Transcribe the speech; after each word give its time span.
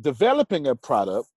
developing 0.00 0.66
a 0.66 0.74
product, 0.74 1.28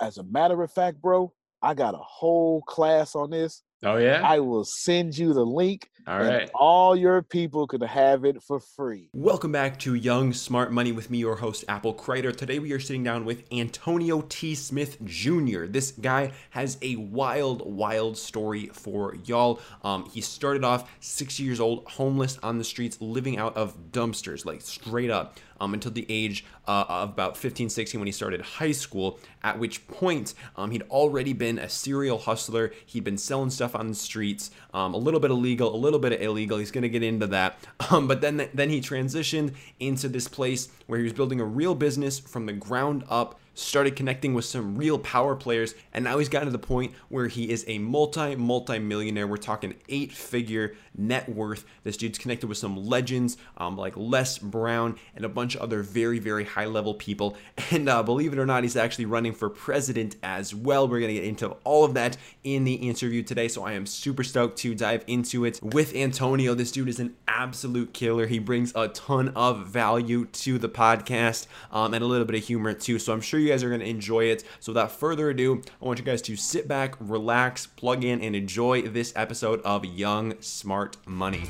as 0.00 0.18
a 0.18 0.22
matter 0.24 0.62
of 0.62 0.72
fact, 0.72 1.00
bro, 1.00 1.32
I 1.62 1.74
got 1.74 1.94
a 1.94 1.98
whole 1.98 2.62
class 2.62 3.14
on 3.14 3.30
this. 3.30 3.62
Oh 3.84 3.96
yeah. 3.96 4.22
I 4.24 4.40
will 4.40 4.64
send 4.64 5.16
you 5.16 5.32
the 5.32 5.44
link. 5.44 5.88
All 6.04 6.20
and 6.20 6.50
all 6.54 6.96
your 6.96 7.22
people 7.22 7.66
could 7.66 7.82
have 7.82 8.24
it 8.24 8.42
for 8.42 8.58
free. 8.58 9.10
Welcome 9.12 9.52
back 9.52 9.78
to 9.80 9.94
Young 9.94 10.32
Smart 10.32 10.72
Money 10.72 10.90
with 10.90 11.10
me, 11.10 11.18
your 11.18 11.36
host, 11.36 11.64
Apple 11.68 11.94
Kreider. 11.94 12.34
Today 12.34 12.58
we 12.58 12.72
are 12.72 12.80
sitting 12.80 13.04
down 13.04 13.24
with 13.24 13.44
Antonio 13.52 14.22
T. 14.22 14.54
Smith 14.56 14.96
Jr. 15.04 15.66
This 15.66 15.92
guy 15.92 16.32
has 16.50 16.78
a 16.82 16.96
wild, 16.96 17.62
wild 17.72 18.16
story 18.16 18.66
for 18.72 19.14
y'all. 19.26 19.60
Um, 19.84 20.08
he 20.10 20.22
started 20.22 20.64
off 20.64 20.90
six 21.00 21.38
years 21.38 21.60
old, 21.60 21.84
homeless 21.86 22.38
on 22.42 22.58
the 22.58 22.64
streets, 22.64 23.00
living 23.00 23.36
out 23.36 23.56
of 23.56 23.92
dumpsters, 23.92 24.44
like 24.44 24.62
straight 24.62 25.10
up, 25.10 25.38
um, 25.60 25.74
until 25.74 25.92
the 25.92 26.06
age 26.08 26.44
uh, 26.66 26.84
of 26.88 27.10
about 27.10 27.36
15, 27.36 27.68
16 27.68 28.00
when 28.00 28.06
he 28.06 28.12
started 28.12 28.40
high 28.40 28.72
school, 28.72 29.18
at 29.42 29.58
which 29.58 29.86
point 29.88 30.34
um, 30.56 30.70
he'd 30.70 30.82
already 30.90 31.32
been 31.32 31.58
a 31.58 31.68
serial 31.68 32.18
hustler. 32.18 32.72
He'd 32.86 33.04
been 33.04 33.18
selling 33.18 33.50
stuff 33.50 33.74
on 33.74 33.88
the 33.88 33.94
streets, 33.94 34.50
um, 34.74 34.94
a 34.94 34.98
little 34.98 35.20
bit 35.20 35.30
illegal, 35.30 35.74
a 35.74 35.76
little 35.76 35.98
bit 35.98 36.20
illegal. 36.20 36.58
He's 36.58 36.70
going 36.70 36.82
to 36.82 36.88
get 36.88 37.02
into 37.02 37.26
that. 37.28 37.58
Um, 37.90 38.06
but 38.06 38.20
then, 38.20 38.50
then 38.52 38.68
he 38.68 38.82
transitioned 38.82 39.54
into 39.80 40.10
this 40.10 40.28
place 40.28 40.68
where 40.88 40.98
he 40.98 41.04
was 41.04 41.14
building 41.14 41.40
a 41.40 41.44
real 41.44 41.74
business 41.74 42.18
from 42.18 42.44
the 42.44 42.52
ground 42.52 43.02
up 43.08 43.40
started 43.58 43.96
connecting 43.96 44.34
with 44.34 44.44
some 44.44 44.76
real 44.76 44.98
power 44.98 45.34
players, 45.34 45.74
and 45.92 46.04
now 46.04 46.18
he's 46.18 46.28
gotten 46.28 46.46
to 46.46 46.52
the 46.52 46.58
point 46.58 46.94
where 47.08 47.26
he 47.26 47.50
is 47.50 47.64
a 47.66 47.78
multi, 47.78 48.36
multi 48.36 48.78
millionaire. 48.78 49.26
We're 49.26 49.36
talking 49.36 49.74
eight 49.88 50.12
figure 50.12 50.74
net 50.98 51.28
worth. 51.28 51.64
This 51.84 51.96
dude's 51.96 52.18
connected 52.18 52.48
with 52.48 52.58
some 52.58 52.76
legends 52.76 53.36
um, 53.56 53.76
like 53.76 53.94
Les 53.96 54.38
Brown 54.38 54.96
and 55.14 55.24
a 55.24 55.28
bunch 55.28 55.54
of 55.54 55.62
other 55.62 55.82
very, 55.82 56.18
very 56.18 56.44
high 56.44 56.66
level 56.66 56.94
people. 56.94 57.36
And 57.70 57.86
uh, 57.86 58.02
believe 58.02 58.32
it 58.32 58.38
or 58.38 58.46
not, 58.46 58.62
he's 58.62 58.76
actually 58.76 59.04
running 59.04 59.34
for 59.34 59.50
president 59.50 60.16
as 60.22 60.54
well. 60.54 60.88
We're 60.88 61.00
going 61.00 61.14
to 61.14 61.20
get 61.20 61.24
into 61.24 61.50
all 61.64 61.84
of 61.84 61.92
that 61.94 62.16
in 62.42 62.64
the 62.64 62.74
interview 62.74 63.22
today. 63.22 63.46
So 63.46 63.62
I 63.62 63.72
am 63.72 63.84
super 63.84 64.24
stoked 64.24 64.58
to 64.60 64.74
dive 64.74 65.04
into 65.06 65.44
it 65.44 65.60
with 65.62 65.94
Antonio. 65.94 66.54
This 66.54 66.72
dude 66.72 66.88
is 66.88 66.98
an 66.98 67.14
absolute 67.26 67.92
killer. 67.92 68.26
He 68.26 68.38
brings 68.38 68.72
a 68.74 68.88
ton 68.88 69.28
of 69.36 69.66
value 69.66 70.24
to 70.24 70.58
the 70.58 70.68
podcast 70.68 71.46
um, 71.70 71.92
and 71.92 72.02
a 72.02 72.06
little 72.06 72.24
bit 72.24 72.36
of 72.36 72.44
humor 72.44 72.72
too. 72.72 72.98
So 72.98 73.12
I'm 73.12 73.20
sure 73.20 73.38
you 73.38 73.50
guys 73.50 73.62
are 73.62 73.68
going 73.68 73.80
to 73.80 73.88
enjoy 73.88 74.24
it. 74.24 74.44
So 74.60 74.72
without 74.72 74.92
further 74.92 75.28
ado, 75.28 75.62
I 75.80 75.84
want 75.84 75.98
you 75.98 76.04
guys 76.04 76.22
to 76.22 76.36
sit 76.36 76.66
back, 76.66 76.96
relax, 76.98 77.66
plug 77.66 78.02
in, 78.02 78.22
and 78.22 78.34
enjoy 78.34 78.82
this 78.82 79.12
episode 79.14 79.60
of 79.60 79.84
Young 79.84 80.40
Smart 80.40 80.87
Money. 81.06 81.42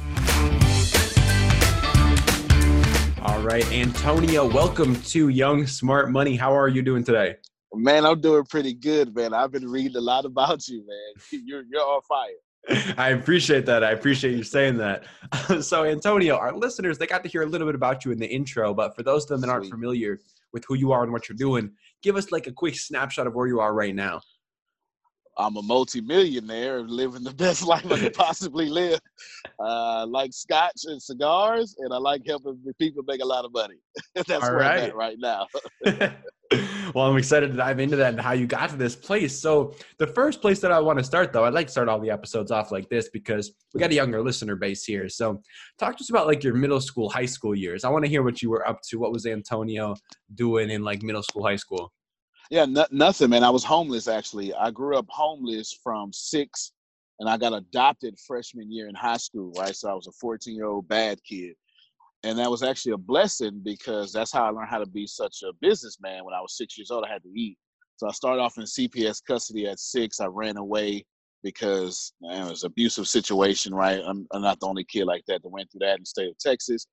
All 3.23 3.41
right, 3.43 3.71
Antonio, 3.73 4.47
welcome 4.47 5.01
to 5.03 5.29
Young 5.29 5.67
Smart 5.67 6.11
Money. 6.11 6.37
How 6.37 6.57
are 6.57 6.69
you 6.69 6.83
doing 6.83 7.05
today? 7.05 7.37
Man, 7.75 8.07
I'm 8.07 8.21
doing 8.21 8.45
pretty 8.45 8.75
good, 8.75 9.15
man. 9.15 9.35
I've 9.35 9.53
been 9.53 9.69
reading 9.69 9.97
a 9.97 10.01
lot 10.01 10.25
about 10.25 10.67
you, 10.69 10.87
man. 10.87 11.43
You're 11.47 11.65
you're 11.71 11.83
on 11.83 12.01
fire. 12.09 12.31
I 12.99 13.11
appreciate 13.11 13.67
that. 13.67 13.83
I 13.83 13.93
appreciate 13.93 14.37
you 14.37 14.43
saying 14.43 14.79
that. 14.79 15.05
so, 15.61 15.85
Antonio, 15.85 16.37
our 16.37 16.55
listeners, 16.55 16.99
they 16.99 17.07
got 17.07 17.23
to 17.23 17.29
hear 17.29 17.43
a 17.43 17.47
little 17.47 17.67
bit 17.67 17.75
about 17.75 18.05
you 18.05 18.13
in 18.13 18.19
the 18.19 18.27
intro, 18.27 18.75
but 18.75 18.95
for 18.95 19.03
those 19.03 19.25
of 19.25 19.29
them 19.29 19.41
that 19.43 19.49
aren't 19.49 19.65
Sweet. 19.65 19.73
familiar 19.73 20.19
with 20.53 20.65
who 20.67 20.75
you 20.75 20.93
are 20.93 21.03
and 21.03 21.13
what 21.13 21.29
you're 21.29 21.37
doing, 21.37 21.73
give 22.03 22.17
us 22.17 22.31
like 22.31 22.47
a 22.47 22.53
quick 22.53 22.79
snapshot 22.79 23.27
of 23.27 23.35
where 23.35 23.47
you 23.47 23.61
are 23.61 23.73
right 23.73 23.95
now. 23.95 24.21
I'm 25.39 25.57
a 25.57 25.63
multimillionaire 25.63 26.83
living 26.83 27.23
the 27.23 27.35
best 27.35 27.65
life 27.65 27.91
I 27.91 27.99
could 27.99 28.15
possibly 28.15 28.69
live. 28.69 29.01
Uh, 29.61 30.07
like 30.07 30.33
scotch 30.33 30.83
and 30.85 31.01
cigars, 31.01 31.77
and 31.79 31.93
I 31.93 31.99
like 31.99 32.23
helping 32.27 32.59
people 32.79 33.03
make 33.07 33.23
a 33.23 33.27
lot 33.27 33.45
of 33.45 33.53
money. 33.53 33.77
That's 34.15 34.31
All 34.31 34.41
where 34.41 34.63
I'm 34.63 34.79
right. 34.79 34.89
at 34.89 34.97
right 34.97 35.17
now. 35.19 35.47
well, 36.95 37.07
I'm 37.07 37.17
excited 37.17 37.51
to 37.53 37.57
dive 37.57 37.79
into 37.79 37.97
that 37.97 38.15
and 38.15 38.21
how 38.21 38.33
you 38.33 38.47
got 38.47 38.71
to 38.71 38.77
this 38.77 38.97
place. 38.97 39.39
So, 39.39 39.75
the 39.99 40.07
first 40.07 40.41
place 40.41 40.61
that 40.61 40.73
I 40.73 40.81
want 40.81 40.99
to 40.99 41.05
start, 41.05 41.33
though, 41.33 41.45
I'd 41.45 41.55
like 41.55 41.67
to 41.67 41.73
start 41.73 41.89
all 41.89 42.01
the 42.01 42.11
episodes 42.11 42.51
off 42.51 42.73
like 42.73 42.89
this 42.89 43.09
because 43.11 43.53
we 43.75 43.81
got 43.81 43.91
a 43.91 43.95
younger 43.95 44.23
listener 44.23 44.57
base 44.57 44.85
here. 44.85 45.09
So, 45.09 45.41
talk 45.79 45.97
to 45.97 46.03
us 46.03 46.11
about 46.11 46.27
like 46.27 46.43
your 46.43 46.55
middle 46.55 46.81
school, 46.81 47.11
high 47.11 47.27
school 47.27 47.55
years. 47.55 47.85
I 47.85 47.91
want 47.91 48.05
to 48.05 48.11
hear 48.11 48.23
what 48.23 48.43
you 48.43 48.51
were 48.51 48.67
up 48.67 48.81
to. 48.89 48.99
What 48.99 49.13
was 49.13 49.27
Antonio 49.27 49.95
doing 50.35 50.71
in 50.71 50.83
like 50.83 51.03
middle 51.03 51.23
school, 51.23 51.45
high 51.45 51.57
school? 51.57 51.93
Yeah, 52.51 52.65
no, 52.65 52.87
nothing, 52.91 53.31
man. 53.31 53.45
I 53.45 53.51
was 53.51 53.65
homeless 53.65 54.09
actually. 54.09 54.55
I 54.55 54.71
grew 54.71 54.97
up 54.97 55.07
homeless 55.09 55.79
from 55.83 56.13
six, 56.13 56.73
and 57.21 57.29
I 57.29 57.37
got 57.37 57.53
adopted 57.53 58.19
freshman 58.27 58.73
year 58.73 58.89
in 58.89 58.95
high 58.95 59.17
school, 59.19 59.53
right? 59.59 59.75
So 59.77 59.91
I 59.91 59.95
was 59.95 60.07
a 60.07 60.13
14 60.13 60.55
year 60.55 60.67
old 60.67 60.89
bad 60.89 61.19
kid. 61.25 61.55
And 62.25 62.39
that 62.39 62.51
was 62.51 62.63
actually 62.63 62.93
a 62.93 62.99
blessing 62.99 63.61
because 63.65 64.13
that's 64.13 64.33
how 64.33 64.45
I 64.45 64.51
learned 64.51 64.69
how 64.71 64.79
to 64.79 64.87
be 64.87 65.07
such 65.07 65.43
a 65.45 65.53
businessman. 65.61 66.25
When 66.25 66.35
I 66.35 66.41
was 66.41 66.57
six 66.57 66.77
years 66.77 66.91
old, 66.91 67.05
I 67.09 67.13
had 67.13 67.23
to 67.23 67.29
eat. 67.29 67.57
So 67.97 68.09
I 68.09 68.13
started 68.13 68.43
off 68.43 68.59
in 68.59 68.65
CPS 68.65 69.23
custody 69.27 69.67
at 69.69 69.79
six. 69.79 70.21
I 70.21 70.27
ran 70.27 70.57
away 70.57 71.05
because 71.45 72.13
man, 72.21 72.47
it 72.47 72.51
was 72.51 72.65
an 72.65 72.69
abusive 72.69 73.09
situation, 73.09 73.75
right? 73.75 74.03
I'm, 74.05 74.27
I'm 74.33 74.43
not 74.43 74.59
the 74.61 74.67
only 74.67 74.85
kid 74.85 75.05
like 75.05 75.23
that 75.29 75.43
that 75.43 75.49
went 75.49 75.71
through 75.71 75.81
that 75.87 75.97
in 75.97 76.03
the 76.03 76.07
state 76.07 76.29
of 76.29 76.39
Texas. 76.39 76.87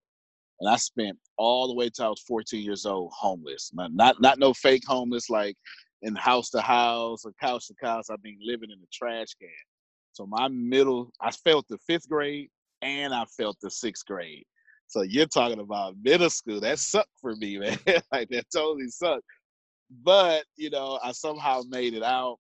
And 0.60 0.70
I 0.70 0.78
spent 0.78 1.18
all 1.38 1.68
the 1.68 1.74
way 1.74 1.90
till 1.90 2.06
I 2.06 2.10
was 2.10 2.24
14 2.28 2.64
years 2.64 2.86
old 2.86 3.12
homeless. 3.14 3.72
Not 3.74 3.94
not, 3.94 4.22
not 4.22 4.40
no 4.40 4.54
fake 4.54 4.84
homeless 4.88 5.30
like 5.30 5.56
in 6.02 6.16
house 6.16 6.50
to 6.52 6.62
house 6.62 7.26
or 7.26 7.34
couch 7.42 7.68
to 7.68 7.74
couch. 7.82 8.06
I 8.10 8.16
mean 8.24 8.38
living 8.42 8.72
in 8.72 8.78
a 8.78 8.88
trash 8.92 9.34
can. 9.40 9.50
So 10.14 10.26
my 10.26 10.48
middle, 10.48 11.12
I 11.20 11.32
felt 11.32 11.68
the 11.68 11.78
fifth 11.80 12.08
grade 12.08 12.50
and 12.82 13.14
I 13.14 13.26
felt 13.38 13.58
the 13.62 13.70
sixth 13.70 14.06
grade. 14.06 14.46
So 14.88 15.02
you're 15.02 15.26
talking 15.26 15.60
about 15.60 15.96
middle 16.02 16.30
school. 16.30 16.60
That 16.62 16.80
sucked 16.80 17.10
for 17.20 17.36
me, 17.36 17.58
man. 17.60 17.78
like 18.12 18.30
that 18.30 18.46
totally 18.54 18.88
sucked. 18.88 19.26
But 20.04 20.46
you 20.56 20.70
know, 20.70 21.00
I 21.04 21.12
somehow 21.12 21.62
made 21.68 21.94
it 21.94 22.04
out, 22.04 22.38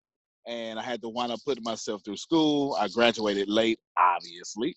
and 0.46 0.78
I 0.78 0.82
had 0.82 1.02
to 1.02 1.08
wind 1.08 1.32
up 1.32 1.40
putting 1.44 1.64
myself 1.64 2.02
through 2.04 2.16
school. 2.16 2.76
I 2.78 2.88
graduated 2.88 3.48
late, 3.48 3.78
obviously, 3.98 4.76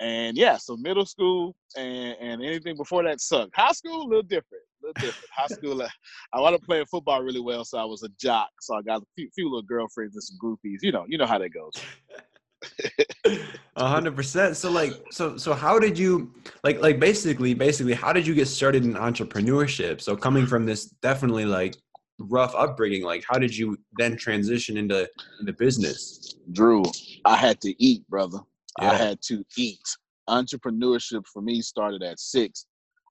and 0.00 0.36
yeah. 0.36 0.56
So 0.56 0.76
middle 0.76 1.06
school 1.06 1.54
and 1.76 2.16
and 2.20 2.42
anything 2.42 2.76
before 2.76 3.02
that 3.04 3.20
sucked. 3.20 3.54
High 3.54 3.72
school, 3.72 4.02
a 4.02 4.08
little 4.08 4.22
different, 4.22 4.62
a 4.82 4.86
little 4.86 5.00
different. 5.00 5.30
High 5.34 5.46
school, 5.54 5.82
uh, 5.82 5.88
I 6.32 6.40
wanted 6.40 6.60
to 6.60 6.66
play 6.66 6.84
football 6.90 7.22
really 7.22 7.40
well, 7.40 7.64
so 7.64 7.78
I 7.78 7.84
was 7.84 8.02
a 8.02 8.08
jock. 8.20 8.50
So 8.60 8.74
I 8.76 8.82
got 8.82 9.02
a 9.02 9.06
few, 9.16 9.28
few 9.34 9.46
little 9.46 9.62
girlfriends 9.62 10.14
and 10.14 10.22
some 10.22 10.38
groupies. 10.42 10.78
You 10.82 10.92
know, 10.92 11.04
you 11.08 11.18
know 11.18 11.26
how 11.26 11.38
that 11.38 11.50
goes. 11.50 11.72
A 13.76 13.88
hundred 13.88 14.16
percent. 14.16 14.56
So 14.56 14.70
like, 14.70 14.92
so 15.10 15.36
so 15.36 15.52
how 15.52 15.78
did 15.78 15.98
you 15.98 16.32
like 16.62 16.80
like 16.80 16.98
basically 16.98 17.54
basically 17.54 17.94
how 17.94 18.12
did 18.12 18.26
you 18.26 18.34
get 18.34 18.46
started 18.48 18.84
in 18.84 18.94
entrepreneurship? 18.94 20.00
So 20.00 20.16
coming 20.16 20.46
from 20.46 20.64
this 20.64 20.86
definitely 20.86 21.44
like 21.44 21.76
rough 22.18 22.54
upbringing, 22.54 23.02
like 23.02 23.24
how 23.28 23.38
did 23.38 23.56
you 23.56 23.76
then 23.98 24.16
transition 24.16 24.76
into 24.76 25.08
into 25.40 25.52
business? 25.52 26.36
Drew, 26.52 26.84
I 27.24 27.36
had 27.36 27.60
to 27.62 27.82
eat, 27.82 28.08
brother. 28.08 28.38
I 28.80 28.94
had 28.94 29.20
to 29.22 29.44
eat. 29.56 29.80
Entrepreneurship 30.28 31.24
for 31.32 31.42
me 31.42 31.60
started 31.60 32.02
at 32.02 32.18
six. 32.18 32.66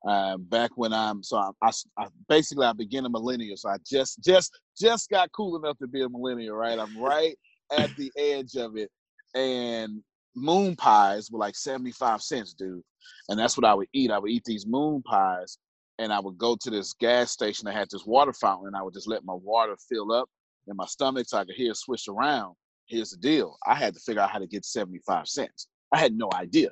Uh, 0.07 0.35
back 0.37 0.71
when 0.75 0.91
I'm 0.91 1.23
so 1.23 1.37
I, 1.37 1.51
I, 1.61 1.71
I 1.97 2.07
basically 2.27 2.65
I 2.65 2.73
began 2.73 3.05
a 3.05 3.09
millennial, 3.09 3.55
so 3.55 3.69
I 3.69 3.77
just 3.89 4.21
just 4.21 4.51
just 4.77 5.09
got 5.09 5.31
cool 5.31 5.55
enough 5.55 5.77
to 5.77 5.87
be 5.87 6.01
a 6.01 6.09
millennial, 6.09 6.57
right? 6.57 6.77
I'm 6.77 6.97
right 6.97 7.37
at 7.71 7.95
the 7.95 8.11
edge 8.17 8.55
of 8.55 8.75
it, 8.75 8.89
and 9.33 10.03
moon 10.35 10.75
pies 10.75 11.31
were 11.31 11.39
like 11.39 11.55
75 11.55 12.21
cents, 12.21 12.53
dude, 12.53 12.83
and 13.29 13.39
that's 13.39 13.55
what 13.55 13.65
I 13.65 13.73
would 13.73 13.87
eat. 13.93 14.11
I 14.11 14.19
would 14.19 14.31
eat 14.31 14.43
these 14.43 14.67
moon 14.67 15.01
pies, 15.03 15.57
and 15.99 16.11
I 16.11 16.19
would 16.19 16.37
go 16.37 16.57
to 16.59 16.69
this 16.69 16.91
gas 16.93 17.31
station 17.31 17.65
that 17.67 17.75
had 17.75 17.87
this 17.89 18.05
water 18.05 18.33
fountain, 18.33 18.67
and 18.67 18.75
I 18.75 18.81
would 18.81 18.93
just 18.93 19.07
let 19.07 19.23
my 19.23 19.35
water 19.35 19.77
fill 19.87 20.11
up 20.11 20.27
in 20.67 20.75
my 20.75 20.85
stomach 20.85 21.27
so 21.29 21.37
I 21.37 21.45
could 21.45 21.55
hear 21.55 21.71
it 21.71 21.77
swish 21.77 22.09
around 22.09 22.55
here's 22.87 23.11
the 23.11 23.17
deal. 23.17 23.57
I 23.65 23.75
had 23.75 23.93
to 23.93 23.99
figure 23.99 24.21
out 24.21 24.31
how 24.31 24.39
to 24.39 24.47
get 24.47 24.65
75 24.65 25.27
cents. 25.27 25.67
I 25.91 25.99
had 25.99 26.13
no 26.13 26.29
idea. 26.33 26.69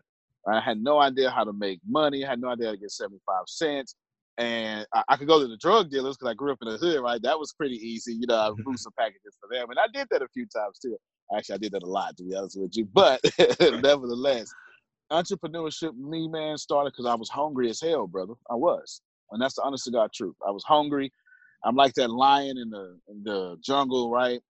I 0.47 0.59
had 0.59 0.81
no 0.81 0.99
idea 0.99 1.29
how 1.29 1.43
to 1.43 1.53
make 1.53 1.79
money. 1.87 2.25
I 2.25 2.29
had 2.29 2.41
no 2.41 2.49
idea 2.49 2.67
how 2.67 2.71
to 2.73 2.77
get 2.77 2.91
75 2.91 3.43
cents. 3.47 3.95
And 4.37 4.87
I, 4.93 5.03
I 5.09 5.17
could 5.17 5.27
go 5.27 5.39
to 5.39 5.47
the 5.47 5.57
drug 5.57 5.91
dealers 5.91 6.17
because 6.17 6.31
I 6.31 6.33
grew 6.33 6.51
up 6.51 6.57
in 6.61 6.69
the 6.69 6.77
hood, 6.77 7.01
right? 7.01 7.21
That 7.21 7.37
was 7.37 7.53
pretty 7.53 7.75
easy. 7.75 8.13
You 8.13 8.27
know, 8.27 8.35
I 8.35 8.49
moved 8.65 8.79
some 8.79 8.93
packages 8.97 9.37
for 9.39 9.47
them. 9.53 9.69
And 9.69 9.79
I 9.79 9.85
did 9.93 10.07
that 10.11 10.21
a 10.21 10.27
few 10.33 10.47
times 10.47 10.79
too. 10.79 10.97
Actually, 11.35 11.55
I 11.55 11.57
did 11.59 11.71
that 11.73 11.83
a 11.83 11.87
lot, 11.87 12.17
to 12.17 12.23
be 12.23 12.35
honest 12.35 12.59
with 12.59 12.75
you. 12.75 12.85
But 12.85 13.21
nevertheless, 13.59 14.51
entrepreneurship, 15.11 15.95
me, 15.95 16.27
man, 16.27 16.57
started 16.57 16.91
because 16.91 17.05
I 17.05 17.15
was 17.15 17.29
hungry 17.29 17.69
as 17.69 17.79
hell, 17.79 18.07
brother. 18.07 18.33
I 18.49 18.55
was. 18.55 19.01
And 19.31 19.41
that's 19.41 19.55
the 19.55 19.61
honest 19.61 19.85
to 19.85 19.91
God 19.91 20.11
truth. 20.13 20.35
I 20.45 20.51
was 20.51 20.63
hungry. 20.63 21.11
I'm 21.63 21.75
like 21.75 21.93
that 21.93 22.09
lion 22.09 22.57
in 22.57 22.69
the 22.69 22.97
in 23.07 23.23
the 23.23 23.57
jungle, 23.61 24.09
right? 24.09 24.41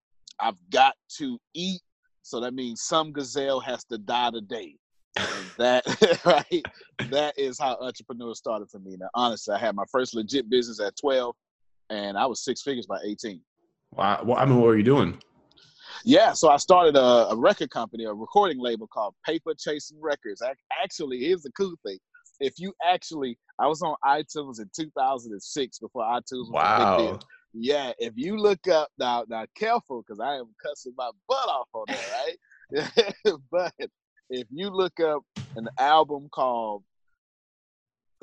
I've 0.41 0.57
got 0.71 0.95
to 1.17 1.37
eat. 1.53 1.81
So 2.23 2.39
that 2.39 2.53
means 2.53 2.81
some 2.83 3.11
gazelle 3.11 3.59
has 3.59 3.83
to 3.85 3.97
die 3.97 4.31
today. 4.31 4.75
And 5.17 5.51
that 5.57 5.83
right, 6.25 6.63
that 7.09 7.37
is 7.37 7.59
how 7.59 7.77
entrepreneurs 7.81 8.37
started 8.39 8.69
for 8.69 8.79
me. 8.79 8.97
Now, 8.99 9.09
honestly, 9.13 9.55
I 9.55 9.59
had 9.59 9.75
my 9.75 9.85
first 9.91 10.15
legit 10.15 10.49
business 10.49 10.79
at 10.79 10.95
12, 10.97 11.35
and 11.89 12.17
I 12.17 12.25
was 12.25 12.43
six 12.43 12.61
figures 12.61 12.87
by 12.87 12.99
18. 13.03 13.41
Wow. 13.93 14.21
Well, 14.23 14.37
I 14.37 14.45
mean, 14.45 14.55
what 14.55 14.67
were 14.67 14.77
you 14.77 14.83
doing? 14.83 15.19
Yeah, 16.03 16.33
so 16.33 16.49
I 16.49 16.57
started 16.57 16.95
a, 16.95 17.29
a 17.29 17.35
record 17.35 17.69
company, 17.69 18.05
a 18.05 18.13
recording 18.13 18.59
label 18.59 18.87
called 18.87 19.13
Paper 19.25 19.53
Chasing 19.57 19.99
Records. 20.01 20.41
Ac- 20.41 20.57
Actually, 20.83 21.19
here's 21.19 21.43
the 21.43 21.51
cool 21.51 21.75
thing: 21.85 21.99
if 22.39 22.53
you 22.57 22.73
actually, 22.85 23.37
I 23.59 23.67
was 23.67 23.81
on 23.81 23.95
iTunes 24.05 24.59
in 24.59 24.69
2006 24.75 25.79
before 25.79 26.03
iTunes 26.03 26.49
was 26.49 26.63
a 26.63 26.77
big 26.77 26.97
deal. 26.97 27.19
Yeah, 27.53 27.91
if 27.99 28.13
you 28.15 28.37
look 28.37 28.67
up 28.67 28.89
now, 28.97 29.25
now 29.27 29.45
careful 29.55 30.01
because 30.01 30.19
I 30.19 30.35
am 30.35 30.53
cussing 30.63 30.93
my 30.97 31.09
butt 31.27 31.49
off 31.49 31.67
on 31.73 31.85
that, 31.87 32.05
right? 32.11 32.37
but 33.51 33.73
if 34.29 34.47
you 34.49 34.69
look 34.69 34.99
up 34.99 35.23
an 35.55 35.67
album 35.77 36.29
called 36.31 36.83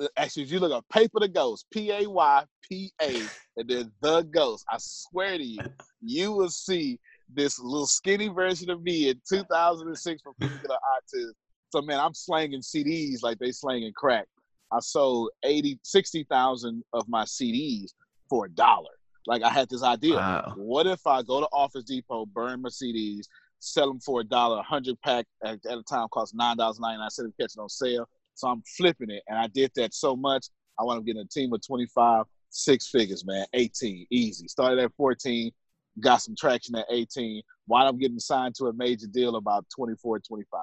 uh, 0.01 0.09
actually 0.17 0.45
if 0.45 0.53
you 0.53 0.61
look 0.61 0.73
up 0.73 0.87
Paypa 0.93 1.21
the 1.21 1.29
Ghost, 1.29 1.67
P 1.73 1.91
A 1.91 2.09
Y 2.09 2.45
P 2.69 2.93
A, 3.03 3.21
and 3.57 3.69
then 3.69 3.93
the 4.01 4.23
Ghost, 4.23 4.65
I 4.71 4.77
swear 4.79 5.37
to 5.37 5.45
you, 5.45 5.59
you 6.01 6.33
will 6.33 6.51
see 6.51 6.99
this 7.33 7.59
little 7.59 7.87
skinny 7.87 8.29
version 8.29 8.71
of 8.71 8.83
me 8.83 9.11
in 9.11 9.21
2006 9.29 10.23
from 10.23 10.35
People 10.41 10.59
Get 10.63 10.71
Artists. 10.71 11.35
So 11.71 11.83
man, 11.83 12.01
I'm 12.01 12.15
slanging 12.15 12.61
CDs 12.61 13.23
like 13.23 13.39
they 13.39 13.53
slanging 13.53 13.93
crack. 13.95 14.27
I 14.73 14.81
sold 14.81 15.31
80, 15.45 15.79
60,000 15.83 16.83
of 16.93 17.09
my 17.09 17.25
CDs 17.25 17.91
for 18.29 18.47
a 18.47 18.51
dollar. 18.51 18.98
Like 19.29 19.43
I 19.43 19.51
had 19.51 19.69
this 19.69 19.83
idea. 19.83 20.17
Wow. 20.17 20.55
What 20.57 20.87
if 20.87 21.07
I 21.07 21.23
go 21.23 21.41
to 21.41 21.49
Office 21.53 21.85
Depot, 21.85 22.25
burn 22.25 22.63
my 22.63 22.71
CDs, 22.71 23.27
sell 23.59 23.87
them 23.87 24.01
for 24.01 24.23
a 24.23 24.25
dollar, 24.25 24.59
a 24.59 24.63
hundred 24.63 24.99
pack 25.03 25.27
at, 25.45 25.59
at 25.67 25.79
a 25.79 25.83
time 25.83 26.09
cost 26.11 26.35
nine 26.35 26.57
dollars 26.57 26.81
ninety 26.81 26.99
nine 26.99 27.09
of 27.27 27.33
catching 27.39 27.61
on 27.61 27.69
sale. 27.69 28.09
So 28.35 28.49
I'm 28.49 28.63
flipping 28.77 29.11
it, 29.11 29.23
and 29.29 29.39
I 29.39 29.47
did 29.49 29.71
that 29.77 29.93
so 29.93 30.17
much. 30.17 30.47
I 30.81 30.85
want 30.85 31.05
to 31.05 31.13
get 31.13 31.21
a 31.21 31.27
team 31.27 31.53
of 31.53 31.61
25, 31.67 32.25
six 32.51 32.89
figures, 32.89 33.27
man, 33.27 33.45
18, 33.53 34.07
easy. 34.11 34.47
Started 34.47 34.79
at 34.79 34.93
14, 34.97 35.51
got 35.99 36.19
some 36.19 36.37
traction 36.39 36.77
at 36.77 36.87
18. 36.89 37.43
While 37.67 37.89
I'm 37.89 37.99
getting 37.99 38.21
signed 38.21 38.55
to 38.57 38.67
a 38.67 38.73
major 38.73 39.09
deal 39.09 39.35
about 39.37 39.67
24, 39.75 40.21
25. 40.21 40.61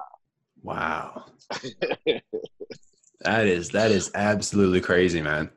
Wow. 0.62 1.26
that 3.20 3.46
is 3.46 3.68
that 3.70 3.90
is 3.90 4.10
absolutely 4.14 4.80
crazy, 4.80 5.20
man. 5.20 5.50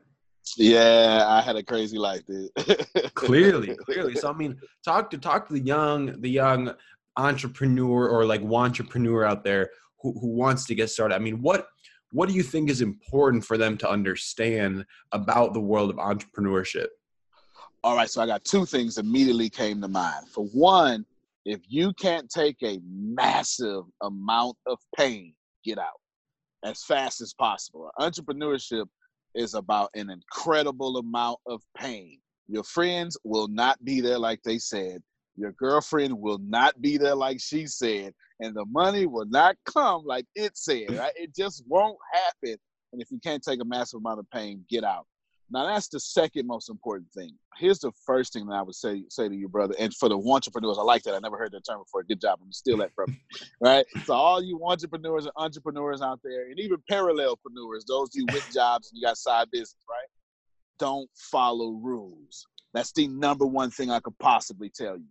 Yeah, 0.56 1.24
I 1.26 1.42
had 1.42 1.56
a 1.56 1.62
crazy 1.62 1.98
life, 1.98 2.22
dude. 2.26 2.50
clearly, 3.14 3.76
clearly. 3.76 4.14
So 4.14 4.30
I 4.30 4.32
mean, 4.32 4.58
talk 4.84 5.10
to 5.10 5.18
talk 5.18 5.46
to 5.48 5.54
the 5.54 5.60
young, 5.60 6.20
the 6.20 6.30
young 6.30 6.74
entrepreneur 7.16 8.08
or 8.08 8.24
like 8.24 8.42
entrepreneur 8.42 9.24
out 9.24 9.44
there 9.44 9.70
who, 10.00 10.18
who 10.18 10.28
wants 10.28 10.66
to 10.66 10.74
get 10.74 10.90
started. 10.90 11.14
I 11.14 11.18
mean, 11.18 11.42
what 11.42 11.68
what 12.12 12.28
do 12.28 12.34
you 12.34 12.42
think 12.42 12.70
is 12.70 12.80
important 12.80 13.44
for 13.44 13.56
them 13.56 13.76
to 13.78 13.88
understand 13.88 14.84
about 15.12 15.54
the 15.54 15.60
world 15.60 15.90
of 15.90 15.96
entrepreneurship? 15.96 16.88
All 17.82 17.96
right, 17.96 18.10
so 18.10 18.20
I 18.20 18.26
got 18.26 18.44
two 18.44 18.66
things 18.66 18.98
immediately 18.98 19.48
came 19.48 19.80
to 19.80 19.88
mind. 19.88 20.28
For 20.28 20.44
one, 20.46 21.06
if 21.46 21.60
you 21.68 21.92
can't 21.94 22.28
take 22.28 22.56
a 22.62 22.78
massive 22.84 23.84
amount 24.02 24.56
of 24.66 24.78
pain, 24.96 25.34
get 25.64 25.78
out 25.78 26.00
as 26.64 26.84
fast 26.84 27.20
as 27.20 27.32
possible. 27.32 27.90
Entrepreneurship 27.98 28.86
is 29.34 29.54
about 29.54 29.90
an 29.94 30.10
incredible 30.10 30.96
amount 30.98 31.38
of 31.46 31.62
pain. 31.76 32.18
Your 32.48 32.64
friends 32.64 33.16
will 33.24 33.48
not 33.48 33.82
be 33.84 34.00
there 34.00 34.18
like 34.18 34.42
they 34.42 34.58
said. 34.58 35.02
Your 35.36 35.52
girlfriend 35.52 36.18
will 36.18 36.38
not 36.38 36.80
be 36.80 36.96
there 36.98 37.14
like 37.14 37.40
she 37.40 37.66
said. 37.66 38.12
And 38.40 38.54
the 38.54 38.64
money 38.66 39.06
will 39.06 39.26
not 39.26 39.56
come 39.66 40.02
like 40.04 40.26
it 40.34 40.56
said. 40.56 40.90
Right? 40.96 41.12
It 41.16 41.34
just 41.34 41.62
won't 41.68 41.98
happen. 42.12 42.56
And 42.92 43.00
if 43.00 43.10
you 43.10 43.20
can't 43.22 43.42
take 43.42 43.60
a 43.60 43.64
massive 43.64 43.98
amount 43.98 44.18
of 44.18 44.30
pain, 44.30 44.64
get 44.68 44.82
out. 44.82 45.06
Now 45.52 45.66
that's 45.66 45.88
the 45.88 45.98
second 45.98 46.46
most 46.46 46.70
important 46.70 47.10
thing. 47.12 47.32
Here's 47.58 47.80
the 47.80 47.90
first 48.06 48.32
thing 48.32 48.46
that 48.46 48.54
I 48.54 48.62
would 48.62 48.74
say 48.74 49.02
say 49.08 49.28
to 49.28 49.34
you, 49.34 49.48
brother, 49.48 49.74
and 49.78 49.92
for 49.94 50.08
the 50.08 50.16
entrepreneurs, 50.16 50.78
I 50.78 50.82
like 50.82 51.02
that. 51.02 51.14
I 51.14 51.18
never 51.18 51.36
heard 51.36 51.52
that 51.52 51.66
term 51.68 51.80
before. 51.80 52.04
Good 52.04 52.20
job. 52.20 52.38
I'm 52.40 52.50
gonna 52.66 52.82
that 52.82 52.94
from. 52.94 53.18
Right? 53.60 53.84
So 54.04 54.14
all 54.14 54.42
you 54.42 54.60
entrepreneurs 54.64 55.24
and 55.24 55.32
entrepreneurs 55.36 56.02
out 56.02 56.20
there, 56.22 56.48
and 56.50 56.58
even 56.58 56.78
parallelpreneurs, 56.90 57.84
those 57.86 58.10
you 58.14 58.26
with 58.32 58.48
jobs 58.54 58.90
and 58.90 58.98
you 58.98 59.06
got 59.06 59.18
side 59.18 59.48
business, 59.50 59.76
right? 59.88 60.08
Don't 60.78 61.10
follow 61.14 61.72
rules. 61.72 62.46
That's 62.72 62.92
the 62.92 63.08
number 63.08 63.44
one 63.44 63.70
thing 63.70 63.90
I 63.90 64.00
could 64.00 64.18
possibly 64.18 64.70
tell 64.74 64.96
you. 64.96 65.04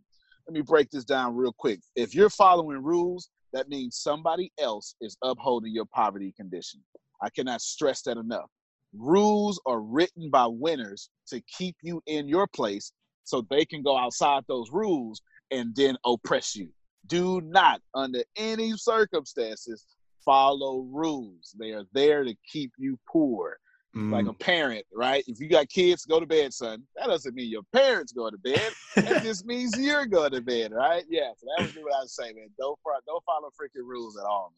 Let 0.48 0.54
me 0.54 0.62
break 0.62 0.90
this 0.90 1.04
down 1.04 1.36
real 1.36 1.54
quick. 1.58 1.80
If 1.96 2.16
you're 2.16 2.30
following 2.30 2.82
rules, 2.82 3.30
that 3.54 3.70
means 3.70 3.98
somebody 3.98 4.52
else 4.60 4.96
is 5.02 5.18
upholding 5.22 5.74
your 5.74 5.86
poverty 5.86 6.34
condition. 6.36 6.82
I 7.22 7.30
cannot 7.30 7.62
stress 7.62 8.02
that 8.04 8.18
enough 8.18 8.50
rules 8.98 9.60
are 9.66 9.82
written 9.82 10.30
by 10.30 10.46
winners 10.48 11.10
to 11.28 11.42
keep 11.58 11.76
you 11.82 12.02
in 12.06 12.28
your 12.28 12.48
place 12.48 12.92
so 13.24 13.46
they 13.50 13.66
can 13.66 13.84
go 13.84 13.98
outside 13.98 14.44
those 14.48 14.72
rules 14.72 15.22
and 15.52 15.76
then 15.76 15.98
oppress 16.06 16.56
you. 16.56 16.70
Do 17.08 17.42
not, 17.42 17.82
under 17.94 18.24
any 18.36 18.76
circumstances, 18.76 19.86
follow 20.24 20.88
rules. 20.92 21.56
They 21.60 21.72
are 21.72 21.86
there 21.94 22.24
to 22.24 22.36
keep 22.52 22.72
you 22.78 23.00
poor. 23.12 23.58
Mm. 23.96 24.12
Like 24.12 24.28
a 24.28 24.34
parent, 24.34 24.86
right? 24.94 25.24
If 25.26 25.40
you 25.40 25.50
got 25.50 25.68
kids, 25.68 26.06
go 26.06 26.20
to 26.20 26.26
bed, 26.28 26.54
son. 26.54 26.84
That 26.96 27.08
doesn't 27.08 27.34
mean 27.34 27.50
your 27.50 27.64
parents 27.74 28.12
go 28.12 28.30
to 28.30 28.38
bed. 28.38 28.72
that 28.96 29.24
just 29.24 29.48
means 29.48 29.76
you're 29.80 30.06
going 30.06 30.32
to 30.34 30.42
bed, 30.42 30.72
right? 30.72 31.04
Yeah. 31.10 31.32
So 31.36 31.48
that 31.58 31.66
would 31.66 31.74
be 31.74 31.82
what 31.82 31.96
I 31.96 32.02
would 32.02 32.10
say, 32.10 32.32
man. 32.34 32.50
Don't 32.60 32.78
don't 33.08 33.24
follow 33.24 33.50
freaking 33.60 33.88
rules 33.88 34.16
at 34.16 34.26
all, 34.26 34.54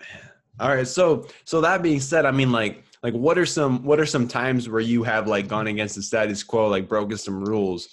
man. 0.00 0.20
All 0.60 0.68
right. 0.68 0.86
So 0.86 1.26
so 1.44 1.60
that 1.60 1.82
being 1.82 2.00
said, 2.00 2.26
I 2.26 2.30
mean 2.30 2.52
like 2.52 2.84
like 3.02 3.14
what 3.14 3.38
are 3.38 3.46
some 3.46 3.84
what 3.84 4.00
are 4.00 4.06
some 4.06 4.28
times 4.28 4.68
where 4.68 4.80
you 4.80 5.02
have 5.02 5.26
like 5.26 5.48
gone 5.48 5.66
against 5.66 5.96
the 5.96 6.02
status 6.02 6.42
quo, 6.42 6.68
like 6.68 6.88
broken 6.88 7.18
some 7.18 7.44
rules? 7.44 7.88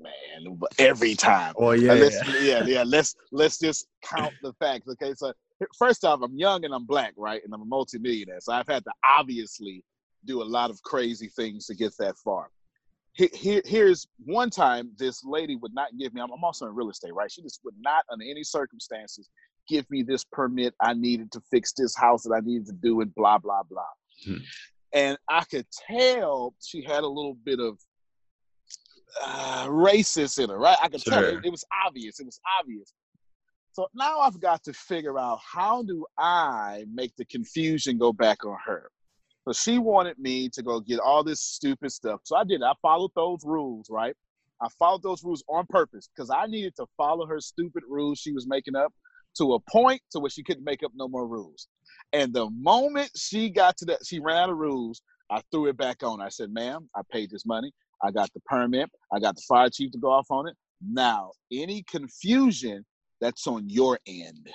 Man, 0.00 0.58
every 0.78 1.14
time. 1.14 1.54
Oh 1.56 1.72
yeah, 1.72 1.94
let's, 1.94 2.28
yeah, 2.28 2.40
yeah, 2.40 2.64
yeah. 2.64 2.82
Let's 2.86 3.16
let's 3.32 3.58
just 3.58 3.86
count 4.02 4.32
the 4.42 4.52
facts. 4.54 4.88
Okay, 4.88 5.14
so 5.14 5.32
first 5.78 6.04
off, 6.04 6.20
I'm 6.22 6.36
young 6.36 6.64
and 6.64 6.74
I'm 6.74 6.84
black, 6.84 7.14
right? 7.16 7.42
And 7.44 7.52
I'm 7.52 7.62
a 7.62 7.66
multimillionaire, 7.66 8.40
so 8.40 8.52
I've 8.52 8.68
had 8.68 8.84
to 8.84 8.92
obviously 9.04 9.82
do 10.24 10.42
a 10.42 10.44
lot 10.44 10.70
of 10.70 10.82
crazy 10.82 11.28
things 11.28 11.66
to 11.66 11.74
get 11.74 11.96
that 11.98 12.16
far. 12.18 12.48
Here, 13.14 13.62
here's 13.64 14.08
one 14.24 14.50
time 14.50 14.90
this 14.98 15.22
lady 15.24 15.54
would 15.54 15.72
not 15.72 15.88
give 15.96 16.12
me. 16.12 16.20
I'm 16.20 16.30
also 16.42 16.66
in 16.66 16.74
real 16.74 16.90
estate, 16.90 17.14
right? 17.14 17.30
She 17.30 17.42
just 17.42 17.60
would 17.64 17.76
not, 17.78 18.04
under 18.10 18.24
any 18.24 18.42
circumstances, 18.42 19.28
give 19.68 19.88
me 19.88 20.02
this 20.02 20.24
permit 20.24 20.74
I 20.80 20.94
needed 20.94 21.30
to 21.32 21.40
fix 21.50 21.72
this 21.72 21.96
house 21.96 22.24
that 22.24 22.34
I 22.34 22.40
needed 22.40 22.66
to 22.66 22.72
do 22.72 23.00
and 23.02 23.14
blah 23.14 23.38
blah 23.38 23.62
blah. 23.62 23.82
Hmm. 24.24 24.38
And 24.92 25.18
I 25.28 25.44
could 25.44 25.66
tell 25.88 26.54
she 26.60 26.82
had 26.82 27.04
a 27.04 27.08
little 27.08 27.36
bit 27.44 27.60
of 27.60 27.78
uh, 29.22 29.66
racist 29.68 30.42
in 30.42 30.50
her, 30.50 30.58
right? 30.58 30.76
I 30.82 30.88
could 30.88 31.02
sure. 31.02 31.12
tell 31.12 31.24
it, 31.24 31.44
it 31.44 31.50
was 31.50 31.64
obvious. 31.86 32.18
It 32.18 32.26
was 32.26 32.40
obvious. 32.60 32.92
So 33.72 33.88
now 33.94 34.20
I've 34.20 34.40
got 34.40 34.62
to 34.64 34.72
figure 34.72 35.18
out 35.18 35.40
how 35.44 35.82
do 35.82 36.06
I 36.16 36.84
make 36.92 37.14
the 37.16 37.24
confusion 37.24 37.98
go 37.98 38.12
back 38.12 38.44
on 38.44 38.56
her. 38.64 38.90
So 39.46 39.52
she 39.52 39.78
wanted 39.78 40.18
me 40.18 40.48
to 40.50 40.62
go 40.62 40.80
get 40.80 41.00
all 41.00 41.22
this 41.22 41.40
stupid 41.40 41.92
stuff. 41.92 42.20
So 42.24 42.36
I 42.36 42.44
did. 42.44 42.62
I 42.62 42.72
followed 42.80 43.10
those 43.14 43.40
rules, 43.44 43.88
right? 43.90 44.14
I 44.62 44.68
followed 44.78 45.02
those 45.02 45.22
rules 45.22 45.44
on 45.48 45.66
purpose 45.68 46.08
because 46.14 46.30
I 46.30 46.46
needed 46.46 46.74
to 46.76 46.86
follow 46.96 47.26
her 47.26 47.40
stupid 47.40 47.82
rules 47.88 48.18
she 48.18 48.32
was 48.32 48.46
making 48.46 48.76
up 48.76 48.92
to 49.36 49.54
a 49.54 49.60
point 49.60 50.00
to 50.12 50.20
where 50.20 50.30
she 50.30 50.42
couldn't 50.42 50.64
make 50.64 50.82
up 50.82 50.92
no 50.94 51.08
more 51.08 51.26
rules. 51.26 51.68
And 52.12 52.32
the 52.32 52.48
moment 52.50 53.10
she 53.16 53.50
got 53.50 53.76
to 53.78 53.84
that, 53.86 54.06
she 54.06 54.20
ran 54.20 54.36
out 54.36 54.50
of 54.50 54.56
rules. 54.56 55.02
I 55.30 55.42
threw 55.50 55.66
it 55.66 55.76
back 55.76 56.02
on. 56.02 56.20
I 56.20 56.28
said, 56.28 56.50
ma'am, 56.50 56.88
I 56.94 57.02
paid 57.12 57.30
this 57.30 57.44
money. 57.44 57.72
I 58.02 58.10
got 58.10 58.32
the 58.32 58.40
permit. 58.46 58.90
I 59.12 59.18
got 59.18 59.36
the 59.36 59.42
fire 59.48 59.68
chief 59.68 59.90
to 59.92 59.98
go 59.98 60.10
off 60.10 60.30
on 60.30 60.48
it. 60.48 60.54
Now, 60.86 61.32
any 61.52 61.82
confusion, 61.90 62.84
that's 63.20 63.46
on 63.46 63.68
your 63.68 63.98
end. 64.06 64.50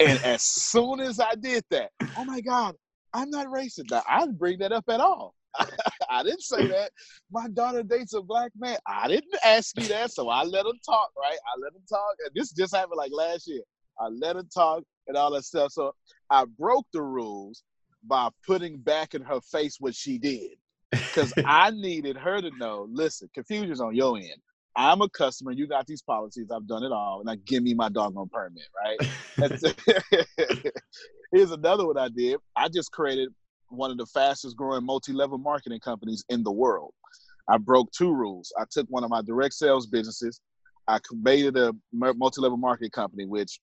And 0.00 0.18
as 0.24 0.42
soon 0.42 1.00
as 1.00 1.20
I 1.20 1.34
did 1.34 1.64
that, 1.70 1.90
oh 2.16 2.24
my 2.24 2.40
God, 2.40 2.74
I'm 3.14 3.30
not 3.30 3.46
racist. 3.46 3.90
Now, 3.90 4.02
I 4.08 4.20
didn't 4.20 4.38
bring 4.38 4.58
that 4.58 4.72
up 4.72 4.84
at 4.88 5.00
all. 5.00 5.34
I 6.10 6.22
didn't 6.22 6.42
say 6.42 6.66
that. 6.68 6.90
My 7.30 7.48
daughter 7.48 7.82
dates 7.82 8.14
a 8.14 8.22
black 8.22 8.52
man. 8.58 8.76
I 8.86 9.08
didn't 9.08 9.34
ask 9.44 9.78
you 9.80 9.88
that, 9.88 10.12
so 10.12 10.28
I 10.28 10.44
let 10.44 10.66
him 10.66 10.78
talk, 10.84 11.10
right? 11.16 11.38
I 11.46 11.60
let 11.60 11.74
him 11.74 11.82
talk. 11.88 12.14
And 12.24 12.34
this 12.34 12.52
just 12.52 12.74
happened 12.74 12.96
like 12.96 13.12
last 13.12 13.48
year. 13.48 13.62
I 14.00 14.08
let 14.08 14.36
him 14.36 14.48
talk 14.54 14.84
and 15.06 15.16
all 15.16 15.32
that 15.32 15.44
stuff. 15.44 15.72
So 15.72 15.94
I 16.30 16.44
broke 16.44 16.86
the 16.92 17.02
rules 17.02 17.62
by 18.04 18.28
putting 18.46 18.78
back 18.78 19.14
in 19.14 19.22
her 19.22 19.40
face 19.40 19.76
what 19.80 19.94
she 19.94 20.18
did. 20.18 20.52
Because 20.90 21.32
I 21.44 21.70
needed 21.70 22.16
her 22.16 22.40
to 22.40 22.50
know, 22.58 22.86
listen, 22.90 23.28
confusion's 23.34 23.80
on 23.80 23.94
your 23.94 24.16
end. 24.16 24.40
I'm 24.76 25.02
a 25.02 25.08
customer. 25.08 25.50
You 25.50 25.66
got 25.66 25.86
these 25.86 26.02
policies. 26.02 26.50
I've 26.54 26.68
done 26.68 26.84
it 26.84 26.92
all. 26.92 27.22
Now 27.24 27.34
give 27.44 27.64
me 27.64 27.74
my 27.74 27.88
doggone 27.88 28.28
permit, 28.28 28.68
right? 28.84 29.00
Here's 31.32 31.50
another 31.50 31.86
one 31.86 31.98
I 31.98 32.08
did. 32.08 32.38
I 32.56 32.68
just 32.68 32.90
created 32.92 33.28
one 33.68 33.90
of 33.90 33.98
the 33.98 34.06
fastest 34.06 34.56
growing 34.56 34.84
multi-level 34.84 35.38
marketing 35.38 35.80
companies 35.80 36.24
in 36.28 36.42
the 36.42 36.50
world. 36.50 36.92
I 37.48 37.58
broke 37.58 37.90
two 37.92 38.14
rules. 38.14 38.52
I 38.58 38.64
took 38.70 38.86
one 38.88 39.04
of 39.04 39.10
my 39.10 39.22
direct 39.22 39.54
sales 39.54 39.86
businesses. 39.86 40.40
I 40.86 40.98
created 40.98 41.56
a 41.56 41.74
multi-level 41.92 42.56
marketing 42.56 42.90
company, 42.90 43.26
which 43.26 43.60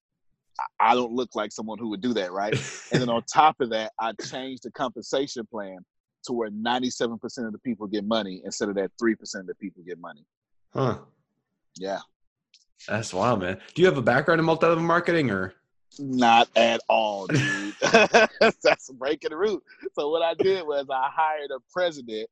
I 0.80 0.94
don't 0.94 1.12
look 1.12 1.34
like 1.34 1.52
someone 1.52 1.78
who 1.78 1.88
would 1.90 2.00
do 2.00 2.14
that, 2.14 2.32
right? 2.32 2.52
and 2.92 3.02
then 3.02 3.08
on 3.08 3.22
top 3.24 3.56
of 3.60 3.70
that, 3.70 3.92
I 4.00 4.12
changed 4.12 4.62
the 4.62 4.70
compensation 4.70 5.46
plan 5.50 5.78
to 6.24 6.32
where 6.32 6.50
97% 6.50 7.20
of 7.46 7.52
the 7.52 7.58
people 7.64 7.86
get 7.86 8.04
money 8.04 8.42
instead 8.44 8.68
of 8.68 8.76
that 8.76 8.90
3% 9.00 9.14
of 9.40 9.46
the 9.46 9.54
people 9.56 9.82
get 9.86 9.98
money. 9.98 10.24
Huh. 10.72 10.98
Yeah. 11.76 12.00
That's 12.88 13.12
wild, 13.12 13.40
man. 13.40 13.58
Do 13.74 13.82
you 13.82 13.86
have 13.86 13.98
a 13.98 14.02
background 14.02 14.38
in 14.38 14.44
multi-level 14.44 14.84
marketing 14.84 15.30
or? 15.30 15.54
Not 15.98 16.48
at 16.56 16.80
all, 16.88 17.26
dude. 17.26 17.74
That's 18.62 18.90
breaking 18.92 19.30
the 19.30 19.36
root. 19.36 19.62
So 19.94 20.10
what 20.10 20.22
I 20.22 20.34
did 20.34 20.66
was 20.66 20.86
I 20.90 21.08
hired 21.12 21.50
a 21.50 21.58
president 21.72 22.28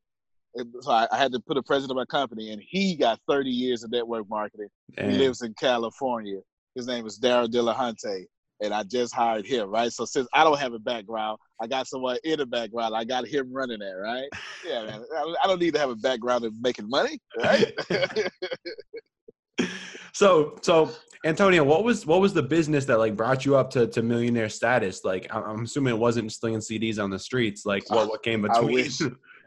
so 0.80 0.90
I, 0.90 1.06
I, 1.10 1.16
had 1.16 1.32
to 1.32 1.40
put 1.40 1.56
a 1.56 1.62
president 1.62 1.92
of 1.92 1.96
my 1.96 2.04
company, 2.04 2.52
and 2.52 2.62
he 2.64 2.94
got 2.94 3.20
30 3.28 3.50
years 3.50 3.82
of 3.82 3.90
network 3.90 4.28
marketing. 4.28 4.68
Damn. 4.96 5.10
He 5.10 5.18
lives 5.18 5.42
in 5.42 5.54
California. 5.54 6.40
His 6.74 6.86
name 6.86 7.06
is 7.06 7.18
Daryl 7.18 7.48
Dillahunty, 7.48 8.26
and 8.60 8.72
I 8.72 8.84
just 8.84 9.14
hired 9.14 9.46
him. 9.46 9.68
Right. 9.68 9.92
So 9.92 10.04
since 10.04 10.28
I 10.32 10.44
don't 10.44 10.58
have 10.58 10.72
a 10.72 10.78
background, 10.78 11.38
I 11.60 11.66
got 11.66 11.88
someone 11.88 12.18
in 12.24 12.38
the 12.38 12.46
background. 12.46 12.94
I 12.94 13.04
got 13.04 13.26
him 13.26 13.52
running 13.52 13.80
that. 13.80 13.94
Right. 13.94 14.28
Yeah, 14.66 14.84
man. 14.84 15.04
I 15.42 15.46
don't 15.46 15.60
need 15.60 15.74
to 15.74 15.80
have 15.80 15.90
a 15.90 15.96
background 15.96 16.44
of 16.44 16.52
making 16.60 16.88
money. 16.88 17.18
Right. 17.36 17.72
so 20.12 20.56
so 20.62 20.90
Antonio, 21.24 21.64
what 21.64 21.84
was 21.84 22.04
what 22.04 22.20
was 22.20 22.34
the 22.34 22.42
business 22.42 22.84
that 22.84 22.98
like 22.98 23.16
brought 23.16 23.46
you 23.46 23.56
up 23.56 23.70
to, 23.70 23.86
to 23.86 24.02
millionaire 24.02 24.50
status? 24.50 25.04
Like 25.04 25.26
I'm 25.34 25.64
assuming 25.64 25.94
it 25.94 25.98
wasn't 25.98 26.30
slinging 26.32 26.60
CDs 26.60 27.02
on 27.02 27.08
the 27.08 27.18
streets. 27.18 27.64
Like 27.64 27.88
what 27.88 28.08
what 28.08 28.22
came 28.22 28.42
between? 28.42 28.68
I 28.68 28.72
wish. 28.72 29.00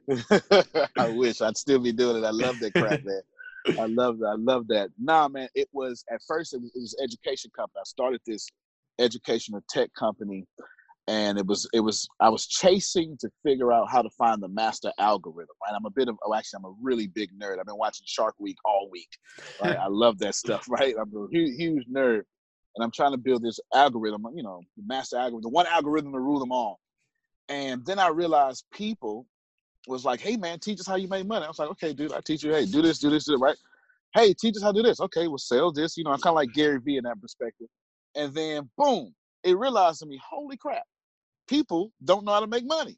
I 0.98 1.10
wish 1.10 1.41
I'd 1.41 1.57
still 1.57 1.79
be 1.79 1.91
doing 1.91 2.24
it. 2.24 2.25
I 2.25 2.31
love 2.31 2.60
that 2.60 2.74
crap, 2.74 3.03
man. 3.03 3.22
I 3.79 3.86
love 3.86 4.17
that. 4.19 4.27
I 4.27 4.36
love 4.36 4.67
that. 4.69 4.89
Nah, 5.00 5.27
man. 5.27 5.50
It 5.53 5.69
was 5.72 6.03
at 6.12 6.19
first 6.27 6.53
it 6.53 6.62
was, 6.62 6.72
it 6.74 6.79
was 6.79 6.96
education 7.01 7.51
company. 7.55 7.79
I 7.81 7.86
started 7.86 8.22
this 8.25 8.48
educational 9.00 9.62
tech 9.69 9.89
company 9.93 10.46
and 11.08 11.38
it 11.38 11.46
was 11.46 11.68
it 11.74 11.80
was 11.80 12.08
I 12.20 12.30
was 12.30 12.46
chasing 12.48 13.18
to 13.22 13.30
figure 13.44 13.72
out 13.72 13.90
how 13.90 14.02
to 14.02 14.10
find 14.18 14.42
the 14.42 14.50
master 14.50 14.92
algorithm. 15.00 15.56
Right, 15.64 15.76
I'm 15.76 15.86
a 15.86 15.90
bit 15.90 16.10
of 16.10 16.18
oh, 16.26 16.34
actually 16.34 16.58
I'm 16.58 16.66
a 16.66 16.76
really 16.82 17.08
big 17.08 17.30
nerd. 17.40 17.60
I've 17.60 17.66
been 17.66 17.78
watching 17.78 18.06
Shark 18.08 18.36
Week 18.40 18.58
all 18.66 18.90
week. 18.92 19.10
Right, 19.64 19.78
I 19.78 19.88
love 19.88 20.20
that 20.20 20.36
stuff. 20.36 20.66
Right, 20.70 20.96
I'm 21.00 21.12
a 21.16 21.28
huge, 21.32 21.56
huge 21.58 21.86
nerd, 21.88 22.22
and 22.76 22.84
I'm 22.84 22.92
trying 22.92 23.12
to 23.12 23.18
build 23.18 23.44
this 23.44 23.60
algorithm. 23.74 24.26
You 24.36 24.44
know, 24.44 24.62
the 24.76 24.84
master 24.86 25.18
algorithm, 25.18 25.42
the 25.42 25.50
one 25.50 25.66
algorithm 25.68 26.12
to 26.12 26.20
rule 26.20 26.40
them 26.40 26.52
all. 26.52 26.80
And 27.50 27.86
then 27.86 28.00
I 28.00 28.10
realized 28.10 28.66
people 28.74 29.26
was 29.88 30.04
like, 30.04 30.20
"Hey 30.20 30.36
man, 30.36 30.60
teach 30.60 30.80
us 30.80 30.88
how 30.88 30.96
you 30.96 31.08
make 31.08 31.26
money." 31.26 31.46
I 31.46 31.48
was 31.48 31.60
like, 31.60 31.70
"Okay, 31.72 31.94
dude, 31.94 32.12
I 32.12 32.20
teach 32.20 32.44
you. 32.44 32.52
Hey, 32.52 32.66
do 32.66 32.82
this, 32.82 33.00
do 33.00 33.10
this, 33.10 33.26
do 33.26 33.36
it, 33.36 33.40
right? 33.40 33.58
Hey, 34.14 34.34
teach 34.34 34.56
us 34.58 34.64
how 34.64 34.72
to 34.72 34.82
do 34.82 34.84
this. 34.84 35.00
Okay, 35.00 35.28
we'll 35.28 35.38
sell 35.38 35.72
this. 35.72 35.96
You 35.96 36.04
know, 36.04 36.12
I'm 36.12 36.20
kind 36.20 36.32
of 36.32 36.36
like 36.36 36.54
Gary 36.54 36.80
Vee 36.80 36.98
in 36.98 37.04
that 37.06 37.22
perspective. 37.22 37.68
And 38.16 38.34
then 38.34 38.70
boom, 38.78 39.14
it 39.44 39.58
realized 39.58 40.00
to 40.00 40.06
me, 40.06 40.20
holy 40.28 40.58
crap, 40.58 40.84
people 41.48 41.92
don't 42.04 42.25
know 42.25 42.34
how 42.34 42.39
to 42.39 42.48
make 42.48 42.66
money. 42.66 42.98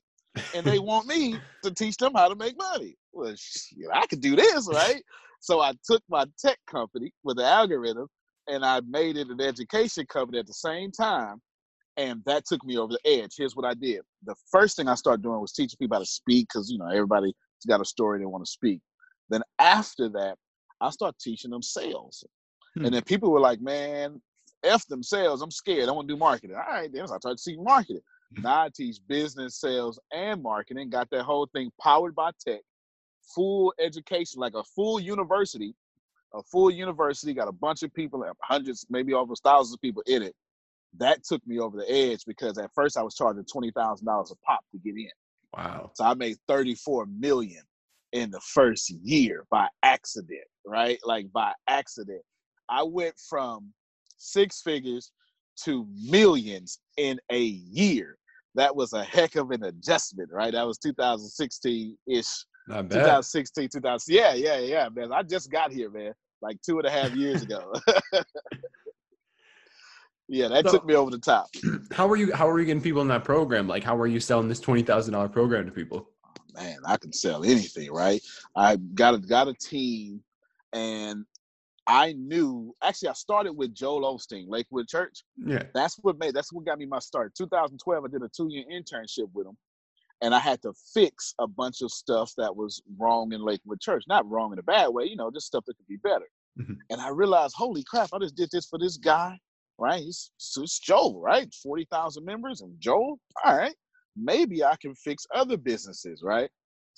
And 0.55 0.65
they 0.65 0.79
want 0.79 1.07
me 1.07 1.37
to 1.63 1.71
teach 1.71 1.97
them 1.97 2.13
how 2.15 2.27
to 2.27 2.35
make 2.35 2.57
money. 2.57 2.95
Well, 3.13 3.33
shit, 3.35 3.87
I 3.93 4.05
could 4.07 4.21
do 4.21 4.35
this, 4.35 4.67
right? 4.71 5.01
So 5.39 5.61
I 5.61 5.73
took 5.89 6.01
my 6.09 6.25
tech 6.37 6.57
company 6.69 7.11
with 7.23 7.37
the 7.37 7.45
algorithm 7.45 8.07
and 8.47 8.65
I 8.65 8.81
made 8.87 9.17
it 9.17 9.29
an 9.29 9.41
education 9.41 10.05
company 10.07 10.39
at 10.39 10.47
the 10.47 10.53
same 10.53 10.91
time. 10.91 11.41
And 11.97 12.21
that 12.25 12.45
took 12.45 12.63
me 12.63 12.77
over 12.77 12.93
the 12.93 13.21
edge. 13.21 13.31
Here's 13.37 13.55
what 13.55 13.65
I 13.65 13.73
did. 13.73 14.01
The 14.25 14.35
first 14.51 14.77
thing 14.77 14.87
I 14.87 14.95
started 14.95 15.21
doing 15.21 15.41
was 15.41 15.51
teaching 15.51 15.77
people 15.79 15.95
how 15.95 16.01
to 16.01 16.05
speak 16.05 16.47
because, 16.47 16.69
you 16.71 16.77
know, 16.77 16.87
everybody's 16.87 17.33
got 17.67 17.81
a 17.81 17.85
story 17.85 18.19
they 18.19 18.25
want 18.25 18.45
to 18.45 18.51
speak. 18.51 18.79
Then 19.29 19.41
after 19.59 20.07
that, 20.09 20.35
I 20.81 20.89
started 20.91 21.19
teaching 21.19 21.51
them 21.51 21.61
sales. 21.61 22.23
Hmm. 22.75 22.85
And 22.85 22.95
then 22.95 23.03
people 23.03 23.31
were 23.31 23.41
like, 23.41 23.59
man, 23.59 24.21
F 24.63 24.85
themselves. 24.87 25.41
I'm 25.41 25.51
scared. 25.51 25.89
I 25.89 25.91
want 25.91 26.07
to 26.07 26.13
do 26.13 26.17
marketing. 26.17 26.55
All 26.55 26.73
right, 26.73 26.91
then 26.91 27.07
so 27.07 27.15
I 27.15 27.17
started 27.17 27.39
teaching 27.43 27.63
marketing. 27.63 28.01
Now 28.31 28.63
I 28.63 28.69
teach 28.73 28.97
business, 29.07 29.59
sales, 29.59 29.99
and 30.13 30.41
marketing. 30.43 30.89
Got 30.89 31.09
that 31.11 31.23
whole 31.23 31.47
thing 31.53 31.71
powered 31.81 32.15
by 32.15 32.31
tech, 32.45 32.61
full 33.35 33.73
education, 33.79 34.39
like 34.39 34.53
a 34.55 34.63
full 34.63 34.99
university. 34.99 35.75
A 36.35 36.43
full 36.43 36.69
university 36.69 37.33
got 37.33 37.47
a 37.47 37.51
bunch 37.51 37.81
of 37.81 37.91
people, 37.91 38.23
uh, 38.23 38.33
hundreds, 38.43 38.85
maybe 38.89 39.13
almost 39.13 39.41
thousands 39.43 39.73
of 39.73 39.81
people 39.81 40.03
in 40.05 40.21
it. 40.21 40.35
That 40.97 41.23
took 41.23 41.45
me 41.47 41.59
over 41.59 41.75
the 41.75 41.91
edge 41.91 42.23
because 42.25 42.59
at 42.59 42.69
first 42.75 42.97
I 42.97 43.01
was 43.01 43.15
charging 43.15 43.45
twenty 43.45 43.71
thousand 43.71 44.05
dollars 44.05 44.31
a 44.31 44.35
pop 44.45 44.59
to 44.71 44.77
get 44.77 44.95
in. 44.95 45.09
Wow! 45.55 45.91
So 45.95 46.03
I 46.03 46.13
made 46.13 46.37
thirty-four 46.47 47.07
million 47.07 47.63
in 48.11 48.29
the 48.29 48.39
first 48.41 48.91
year 48.91 49.45
by 49.49 49.67
accident, 49.81 50.45
right? 50.65 50.99
Like 51.03 51.31
by 51.31 51.53
accident. 51.67 52.21
I 52.69 52.83
went 52.83 53.15
from 53.27 53.73
six 54.17 54.61
figures 54.61 55.11
to 55.63 55.87
millions 55.99 56.79
in 56.97 57.19
a 57.31 57.41
year. 57.41 58.18
That 58.55 58.75
was 58.75 58.93
a 58.93 59.03
heck 59.03 59.35
of 59.35 59.51
an 59.51 59.63
adjustment, 59.63 60.29
right? 60.31 60.53
That 60.53 60.65
was 60.65 60.77
2016 60.79 61.97
ish. 62.07 62.45
2016, 62.67 63.69
2000. 63.69 64.13
Yeah, 64.13 64.33
yeah, 64.33 64.59
yeah, 64.59 64.89
man. 64.93 65.11
I 65.11 65.23
just 65.23 65.51
got 65.51 65.71
here, 65.71 65.89
man, 65.89 66.13
like 66.41 66.61
two 66.61 66.77
and 66.77 66.87
a 66.87 66.91
half 66.91 67.15
years 67.15 67.41
ago. 67.41 67.73
yeah, 70.27 70.47
that 70.49 70.65
so, 70.65 70.73
took 70.73 70.85
me 70.85 70.95
over 70.95 71.11
the 71.11 71.19
top. 71.19 71.47
How 71.91 72.07
are 72.07 72.15
you? 72.15 72.33
How 72.33 72.47
are 72.47 72.59
you 72.59 72.65
getting 72.65 72.81
people 72.81 73.01
in 73.01 73.07
that 73.07 73.23
program? 73.23 73.67
Like, 73.67 73.83
how 73.83 73.97
are 73.97 74.07
you 74.07 74.19
selling 74.19 74.47
this 74.47 74.59
twenty 74.59 74.83
thousand 74.83 75.13
dollar 75.13 75.29
program 75.29 75.65
to 75.65 75.71
people? 75.71 76.09
Oh, 76.25 76.61
man, 76.61 76.77
I 76.85 76.97
can 76.97 77.11
sell 77.11 77.43
anything, 77.43 77.91
right? 77.91 78.21
I 78.55 78.75
got 78.75 79.15
a 79.15 79.17
got 79.17 79.47
a 79.47 79.53
team, 79.55 80.23
and 80.73 81.25
I 81.89 82.13
knew 82.13 82.75
actually 82.83 83.09
I 83.09 83.13
started 83.13 83.53
with 83.53 83.73
Joel 83.73 84.15
Osteen, 84.15 84.45
Lakewood 84.47 84.87
Church. 84.87 85.23
Yeah. 85.43 85.63
That's 85.73 85.97
what 86.03 86.19
made 86.19 86.35
that's 86.35 86.53
what 86.53 86.65
got 86.65 86.77
me 86.77 86.85
my 86.85 86.99
start. 86.99 87.33
2012, 87.35 88.05
I 88.05 88.07
did 88.07 88.21
a 88.21 88.29
two-year 88.29 88.65
internship 88.71 89.27
with 89.33 89.47
him. 89.47 89.57
And 90.21 90.35
I 90.35 90.39
had 90.39 90.61
to 90.63 90.73
fix 90.93 91.33
a 91.39 91.47
bunch 91.47 91.81
of 91.81 91.91
stuff 91.91 92.33
that 92.37 92.55
was 92.55 92.81
wrong 92.99 93.33
in 93.33 93.41
Lakewood 93.41 93.79
Church. 93.79 94.03
Not 94.07 94.29
wrong 94.29 94.53
in 94.53 94.59
a 94.59 94.63
bad 94.63 94.89
way, 94.89 95.05
you 95.05 95.15
know, 95.15 95.31
just 95.31 95.47
stuff 95.47 95.63
that 95.65 95.77
could 95.77 95.87
be 95.87 95.97
better. 95.97 96.27
Mm-hmm. 96.59 96.73
And 96.89 97.01
I 97.01 97.09
realized, 97.09 97.55
holy 97.57 97.83
crap, 97.83 98.09
I 98.13 98.19
just 98.19 98.35
did 98.35 98.49
this 98.51 98.67
for 98.67 98.77
this 98.77 98.97
guy, 98.97 99.39
right? 99.79 100.01
He's 100.01 100.29
it's 100.37 100.79
Joel, 100.79 101.21
right? 101.21 101.51
40,000 101.63 102.23
members 102.23 102.61
and 102.61 102.79
Joel, 102.79 103.17
all 103.43 103.57
right, 103.57 103.75
maybe 104.15 104.63
I 104.63 104.75
can 104.79 104.93
fix 104.93 105.25
other 105.33 105.57
businesses, 105.57 106.21
right? 106.21 106.49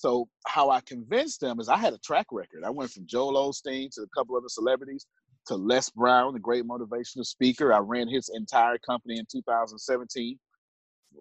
So 0.02 0.28
how 0.48 0.72
I 0.72 0.82
convinced 0.82 1.42
them 1.42 1.60
is 1.60 1.70
I 1.70 1.78
had 1.78 1.94
a 1.94 2.00
track 2.00 2.26
record. 2.32 2.64
I 2.66 2.72
went 2.72 2.90
from 2.90 3.06
Joel 3.06 3.36
Osteen 3.36 3.92
to 3.92 4.02
a 4.02 4.08
couple 4.18 4.36
other 4.36 4.50
celebrities 4.50 5.06
to 5.46 5.56
Les 5.56 5.92
Brown, 5.92 6.34
the 6.34 6.40
great 6.40 6.66
motivational 6.66 7.24
speaker. 7.24 7.72
I 7.72 7.78
ran 7.78 8.08
his 8.08 8.32
entire 8.34 8.80
company 8.80 9.20
in 9.20 9.28
2017. 9.32 10.40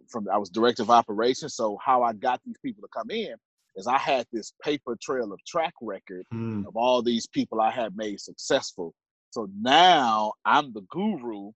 From 0.08 0.28
I 0.32 0.38
was 0.38 0.48
director 0.48 0.82
of 0.82 0.88
operations. 0.88 1.56
So 1.56 1.76
how 1.84 2.02
I 2.02 2.14
got 2.14 2.40
these 2.46 2.56
people 2.64 2.80
to 2.80 2.88
come 2.96 3.10
in 3.10 3.34
is 3.76 3.86
I 3.86 3.98
had 3.98 4.24
this 4.32 4.54
paper 4.64 4.96
trail 4.98 5.30
of 5.30 5.44
track 5.46 5.74
record 5.82 6.24
mm. 6.32 6.66
of 6.66 6.74
all 6.74 7.02
these 7.02 7.26
people 7.26 7.60
I 7.60 7.70
had 7.70 7.94
made 7.94 8.18
successful. 8.18 8.94
So 9.28 9.46
now 9.60 10.32
I'm 10.46 10.72
the 10.72 10.86
guru. 10.88 11.50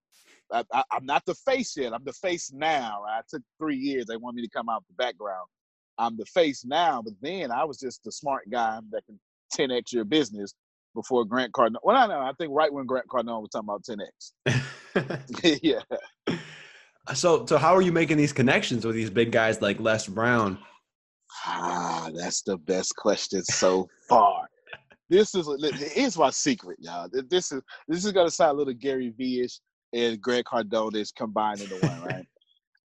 I, 0.53 0.63
am 0.93 1.07
not 1.07 1.25
the 1.25 1.35
face 1.35 1.75
yet. 1.75 1.95
I'm 1.95 2.05
the 2.05 2.13
face 2.13 2.53
now. 2.53 3.03
I 3.09 3.23
took 3.31 3.41
three 3.59 3.79
years. 3.79 4.05
They 4.05 4.19
want 4.19 4.37
me 4.37 4.43
to 4.43 4.51
come 4.51 4.69
out 4.69 4.83
of 4.83 4.85
the 4.89 5.03
background. 5.03 5.47
I'm 5.99 6.17
the 6.17 6.27
face 6.27 6.65
now, 6.65 7.03
but 7.03 7.15
then 7.21 7.51
I 7.51 7.65
was 7.65 7.79
just 7.79 8.03
the 8.05 8.13
smart 8.13 8.51
guy 8.51 8.81
that 8.91 9.03
can 9.07 9.19
10x 9.57 9.93
your 9.93 10.05
business 10.05 10.55
before 10.95 11.25
Grant 11.25 11.53
Cardone. 11.53 11.77
Well, 11.83 11.97
I 11.97 12.07
know. 12.07 12.21
I 12.21 12.33
think 12.39 12.53
right 12.53 12.73
when 12.73 12.87
Grant 12.87 13.07
Cardone 13.09 13.41
was 13.41 13.51
talking 13.51 13.69
about 13.69 13.83
10x. 13.85 15.59
yeah. 15.63 15.81
So, 17.15 17.45
so 17.47 17.59
how 17.59 17.75
are 17.75 17.83
you 17.83 17.93
making 17.93 18.17
these 18.17 18.33
connections 18.33 18.87
with 18.87 18.95
these 18.95 19.11
big 19.11 19.31
guys 19.33 19.61
like 19.61 19.79
Les 19.81 20.07
Brown? 20.07 20.59
Ah, 21.47 22.11
that's 22.15 22.43
the 22.43 22.57
best 22.57 22.95
question 22.97 23.43
so 23.45 23.89
far. 24.09 24.47
this 25.11 25.35
is 25.35 25.49
here's 25.93 26.17
my 26.17 26.31
secret, 26.31 26.79
y'all. 26.81 27.09
This 27.29 27.53
is 27.53 27.61
this 27.89 28.05
is 28.05 28.13
gonna 28.13 28.31
sound 28.31 28.53
a 28.53 28.59
little 28.59 28.73
Gary 28.73 29.13
Vee-ish 29.17 29.59
and 29.93 30.21
Grant 30.21 30.47
Cardone 30.47 30.95
is 30.97 31.13
combined 31.13 31.61
into 31.61 31.75
one, 31.87 32.03
right? 32.05 32.27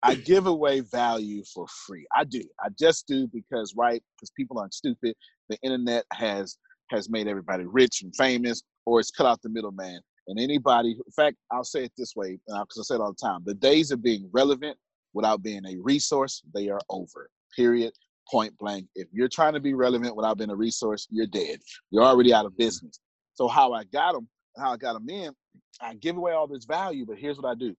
I 0.03 0.15
give 0.15 0.47
away 0.47 0.79
value 0.79 1.43
for 1.53 1.65
free. 1.85 2.05
I 2.15 2.23
do. 2.23 2.41
I 2.63 2.69
just 2.77 3.07
do 3.07 3.27
because 3.27 3.73
right 3.75 4.01
because 4.15 4.31
people 4.31 4.59
aren't 4.59 4.73
stupid. 4.73 5.15
The 5.49 5.57
internet 5.61 6.05
has 6.13 6.57
has 6.89 7.09
made 7.09 7.27
everybody 7.27 7.65
rich 7.65 8.01
and 8.01 8.15
famous, 8.15 8.63
or 8.85 8.99
it's 8.99 9.11
cut 9.11 9.27
out 9.27 9.41
the 9.41 9.49
middleman. 9.49 10.01
And 10.27 10.39
anybody, 10.39 10.91
in 10.91 11.11
fact, 11.11 11.37
I'll 11.51 11.63
say 11.63 11.83
it 11.83 11.91
this 11.97 12.15
way 12.15 12.39
uh, 12.51 12.61
because 12.61 12.79
I 12.79 12.83
say 12.83 12.95
it 12.95 13.01
all 13.01 13.13
the 13.13 13.27
time: 13.27 13.41
the 13.45 13.53
days 13.53 13.91
of 13.91 14.01
being 14.01 14.29
relevant 14.31 14.77
without 15.13 15.41
being 15.43 15.65
a 15.65 15.77
resource, 15.81 16.41
they 16.53 16.69
are 16.69 16.81
over. 16.89 17.29
Period. 17.55 17.91
Point 18.29 18.55
blank. 18.59 18.85
If 18.95 19.07
you're 19.11 19.27
trying 19.27 19.53
to 19.53 19.59
be 19.59 19.73
relevant 19.73 20.15
without 20.15 20.37
being 20.37 20.51
a 20.51 20.55
resource, 20.55 21.07
you're 21.09 21.27
dead. 21.27 21.59
You're 21.89 22.03
already 22.03 22.33
out 22.33 22.45
of 22.45 22.51
mm-hmm. 22.51 22.63
business. 22.63 22.99
So 23.33 23.47
how 23.47 23.73
I 23.73 23.85
got 23.85 24.13
them, 24.13 24.27
how 24.57 24.73
I 24.73 24.77
got 24.77 24.93
them 24.93 25.09
in, 25.09 25.33
I 25.81 25.95
give 25.95 26.17
away 26.17 26.33
all 26.33 26.47
this 26.47 26.65
value, 26.65 27.05
but 27.05 27.17
here's 27.17 27.37
what 27.37 27.49
I 27.49 27.55
do. 27.55 27.75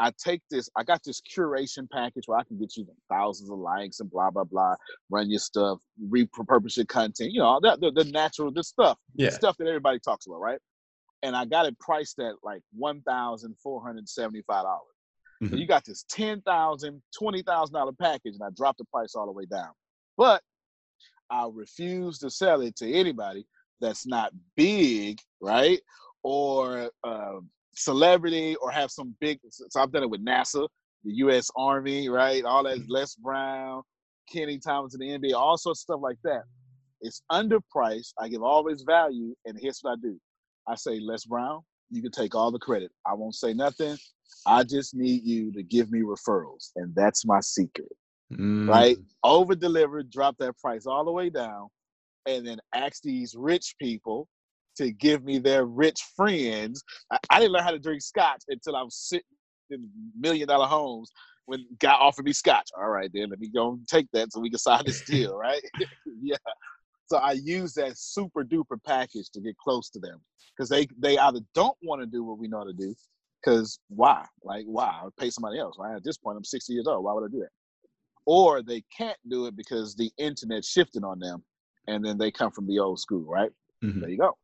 I 0.00 0.12
take 0.16 0.40
this, 0.50 0.68
I 0.76 0.82
got 0.82 1.02
this 1.04 1.20
curation 1.20 1.88
package 1.90 2.24
where 2.26 2.38
I 2.38 2.44
can 2.44 2.58
get 2.58 2.76
you 2.76 2.86
thousands 3.10 3.50
of 3.50 3.58
likes 3.58 4.00
and 4.00 4.10
blah 4.10 4.30
blah 4.30 4.44
blah, 4.44 4.74
run 5.10 5.28
your 5.28 5.38
stuff, 5.38 5.78
repurpose 6.10 6.78
your 6.78 6.86
content, 6.86 7.32
you 7.32 7.40
know, 7.40 7.60
that 7.62 7.80
the, 7.80 7.90
the 7.90 8.04
natural, 8.04 8.50
the 8.50 8.64
stuff, 8.64 8.96
yeah. 9.14 9.26
the 9.26 9.32
stuff 9.32 9.56
that 9.58 9.68
everybody 9.68 9.98
talks 9.98 10.26
about, 10.26 10.40
right? 10.40 10.58
And 11.22 11.36
I 11.36 11.44
got 11.44 11.66
it 11.66 11.78
priced 11.78 12.18
at 12.18 12.36
like 12.42 12.62
one 12.72 13.02
thousand 13.02 13.54
four 13.62 13.82
hundred 13.86 14.08
seventy-five 14.08 14.64
dollars. 14.64 14.96
Mm-hmm. 15.42 15.52
So 15.54 15.60
you 15.60 15.66
got 15.66 15.84
this 15.84 16.04
ten 16.08 16.40
thousand, 16.40 17.02
twenty 17.16 17.42
thousand 17.42 17.74
dollar 17.74 17.92
package, 17.92 18.34
and 18.34 18.42
I 18.42 18.48
dropped 18.56 18.78
the 18.78 18.86
price 18.86 19.14
all 19.14 19.26
the 19.26 19.32
way 19.32 19.44
down. 19.44 19.70
But 20.16 20.42
I 21.30 21.46
refuse 21.52 22.18
to 22.20 22.30
sell 22.30 22.62
it 22.62 22.74
to 22.76 22.90
anybody 22.90 23.46
that's 23.82 24.06
not 24.06 24.32
big, 24.56 25.18
right? 25.40 25.80
Or 26.22 26.90
uh, 27.04 27.40
celebrity 27.80 28.56
or 28.56 28.70
have 28.70 28.90
some 28.90 29.14
big. 29.20 29.40
So 29.50 29.80
I've 29.80 29.92
done 29.92 30.02
it 30.02 30.10
with 30.10 30.24
NASA, 30.24 30.68
the 31.04 31.12
U.S. 31.14 31.48
Army, 31.56 32.08
right? 32.08 32.44
All 32.44 32.62
that. 32.64 32.78
Mm-hmm. 32.78 32.90
Les 32.90 33.14
Brown, 33.16 33.82
Kenny 34.32 34.58
Thomas 34.58 34.94
in 34.94 35.00
the 35.00 35.18
NBA, 35.18 35.34
all 35.34 35.56
sorts 35.56 35.80
of 35.80 35.82
stuff 35.82 36.00
like 36.02 36.18
that. 36.24 36.42
It's 37.00 37.22
underpriced. 37.32 38.12
I 38.18 38.28
give 38.28 38.42
always 38.42 38.82
value, 38.82 39.34
and 39.46 39.58
here's 39.58 39.80
what 39.82 39.92
I 39.92 39.96
do. 40.02 40.20
I 40.68 40.74
say, 40.74 41.00
Les 41.00 41.24
Brown, 41.24 41.60
you 41.90 42.02
can 42.02 42.10
take 42.10 42.34
all 42.34 42.50
the 42.50 42.58
credit. 42.58 42.90
I 43.06 43.14
won't 43.14 43.34
say 43.34 43.54
nothing. 43.54 43.96
I 44.46 44.62
just 44.62 44.94
need 44.94 45.24
you 45.24 45.52
to 45.52 45.62
give 45.62 45.90
me 45.90 46.00
referrals, 46.00 46.70
and 46.76 46.94
that's 46.94 47.24
my 47.24 47.40
secret. 47.40 47.88
Mm. 48.32 48.68
Right? 48.68 48.96
Over 49.24 49.54
deliver, 49.54 50.02
drop 50.02 50.36
that 50.38 50.58
price 50.58 50.86
all 50.86 51.04
the 51.04 51.10
way 51.10 51.30
down, 51.30 51.68
and 52.26 52.46
then 52.46 52.58
ask 52.74 53.02
these 53.02 53.34
rich 53.36 53.74
people 53.80 54.28
to 54.80 54.92
give 54.92 55.24
me 55.24 55.38
their 55.38 55.66
rich 55.66 56.00
friends. 56.16 56.82
I, 57.10 57.18
I 57.28 57.38
didn't 57.38 57.52
learn 57.52 57.64
how 57.64 57.70
to 57.70 57.78
drink 57.78 58.00
scotch 58.00 58.42
until 58.48 58.76
I 58.76 58.82
was 58.82 58.96
sitting 58.96 59.24
in 59.68 59.88
million 60.18 60.48
dollar 60.48 60.66
homes 60.66 61.12
when 61.44 61.66
guy 61.78 61.92
offered 61.92 62.24
me 62.24 62.32
scotch. 62.32 62.70
All 62.78 62.88
right, 62.88 63.10
then 63.12 63.28
let 63.28 63.40
me 63.40 63.48
go 63.48 63.72
and 63.72 63.86
take 63.86 64.06
that 64.12 64.32
so 64.32 64.40
we 64.40 64.48
can 64.48 64.58
sign 64.58 64.82
this 64.86 65.02
deal, 65.02 65.36
right? 65.36 65.62
yeah. 66.22 66.36
So 67.06 67.18
I 67.18 67.32
use 67.32 67.74
that 67.74 67.98
super 67.98 68.42
duper 68.42 68.82
package 68.86 69.28
to 69.30 69.40
get 69.40 69.56
close 69.58 69.90
to 69.90 69.98
them 69.98 70.20
because 70.56 70.70
they 70.70 70.86
they 70.98 71.18
either 71.18 71.40
don't 71.54 71.76
want 71.82 72.00
to 72.00 72.06
do 72.06 72.24
what 72.24 72.38
we 72.38 72.48
know 72.48 72.64
to 72.64 72.72
do, 72.72 72.94
because 73.42 73.78
why? 73.88 74.24
Like 74.42 74.64
why? 74.64 74.96
I 75.00 75.04
would 75.04 75.16
pay 75.16 75.28
somebody 75.28 75.58
else. 75.58 75.76
Right? 75.78 75.94
At 75.94 76.04
this 76.04 76.16
point, 76.16 76.38
I'm 76.38 76.44
60 76.44 76.72
years 76.72 76.86
old. 76.86 77.04
Why 77.04 77.12
would 77.12 77.24
I 77.24 77.30
do 77.30 77.40
that? 77.40 77.50
Or 78.24 78.62
they 78.62 78.82
can't 78.96 79.18
do 79.28 79.46
it 79.46 79.56
because 79.56 79.94
the 79.94 80.10
internet 80.16 80.64
shifted 80.64 81.04
on 81.04 81.18
them, 81.18 81.42
and 81.86 82.02
then 82.02 82.16
they 82.16 82.30
come 82.30 82.50
from 82.50 82.66
the 82.66 82.78
old 82.78 82.98
school, 82.98 83.24
right? 83.24 83.50
Mhm. 83.82 84.00
There 84.00 84.10
you 84.10 84.18
go. 84.18 84.36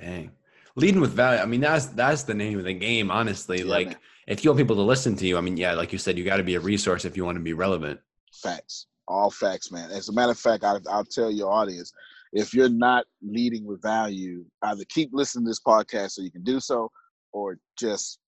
Dang. 0.00 0.30
Leading 0.76 1.00
with 1.00 1.12
value. 1.12 1.40
I 1.40 1.46
mean, 1.46 1.60
that's 1.60 1.86
that's 1.86 2.22
the 2.22 2.34
name 2.34 2.58
of 2.58 2.64
the 2.64 2.72
game, 2.72 3.10
honestly. 3.10 3.58
Yeah, 3.60 3.64
like 3.64 3.88
man. 3.88 3.96
if 4.28 4.44
you 4.44 4.50
want 4.50 4.58
people 4.58 4.76
to 4.76 4.82
listen 4.82 5.16
to 5.16 5.26
you, 5.26 5.36
I 5.36 5.40
mean, 5.40 5.56
yeah, 5.56 5.74
like 5.74 5.92
you 5.92 5.98
said, 5.98 6.16
you 6.16 6.24
got 6.24 6.36
to 6.36 6.44
be 6.44 6.54
a 6.54 6.60
resource 6.60 7.04
if 7.04 7.16
you 7.16 7.24
want 7.24 7.36
to 7.36 7.42
be 7.42 7.52
relevant. 7.52 8.00
Facts. 8.32 8.86
All 9.08 9.30
facts, 9.30 9.72
man. 9.72 9.90
As 9.90 10.08
a 10.08 10.12
matter 10.12 10.32
of 10.32 10.38
fact, 10.38 10.64
I, 10.64 10.76
I'll 10.88 11.04
tell 11.04 11.30
your 11.30 11.50
audience 11.50 11.92
if 12.32 12.54
you're 12.54 12.68
not 12.68 13.06
leading 13.22 13.64
with 13.64 13.82
value, 13.82 14.44
either 14.62 14.84
keep 14.88 15.10
listening 15.12 15.46
to 15.46 15.50
this 15.50 15.60
podcast 15.60 16.12
so 16.12 16.22
you 16.22 16.30
can 16.30 16.44
do 16.44 16.60
so, 16.60 16.90
or 17.32 17.58
just, 17.78 18.18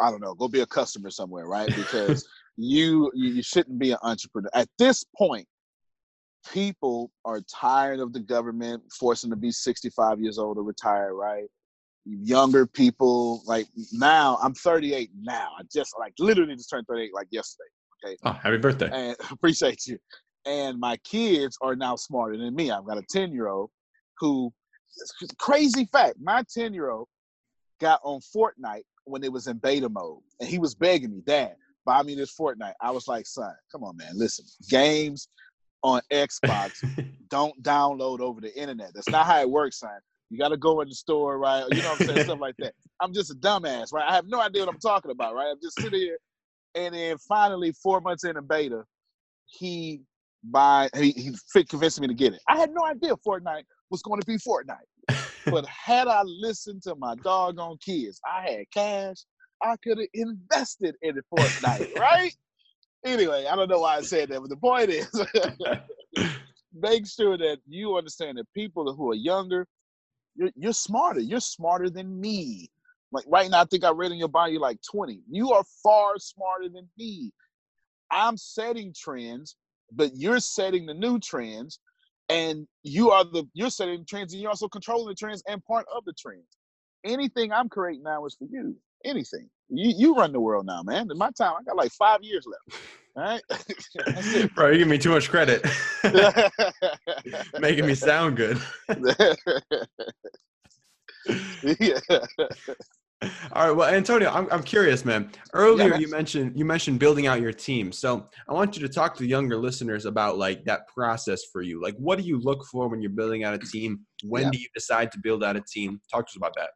I 0.00 0.10
don't 0.10 0.20
know, 0.20 0.34
go 0.34 0.46
be 0.46 0.60
a 0.60 0.66
customer 0.66 1.10
somewhere, 1.10 1.46
right? 1.46 1.68
Because 1.74 2.26
you 2.56 3.10
you 3.14 3.42
shouldn't 3.42 3.78
be 3.78 3.92
an 3.92 3.98
entrepreneur. 4.02 4.50
At 4.54 4.68
this 4.78 5.04
point, 5.16 5.48
people 6.52 7.10
are 7.24 7.40
tired 7.42 8.00
of 8.00 8.12
the 8.12 8.20
government 8.20 8.82
forcing 8.98 9.30
them 9.30 9.38
to 9.38 9.40
be 9.40 9.50
65 9.50 10.20
years 10.20 10.38
old 10.38 10.56
to 10.56 10.62
retire, 10.62 11.14
right? 11.14 11.46
Younger 12.04 12.66
people, 12.66 13.42
like 13.46 13.66
now, 13.92 14.38
I'm 14.42 14.54
38 14.54 15.10
now. 15.20 15.52
I 15.58 15.62
just 15.72 15.94
like 15.98 16.12
literally 16.18 16.54
just 16.54 16.68
turned 16.70 16.86
38 16.86 17.14
like 17.14 17.28
yesterday. 17.30 17.64
Okay 18.04 18.16
Oh, 18.24 18.32
happy 18.32 18.58
birthday. 18.58 18.90
and 18.92 19.16
appreciate 19.30 19.86
you. 19.86 19.98
And 20.46 20.78
my 20.78 20.98
kids 20.98 21.56
are 21.62 21.74
now 21.74 21.96
smarter 21.96 22.36
than 22.36 22.54
me. 22.54 22.70
I've 22.70 22.84
got 22.84 22.98
a 22.98 23.02
10 23.08 23.32
year 23.32 23.48
old 23.48 23.70
who, 24.18 24.52
crazy 25.38 25.86
fact, 25.90 26.16
my 26.20 26.44
10 26.52 26.74
year 26.74 26.90
old 26.90 27.08
got 27.80 28.00
on 28.04 28.20
Fortnite 28.20 28.82
when 29.04 29.24
it 29.24 29.32
was 29.32 29.46
in 29.46 29.56
beta 29.58 29.88
mode. 29.88 30.20
And 30.40 30.48
he 30.48 30.58
was 30.58 30.74
begging 30.74 31.10
me, 31.12 31.22
Dad, 31.26 31.54
buy 31.86 32.02
me 32.02 32.14
this 32.14 32.36
Fortnite. 32.38 32.74
I 32.82 32.90
was 32.90 33.08
like, 33.08 33.26
son, 33.26 33.54
come 33.72 33.82
on, 33.84 33.96
man. 33.96 34.12
Listen, 34.14 34.44
games 34.68 35.28
on 35.84 36.00
Xbox 36.10 36.72
don't 37.30 37.62
download 37.62 38.20
over 38.20 38.40
the 38.40 38.52
internet. 38.58 38.90
That's 38.94 39.10
not 39.10 39.26
how 39.26 39.40
it 39.40 39.50
works, 39.50 39.78
son. 39.80 39.90
You 40.30 40.38
got 40.38 40.48
to 40.48 40.56
go 40.56 40.80
in 40.80 40.88
the 40.88 40.94
store, 40.94 41.38
right? 41.38 41.64
You 41.70 41.82
know 41.82 41.90
what 41.90 42.00
I'm 42.00 42.06
saying? 42.08 42.24
Stuff 42.24 42.40
like 42.40 42.56
that. 42.58 42.74
I'm 43.00 43.12
just 43.12 43.30
a 43.30 43.34
dumbass, 43.34 43.92
right? 43.92 44.08
I 44.08 44.14
have 44.14 44.26
no 44.26 44.40
idea 44.40 44.62
what 44.62 44.74
I'm 44.74 44.80
talking 44.80 45.10
about, 45.10 45.34
right? 45.34 45.50
I'm 45.50 45.60
just 45.62 45.80
sitting 45.80 46.00
here. 46.00 46.18
And 46.74 46.94
then 46.94 47.18
finally, 47.18 47.72
four 47.82 48.00
months 48.00 48.24
in 48.24 48.36
a 48.36 48.42
beta, 48.42 48.82
he 49.46 50.00
buy 50.42 50.88
he, 50.96 51.12
he 51.12 51.64
convinced 51.64 52.00
me 52.00 52.08
to 52.08 52.14
get 52.14 52.32
it. 52.32 52.40
I 52.48 52.58
had 52.58 52.70
no 52.72 52.84
idea 52.84 53.14
Fortnite 53.26 53.64
was 53.90 54.02
going 54.02 54.20
to 54.20 54.26
be 54.26 54.36
Fortnite. 54.36 55.20
But 55.46 55.66
had 55.66 56.08
I 56.08 56.22
listened 56.22 56.82
to 56.84 56.94
my 56.94 57.14
doggone 57.16 57.76
kids, 57.84 58.18
I 58.26 58.50
had 58.50 58.64
cash. 58.72 59.16
I 59.62 59.76
could 59.84 59.98
have 59.98 60.08
invested 60.14 60.94
in 61.02 61.20
Fortnite, 61.30 61.86
right? 61.98 62.34
Anyway, 63.04 63.46
I 63.50 63.54
don't 63.54 63.68
know 63.68 63.80
why 63.80 63.96
I 63.96 64.02
said 64.02 64.30
that, 64.30 64.40
but 64.40 64.48
the 64.48 64.56
point 64.56 64.88
is 64.90 65.10
make 66.74 67.06
sure 67.06 67.36
that 67.36 67.58
you 67.68 67.96
understand 67.96 68.38
that 68.38 68.52
people 68.54 68.92
who 68.94 69.10
are 69.10 69.14
younger, 69.14 69.66
you're, 70.34 70.50
you're 70.56 70.72
smarter. 70.72 71.20
You're 71.20 71.40
smarter 71.40 71.90
than 71.90 72.20
me. 72.20 72.70
Like 73.12 73.24
right 73.28 73.50
now, 73.50 73.60
I 73.60 73.64
think 73.64 73.84
I 73.84 73.90
read 73.90 74.10
in 74.10 74.18
your 74.18 74.28
bio 74.28 74.48
you're 74.48 74.60
like 74.60 74.78
20. 74.90 75.20
You 75.30 75.52
are 75.52 75.64
far 75.82 76.18
smarter 76.18 76.68
than 76.68 76.88
me. 76.98 77.30
I'm 78.10 78.36
setting 78.36 78.92
trends, 78.98 79.56
but 79.92 80.12
you're 80.14 80.40
setting 80.40 80.86
the 80.86 80.94
new 80.94 81.18
trends, 81.18 81.80
and 82.28 82.66
you 82.82 83.10
are 83.10 83.24
the 83.24 83.48
you're 83.54 83.70
setting 83.70 84.04
trends, 84.08 84.32
and 84.32 84.42
you're 84.42 84.50
also 84.50 84.68
controlling 84.68 85.08
the 85.08 85.14
trends 85.14 85.42
and 85.46 85.64
part 85.64 85.86
of 85.94 86.04
the 86.04 86.12
trends. 86.18 86.56
Anything 87.04 87.52
I'm 87.52 87.68
creating 87.68 88.02
now 88.02 88.24
is 88.24 88.34
for 88.34 88.48
you. 88.50 88.76
Anything. 89.04 89.48
You 89.68 89.92
you 89.96 90.14
run 90.14 90.32
the 90.32 90.40
world 90.40 90.66
now, 90.66 90.82
man. 90.82 91.08
In 91.10 91.18
my 91.18 91.30
time, 91.36 91.54
I 91.58 91.62
got 91.64 91.76
like 91.76 91.92
five 91.92 92.20
years 92.22 92.46
left. 92.46 92.82
All 93.16 93.22
right. 93.22 93.42
Bro, 94.54 94.70
you 94.70 94.78
give 94.78 94.88
me 94.88 94.98
too 94.98 95.10
much 95.10 95.30
credit. 95.30 95.64
Making 97.60 97.86
me 97.86 97.94
sound 98.10 98.36
good. 98.36 98.60
yeah. 101.78 101.98
All 103.52 103.68
right, 103.68 103.70
well, 103.70 103.88
Antonio, 103.94 104.28
I'm, 104.30 104.46
I'm 104.50 104.62
curious, 104.62 105.04
man. 105.04 105.30
Earlier, 105.54 105.90
man. 105.90 106.00
you 106.00 106.10
mentioned 106.10 106.58
you 106.58 106.64
mentioned 106.64 106.98
building 106.98 107.26
out 107.26 107.40
your 107.40 107.52
team. 107.52 107.90
So 107.92 108.28
I 108.48 108.52
want 108.52 108.76
you 108.76 108.86
to 108.86 108.92
talk 108.92 109.14
to 109.16 109.22
the 109.22 109.28
younger 109.28 109.56
listeners 109.56 110.04
about 110.04 110.36
like 110.36 110.64
that 110.64 110.88
process 110.88 111.42
for 111.52 111.62
you. 111.62 111.80
Like, 111.80 111.94
what 111.96 112.18
do 112.18 112.24
you 112.24 112.38
look 112.40 112.64
for 112.70 112.88
when 112.88 113.00
you're 113.00 113.10
building 113.12 113.44
out 113.44 113.54
a 113.54 113.58
team? 113.58 114.00
When 114.24 114.42
Yeah. 114.44 114.50
do 114.50 114.58
you 114.58 114.66
decide 114.74 115.10
to 115.12 115.18
build 115.22 115.42
out 115.42 115.56
a 115.56 115.62
team? 115.62 116.00
Talk 116.12 116.26
to 116.26 116.30
us 116.32 116.36
about 116.36 116.52
that. 116.56 116.70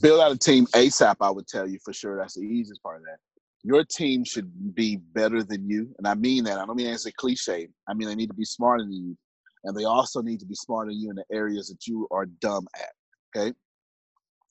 Build 0.00 0.20
out 0.20 0.32
a 0.32 0.38
team 0.38 0.66
ASAP, 0.68 1.16
I 1.20 1.30
would 1.30 1.46
tell 1.46 1.68
you 1.68 1.78
for 1.84 1.92
sure. 1.92 2.18
That's 2.18 2.34
the 2.34 2.42
easiest 2.42 2.82
part 2.82 2.98
of 2.98 3.04
that. 3.04 3.18
Your 3.62 3.84
team 3.84 4.24
should 4.24 4.74
be 4.74 4.96
better 4.96 5.42
than 5.42 5.68
you. 5.68 5.94
And 5.98 6.06
I 6.06 6.14
mean 6.14 6.44
that. 6.44 6.58
I 6.58 6.66
don't 6.66 6.76
mean 6.76 6.88
as 6.88 7.06
a 7.06 7.12
cliche. 7.12 7.68
I 7.88 7.94
mean 7.94 8.08
they 8.08 8.14
need 8.14 8.28
to 8.28 8.34
be 8.34 8.44
smarter 8.44 8.82
than 8.82 8.92
you. 8.92 9.16
And 9.64 9.76
they 9.76 9.84
also 9.84 10.20
need 10.20 10.40
to 10.40 10.46
be 10.46 10.54
smarter 10.54 10.90
than 10.90 11.00
you 11.00 11.10
in 11.10 11.16
the 11.16 11.24
areas 11.32 11.68
that 11.68 11.86
you 11.86 12.06
are 12.10 12.26
dumb 12.26 12.66
at. 12.78 12.92
Okay. 13.34 13.54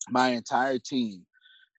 My 0.09 0.29
entire 0.29 0.79
team 0.79 1.25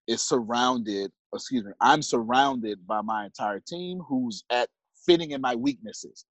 is 0.07 0.23
surrounded, 0.23 1.11
excuse 1.35 1.65
me, 1.65 1.73
I'm 1.81 2.03
surrounded 2.03 2.87
by 2.87 3.01
my 3.01 3.25
entire 3.25 3.61
team 3.61 4.01
who's 4.07 4.45
at 4.51 4.69
fitting 5.05 5.33
in 5.33 5.41
my 5.41 5.55
weaknesses. 5.55 6.25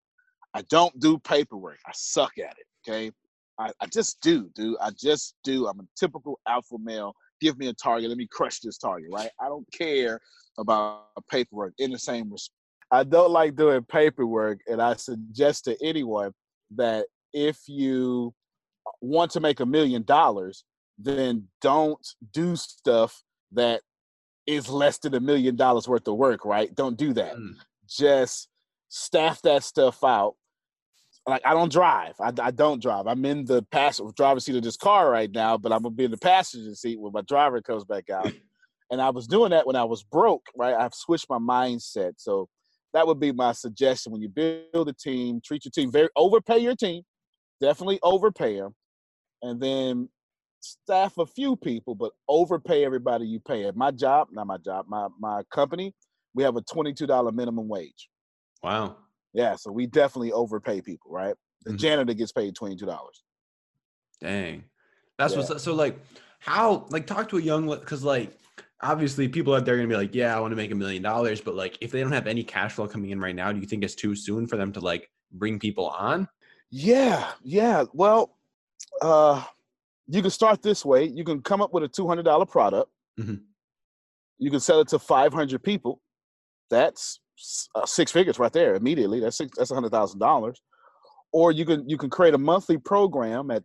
I 0.55 0.63
don't 0.63 0.99
do 1.01 1.19
paperwork. 1.19 1.79
I 1.87 1.93
suck 1.95 2.33
at 2.39 2.55
it. 2.59 2.67
Okay. 2.89 3.11
I, 3.59 3.71
I 3.81 3.87
just 3.87 4.21
do, 4.21 4.49
dude. 4.55 4.77
I 4.81 4.91
just 4.91 5.35
do. 5.45 5.67
I'm 5.67 5.81
a 5.81 5.85
typical 5.99 6.41
alpha 6.49 6.77
male. 6.83 7.15
Give 7.41 7.59
me 7.59 7.69
a 7.69 7.75
target. 7.75 8.09
Let 8.09 8.19
me 8.19 8.29
crush 8.31 8.61
this 8.61 8.79
target, 8.79 9.11
right? 9.13 9.31
I 9.41 9.49
don't 9.49 9.67
care 9.73 10.21
about 10.59 11.05
paperwork 11.31 11.75
in 11.79 11.91
the 11.91 11.99
same 11.99 12.31
respect. 12.31 12.57
I 12.91 13.05
don't 13.05 13.31
like 13.31 13.57
doing 13.57 13.83
paperwork, 13.85 14.61
and 14.67 14.81
I 14.81 14.95
suggest 14.97 15.65
to 15.65 15.77
anyone 15.83 16.33
that 16.77 17.07
if 17.33 17.59
you 17.67 18.35
want 19.01 19.31
to 19.33 19.41
make 19.41 19.61
a 19.61 19.67
million 19.67 20.03
dollars, 20.03 20.65
then 20.99 21.49
don't 21.61 22.07
do 22.33 22.55
stuff 22.57 23.23
that 23.53 23.81
is 24.47 24.69
less 24.69 24.99
than 24.99 25.15
a 25.15 25.21
million 25.21 25.57
dollars 25.57 25.89
worth 25.89 26.07
of 26.09 26.17
work, 26.17 26.45
right? 26.45 26.75
Don't 26.75 26.97
do 26.97 27.13
that. 27.15 27.35
Mm. 27.35 27.55
Just 27.89 28.49
staff 28.89 29.41
that 29.43 29.63
stuff 29.63 30.05
out 30.05 30.35
like 31.27 31.43
I 31.45 31.55
don't 31.55 31.71
drive. 31.71 32.15
I, 32.21 32.33
I 32.41 32.51
don't 32.51 32.83
drive. 32.83 33.07
I'm 33.07 33.25
in 33.25 33.45
the 33.45 33.63
passenger 33.71 34.13
driver's 34.17 34.45
seat 34.45 34.57
of 34.57 34.63
this 34.63 34.77
car 34.77 35.11
right 35.11 35.31
now, 35.31 35.57
but 35.57 35.73
I'm 35.73 35.83
gonna 35.83 35.95
be 35.95 36.05
in 36.05 36.11
the 36.11 36.19
passenger 36.19 36.75
seat 36.75 37.01
when 37.01 37.13
my 37.13 37.23
driver 37.23 37.61
comes 37.61 37.85
back 37.85 38.11
out. 38.11 38.33
and 38.91 39.01
I 39.01 39.11
was 39.11 39.27
doing 39.27 39.51
that 39.51 39.67
when 39.67 39.77
I 39.77 39.85
was 39.85 40.03
broke, 40.03 40.47
right? 40.57 40.75
I've 40.75 40.95
switched 40.95 41.31
my 41.31 41.39
mindset. 41.39 42.15
So 42.19 42.49
that 42.93 43.07
would 43.07 43.21
be 43.21 43.33
my 43.33 43.53
suggestion 43.53 44.13
when 44.13 44.21
you 44.21 44.29
build 44.29 44.89
a 44.89 44.93
team, 44.93 45.41
treat 45.45 45.65
your 45.65 45.73
team 45.73 45.91
very 45.91 46.09
overpay 46.17 46.59
your 46.59 46.77
team, 46.77 47.03
definitely 47.61 47.99
overpay 48.03 48.57
them, 48.57 48.75
and 49.43 49.61
then 49.61 50.09
staff 50.61 51.19
a 51.19 51.27
few 51.27 51.57
people, 51.57 51.95
but 51.95 52.13
overpay 52.29 52.85
everybody 52.85 53.27
you 53.27 53.41
pay. 53.41 53.65
At 53.65 53.77
my 53.77 53.91
job, 53.91 54.29
not 54.33 54.47
my 54.47 54.59
job, 54.59 54.87
my 54.89 55.09
my 55.19 55.43
company, 55.53 55.95
we 56.35 56.43
have 56.43 56.57
a 56.57 56.63
twenty-two 56.63 57.07
dollar 57.07 57.33
minimum 57.33 57.69
wage. 57.69 58.09
Wow. 58.63 58.97
Yeah, 59.33 59.57
so 59.57 59.71
we 59.73 59.87
definitely 59.87 60.33
overpay 60.33 60.81
people, 60.83 61.11
right? 61.11 61.35
The 61.65 61.73
Mhm. 61.73 61.79
janitor 61.79 62.15
gets 62.15 62.33
paid 62.33 62.55
twenty 62.55 62.77
two 62.77 62.87
dollars. 62.87 63.23
Dang. 64.21 64.65
That's 65.19 65.35
Yeah. 65.35 65.41
what's 65.41 65.63
so 65.63 65.75
like 65.75 65.99
how 66.41 66.87
like 66.91 67.07
talk 67.07 67.29
to 67.31 67.39
a 67.39 67.41
young 67.41 67.69
because 67.69 68.03
like 68.05 68.39
obviously 68.81 69.29
people 69.29 69.55
out 69.55 69.65
there 69.65 69.75
are 69.75 69.79
gonna 69.79 69.89
be 69.89 69.97
like, 69.97 70.15
yeah, 70.15 70.37
I 70.37 70.41
want 70.41 70.53
to 70.53 70.57
make 70.57 70.71
a 70.71 70.75
million 70.75 71.03
dollars, 71.03 71.41
but 71.41 71.55
like 71.55 71.79
if 71.81 71.91
they 71.93 72.01
don't 72.01 72.13
have 72.13 72.27
any 72.27 72.43
cash 72.45 72.73
flow 72.75 72.89
coming 72.89 73.11
in 73.11 73.21
right 73.21 73.35
now, 73.35 73.53
do 73.53 73.61
you 73.61 73.67
think 73.67 73.85
it's 73.85 73.95
too 73.95 74.15
soon 74.15 74.47
for 74.47 74.57
them 74.57 74.73
to 74.73 74.81
like 74.81 75.11
bring 75.33 75.59
people 75.59 75.89
on? 75.89 76.29
Yeah, 76.71 77.33
yeah. 77.43 77.85
Well, 77.93 78.39
uh, 79.01 79.45
you 80.09 80.21
can 80.21 80.31
start 80.31 80.63
this 80.63 80.85
way. 80.85 81.05
You 81.05 81.25
can 81.25 81.43
come 81.43 81.63
up 81.63 81.73
with 81.73 81.85
a 81.85 81.89
two 81.89 82.07
hundred 82.09 82.25
dollar 82.25 82.47
product. 82.47 82.91
Mhm. 83.19 83.45
You 84.39 84.51
can 84.51 84.61
sell 84.61 84.81
it 84.81 84.89
to 84.89 84.99
five 84.99 85.33
hundred 85.33 85.63
people. 85.63 86.03
That's 86.71 87.21
uh, 87.75 87.87
six 87.87 88.13
figures 88.13 88.39
right 88.39 88.53
there 88.53 88.75
immediately. 88.77 89.21
That's 89.21 89.37
six, 89.39 89.57
that's 89.57 89.71
a 89.71 89.75
hundred 89.75 89.91
thousand 89.93 90.21
dollars. 90.21 90.61
or 91.33 91.53
you 91.53 91.65
can 91.65 91.89
you 91.89 91.97
can 91.99 92.11
create 92.11 92.35
a 92.35 92.39
monthly 92.39 92.79
program 92.79 93.51
at 93.51 93.63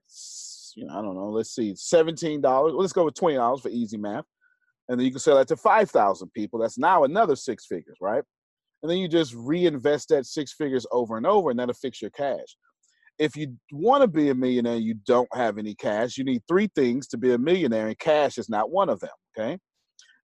you 0.75 0.85
know 0.85 0.93
I 0.97 1.01
don't 1.01 1.15
know. 1.15 1.29
Let's 1.29 1.53
see, 1.55 1.73
seventeen 1.75 2.41
dollars. 2.41 2.73
Let's 2.75 2.93
go 2.93 3.05
with 3.05 3.15
twenty 3.15 3.37
dollars 3.37 3.61
for 3.61 3.69
easy 3.69 3.97
math, 3.97 4.25
and 4.89 4.99
then 4.99 5.05
you 5.05 5.11
can 5.11 5.19
sell 5.19 5.37
that 5.37 5.47
to 5.49 5.57
five 5.57 5.89
thousand 5.91 6.31
people. 6.33 6.59
That's 6.59 6.77
now 6.77 7.03
another 7.03 7.35
six 7.35 7.65
figures, 7.65 7.97
right? 8.01 8.23
And 8.83 8.91
then 8.91 8.99
you 8.99 9.07
just 9.07 9.33
reinvest 9.35 10.09
that 10.09 10.25
six 10.25 10.53
figures 10.53 10.85
over 10.91 11.17
and 11.17 11.25
over, 11.25 11.49
and 11.51 11.59
that'll 11.59 11.73
fix 11.75 12.01
your 12.01 12.11
cash. 12.11 12.57
If 13.19 13.35
you 13.35 13.55
want 13.71 14.01
to 14.03 14.07
be 14.07 14.29
a 14.29 14.35
millionaire, 14.35 14.77
you 14.77 14.95
don't 15.07 15.29
have 15.33 15.57
any 15.57 15.73
cash. 15.75 16.17
You 16.17 16.23
need 16.23 16.43
three 16.47 16.69
things 16.75 17.07
to 17.09 17.17
be 17.17 17.33
a 17.33 17.37
millionaire, 17.37 17.87
and 17.87 17.97
cash 17.99 18.37
is 18.37 18.49
not 18.49 18.69
one 18.71 18.89
of 18.89 18.99
them. 18.99 19.11
Okay, 19.37 19.57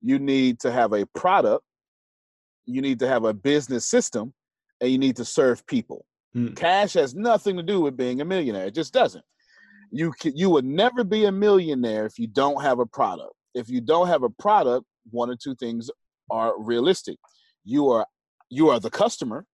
you 0.02 0.20
need 0.20 0.60
to 0.62 0.72
have 0.72 0.94
a 0.94 1.06
product, 1.16 1.64
you 2.66 2.82
need 2.82 3.00
to 3.00 3.08
have 3.08 3.26
a 3.26 3.34
business 3.34 3.88
system, 3.88 4.34
and 4.82 4.92
you 4.92 4.98
need 4.98 5.16
to 5.18 5.26
serve 5.26 5.66
people. 5.68 6.06
Mm. 6.36 6.56
Cash 6.56 6.94
has 6.94 7.14
nothing 7.16 7.58
to 7.58 7.64
do 7.64 7.82
with 7.82 7.96
being 7.96 8.22
a 8.22 8.26
millionaire. 8.26 8.66
It 8.66 8.76
just 8.76 8.94
doesn't. 8.94 9.24
You 9.92 10.12
can, 10.20 10.36
you 10.36 10.50
would 10.50 10.66
never 10.66 11.04
be 11.04 11.26
a 11.26 11.32
millionaire 11.32 12.06
if 12.06 12.18
you 12.18 12.28
don't 12.28 12.62
have 12.62 12.80
a 12.80 12.86
product. 12.86 13.34
If 13.54 13.70
you 13.70 13.82
don't 13.82 14.08
have 14.08 14.24
a 14.24 14.30
product, 14.30 14.86
one 15.12 15.30
or 15.30 15.36
two 15.36 15.56
things 15.56 15.90
are 16.32 16.54
realistic. 16.60 17.18
You 17.64 17.90
are 17.90 18.08
you 18.50 18.70
are 18.70 18.80
the 18.80 18.90
customer, 18.90 19.46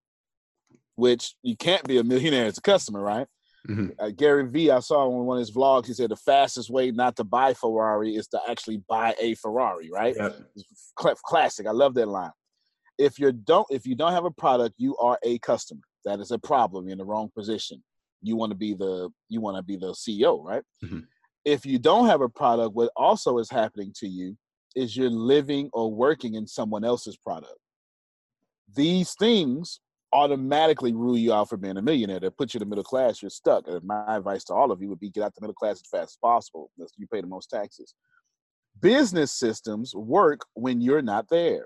which 0.96 1.36
you 1.44 1.56
can't 1.56 1.84
be 1.84 1.98
a 1.98 2.04
millionaire 2.04 2.46
as 2.46 2.58
a 2.58 2.62
customer, 2.62 3.02
right? 3.02 3.28
Mm-hmm. 3.68 3.88
Uh, 4.00 4.10
Gary 4.16 4.48
Vee, 4.48 4.72
I 4.72 4.80
saw 4.80 5.06
on 5.06 5.26
one 5.26 5.38
of 5.38 5.42
his 5.42 5.52
vlogs, 5.52 5.88
he 5.88 5.94
said 5.94 6.10
the 6.10 6.16
fastest 6.16 6.70
way 6.70 6.92
not 6.92 7.16
to 7.18 7.24
buy 7.24 7.54
Ferrari 7.54 8.16
is 8.16 8.28
to 8.30 8.40
actually 8.50 8.82
buy 8.88 9.16
a 9.20 9.36
Ferrari, 9.36 9.90
right? 9.92 10.16
Yep. 10.18 10.40
Classic. 10.96 11.68
I 11.68 11.72
love 11.72 11.94
that 11.96 12.08
line. 12.08 12.32
If 13.00 13.18
you 13.18 13.32
don't, 13.32 13.66
if 13.72 13.88
you 13.88 13.96
don't 13.96 14.12
have 14.12 14.26
a 14.26 14.32
product, 14.32 14.76
you 14.78 14.96
are 14.98 15.18
a 15.24 15.40
customer. 15.40 15.82
That 16.06 16.20
is 16.20 16.32
a 16.32 16.38
problem. 16.38 16.86
You're 16.86 16.94
in 16.94 16.98
the 17.00 17.06
wrong 17.06 17.32
position. 17.36 17.82
You 18.22 18.36
want 18.36 18.52
to 18.52 18.58
be 18.58 18.74
the 18.76 19.10
you 19.30 19.42
want 19.42 19.58
to 19.58 19.64
be 19.64 19.78
the 19.78 19.94
CEO, 19.94 20.44
right? 20.44 20.64
Mm-hmm. 20.84 21.00
If 21.46 21.66
you 21.66 21.80
don't 21.80 22.08
have 22.08 22.22
a 22.22 22.30
product, 22.30 22.76
what 22.76 22.92
also 22.96 23.40
is 23.40 23.50
happening 23.50 23.94
to 24.00 24.08
you 24.08 24.38
is 24.76 24.96
you're 24.96 25.10
living 25.10 25.70
or 25.74 25.92
working 25.92 26.36
in 26.36 26.46
someone 26.46 26.84
else's 26.84 27.18
product. 27.18 27.58
These 28.76 29.16
things 29.18 29.80
automatically 30.12 30.94
rule 30.94 31.18
you 31.18 31.34
out 31.34 31.50
for 31.50 31.58
being 31.58 31.78
a 31.78 31.82
millionaire. 31.82 32.20
They 32.20 32.30
put 32.30 32.54
you 32.54 32.60
in 32.60 32.62
the 32.62 32.70
middle 32.70 32.84
class, 32.84 33.22
you're 33.22 33.30
stuck. 33.30 33.68
And 33.68 33.84
my 33.84 34.18
advice 34.18 34.44
to 34.46 34.54
all 34.54 34.72
of 34.72 34.82
you 34.82 34.90
would 34.90 35.00
be 35.00 35.10
get 35.10 35.24
out 35.24 35.34
the 35.36 35.42
middle 35.42 35.54
class 35.54 35.82
as 35.82 35.88
fast 35.90 36.12
as 36.12 36.18
possible. 36.22 36.72
You 36.98 37.08
pay 37.08 37.22
the 37.22 37.28
most 37.28 37.50
taxes. 37.50 37.94
Business 38.82 39.32
systems 39.32 39.94
work 39.96 40.42
when 40.54 40.82
you're 40.82 41.02
not 41.02 41.28
there. 41.30 41.66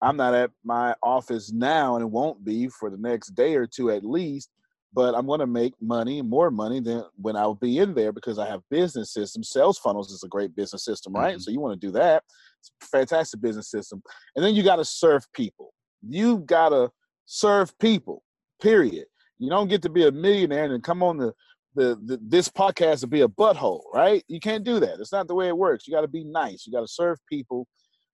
I'm 0.00 0.16
not 0.16 0.34
at 0.34 0.50
my 0.64 0.94
office 1.02 1.52
now 1.52 1.96
and 1.96 2.02
it 2.02 2.10
won't 2.10 2.44
be 2.44 2.68
for 2.68 2.90
the 2.90 2.96
next 2.96 3.34
day 3.34 3.56
or 3.56 3.66
two 3.66 3.90
at 3.90 4.04
least, 4.04 4.50
but 4.92 5.14
I'm 5.14 5.26
going 5.26 5.40
to 5.40 5.46
make 5.46 5.74
money, 5.80 6.22
more 6.22 6.50
money 6.50 6.80
than 6.80 7.04
when 7.16 7.36
I'll 7.36 7.54
be 7.54 7.78
in 7.78 7.94
there 7.94 8.12
because 8.12 8.38
I 8.38 8.46
have 8.46 8.62
business 8.70 9.12
systems. 9.12 9.50
Sales 9.50 9.78
funnels 9.78 10.12
is 10.12 10.22
a 10.22 10.28
great 10.28 10.54
business 10.54 10.84
system, 10.84 11.12
right? 11.12 11.34
Mm-hmm. 11.34 11.40
So 11.40 11.50
you 11.50 11.60
want 11.60 11.80
to 11.80 11.86
do 11.86 11.92
that. 11.92 12.22
It's 12.60 12.70
a 12.82 12.86
fantastic 12.86 13.40
business 13.40 13.70
system. 13.70 14.02
And 14.36 14.44
then 14.44 14.54
you 14.54 14.62
got 14.62 14.76
to 14.76 14.84
serve 14.84 15.30
people. 15.32 15.72
You 16.06 16.38
got 16.38 16.70
to 16.70 16.90
serve 17.26 17.76
people, 17.78 18.22
period. 18.62 19.06
You 19.38 19.50
don't 19.50 19.68
get 19.68 19.82
to 19.82 19.88
be 19.88 20.06
a 20.06 20.12
millionaire 20.12 20.72
and 20.72 20.82
come 20.82 21.02
on 21.02 21.16
the, 21.16 21.32
the, 21.74 21.98
the 22.04 22.18
this 22.22 22.48
podcast 22.48 23.00
to 23.00 23.06
be 23.06 23.20
a 23.20 23.28
butthole, 23.28 23.82
right? 23.92 24.24
You 24.28 24.40
can't 24.40 24.64
do 24.64 24.80
that. 24.80 25.00
It's 25.00 25.12
not 25.12 25.28
the 25.28 25.34
way 25.34 25.48
it 25.48 25.56
works. 25.56 25.86
You 25.86 25.94
got 25.94 26.00
to 26.00 26.08
be 26.08 26.24
nice. 26.24 26.66
You 26.66 26.72
got 26.72 26.80
to 26.80 26.88
serve 26.88 27.18
people 27.28 27.66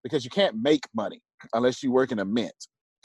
because 0.04 0.22
you 0.24 0.30
can't 0.30 0.62
make 0.62 0.84
money 0.94 1.20
unless 1.54 1.82
you 1.82 1.90
work 1.90 2.12
in 2.12 2.20
a 2.20 2.24
mint. 2.24 2.54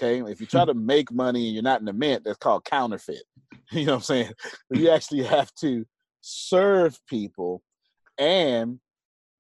Okay, 0.02 0.22
if 0.32 0.40
you 0.40 0.46
try 0.46 0.64
to 0.64 0.74
make 0.74 1.12
money 1.12 1.48
and 1.48 1.54
you're 1.56 1.64
not 1.64 1.80
in 1.80 1.86
the 1.86 1.94
mint, 1.94 2.24
that's 2.24 2.38
called 2.38 2.66
counterfeit. 2.66 3.24
You 3.72 3.86
know 3.86 3.94
what 3.94 3.98
I'm 3.98 4.04
saying? 4.04 4.32
You 4.72 4.90
actually 4.90 5.24
have 5.24 5.54
to 5.62 5.86
serve 6.22 6.98
people, 7.08 7.62
and 8.18 8.80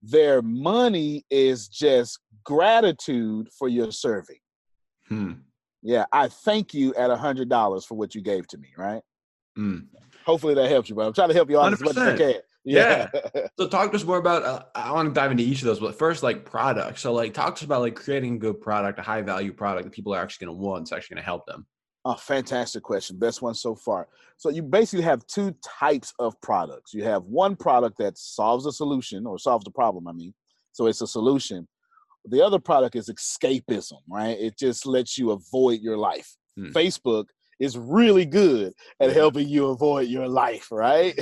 their 0.03 0.43
money 0.43 1.25
is 1.31 1.67
just 1.67 2.19
gratitude 2.43 3.49
for 3.57 3.67
your 3.67 3.91
serving. 3.91 4.37
Hmm. 5.07 5.31
Yeah, 5.81 6.05
I 6.11 6.27
thank 6.27 6.75
you 6.75 6.93
at 6.93 7.09
a 7.09 7.15
hundred 7.15 7.49
dollars 7.49 7.85
for 7.85 7.95
what 7.97 8.13
you 8.13 8.21
gave 8.21 8.45
to 8.49 8.59
me. 8.59 8.69
Right. 8.77 9.01
Hmm. 9.55 9.79
Hopefully 10.25 10.53
that 10.53 10.69
helps 10.69 10.89
you, 10.89 10.95
but 10.95 11.07
I'm 11.07 11.13
trying 11.13 11.29
to 11.29 11.33
help 11.33 11.49
you 11.49 11.59
out 11.59 11.73
as 11.73 11.81
much 11.81 11.97
as 11.97 12.03
I 12.03 12.17
can. 12.17 12.41
Yeah. 12.69 13.09
yeah. 13.13 13.47
so 13.57 13.67
talk 13.67 13.91
to 13.91 13.95
us 13.95 14.03
more 14.03 14.17
about. 14.17 14.43
Uh, 14.43 14.63
I 14.75 14.91
want 14.91 15.09
to 15.09 15.13
dive 15.13 15.31
into 15.31 15.43
each 15.43 15.61
of 15.61 15.65
those, 15.65 15.79
but 15.79 15.97
first, 15.97 16.23
like 16.23 16.45
products. 16.45 17.01
So 17.01 17.13
like, 17.13 17.33
talk 17.33 17.55
to 17.55 17.59
us 17.59 17.63
about 17.63 17.81
like 17.81 17.95
creating 17.95 18.35
a 18.35 18.37
good 18.37 18.61
product, 18.61 18.99
a 18.99 19.01
high 19.01 19.21
value 19.21 19.53
product 19.53 19.85
that 19.85 19.91
people 19.93 20.13
are 20.13 20.21
actually 20.21 20.45
going 20.45 20.57
to 20.57 20.63
want. 20.63 20.83
It's 20.83 20.91
actually 20.91 21.15
going 21.15 21.23
to 21.23 21.25
help 21.25 21.45
them. 21.47 21.65
Oh, 22.05 22.15
fantastic 22.15 22.83
question. 22.83 23.17
Best 23.17 23.41
one 23.41 23.55
so 23.55 23.75
far. 23.75 24.07
So 24.37 24.49
you 24.49 24.63
basically 24.63 25.03
have 25.03 25.25
two 25.27 25.53
types 25.63 26.13
of 26.17 26.39
products. 26.41 26.93
You 26.93 27.03
have 27.03 27.23
one 27.23 27.55
product 27.55 27.97
that 27.97 28.17
solves 28.17 28.65
a 28.65 28.71
solution 28.71 29.25
or 29.25 29.37
solves 29.37 29.65
the 29.65 29.71
problem. 29.71 30.07
I 30.07 30.13
mean, 30.13 30.33
so 30.71 30.87
it's 30.87 31.01
a 31.01 31.07
solution. 31.07 31.67
The 32.25 32.45
other 32.45 32.59
product 32.59 32.95
is 32.95 33.09
escapism, 33.09 33.99
right? 34.09 34.37
It 34.39 34.57
just 34.57 34.85
lets 34.85 35.17
you 35.17 35.31
avoid 35.31 35.81
your 35.81 35.97
life. 35.97 36.35
Hmm. 36.55 36.67
Facebook 36.67 37.25
is 37.59 37.77
really 37.77 38.25
good 38.25 38.73
at 38.99 39.11
helping 39.11 39.47
you 39.47 39.67
avoid 39.67 40.07
your 40.07 40.27
life, 40.27 40.71
right? 40.71 41.17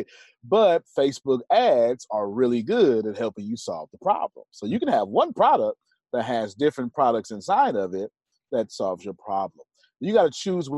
but 0.44 0.82
Facebook 0.98 1.40
ads 1.52 2.06
are 2.10 2.30
really 2.30 2.62
good 2.62 3.06
at 3.06 3.16
helping 3.16 3.44
you 3.44 3.56
solve 3.56 3.88
the 3.92 3.98
problem. 3.98 4.44
So 4.50 4.66
you 4.66 4.78
can 4.78 4.88
have 4.88 5.08
one 5.08 5.32
product 5.32 5.76
that 6.12 6.24
has 6.24 6.54
different 6.54 6.92
products 6.94 7.30
inside 7.30 7.76
of 7.76 7.94
it 7.94 8.10
that 8.52 8.72
solves 8.72 9.04
your 9.04 9.14
problem. 9.14 9.64
You 10.00 10.12
got 10.12 10.24
to 10.24 10.30
choose 10.30 10.68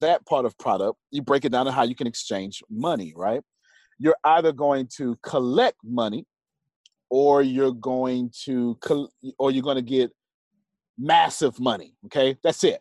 that 0.00 0.24
part 0.26 0.44
of 0.44 0.58
product. 0.58 0.98
You 1.10 1.22
break 1.22 1.44
it 1.44 1.52
down 1.52 1.66
to 1.66 1.72
how 1.72 1.84
you 1.84 1.94
can 1.94 2.06
exchange 2.06 2.62
money, 2.68 3.12
right? 3.16 3.40
You're 3.98 4.16
either 4.24 4.52
going 4.52 4.88
to 4.96 5.16
collect 5.22 5.78
money 5.82 6.26
or 7.08 7.40
you're 7.40 7.72
going 7.72 8.30
to 8.44 8.76
or 9.38 9.50
you're 9.52 9.62
going 9.62 9.76
to 9.76 9.82
get 9.82 10.10
massive 10.98 11.58
money, 11.60 11.94
okay? 12.06 12.36
That's 12.42 12.64
it 12.64 12.80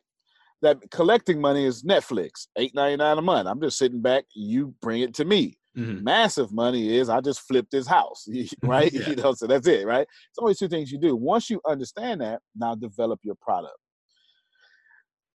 that 0.65 0.79
collecting 0.89 1.39
money 1.39 1.63
is 1.63 1.83
Netflix, 1.83 2.47
eight 2.57 2.73
ninety 2.73 2.97
nine 2.97 3.17
a 3.17 3.21
month. 3.21 3.47
I'm 3.47 3.61
just 3.61 3.77
sitting 3.77 4.01
back. 4.01 4.25
You 4.33 4.73
bring 4.81 5.01
it 5.01 5.13
to 5.15 5.25
me. 5.25 5.57
Mm-hmm. 5.77 6.03
Massive 6.03 6.51
money 6.51 6.95
is 6.97 7.09
I 7.09 7.21
just 7.21 7.41
flipped 7.41 7.71
this 7.71 7.87
house, 7.87 8.27
right? 8.63 8.91
yeah. 8.91 9.09
You 9.09 9.15
know, 9.15 9.33
so 9.33 9.45
that's 9.45 9.67
it, 9.67 9.85
right? 9.85 10.01
It's 10.01 10.39
only 10.39 10.55
two 10.55 10.67
things 10.67 10.91
you 10.91 10.99
do. 10.99 11.15
Once 11.15 11.49
you 11.49 11.61
understand 11.67 12.21
that, 12.21 12.41
now 12.55 12.75
develop 12.75 13.19
your 13.23 13.35
product. 13.35 13.75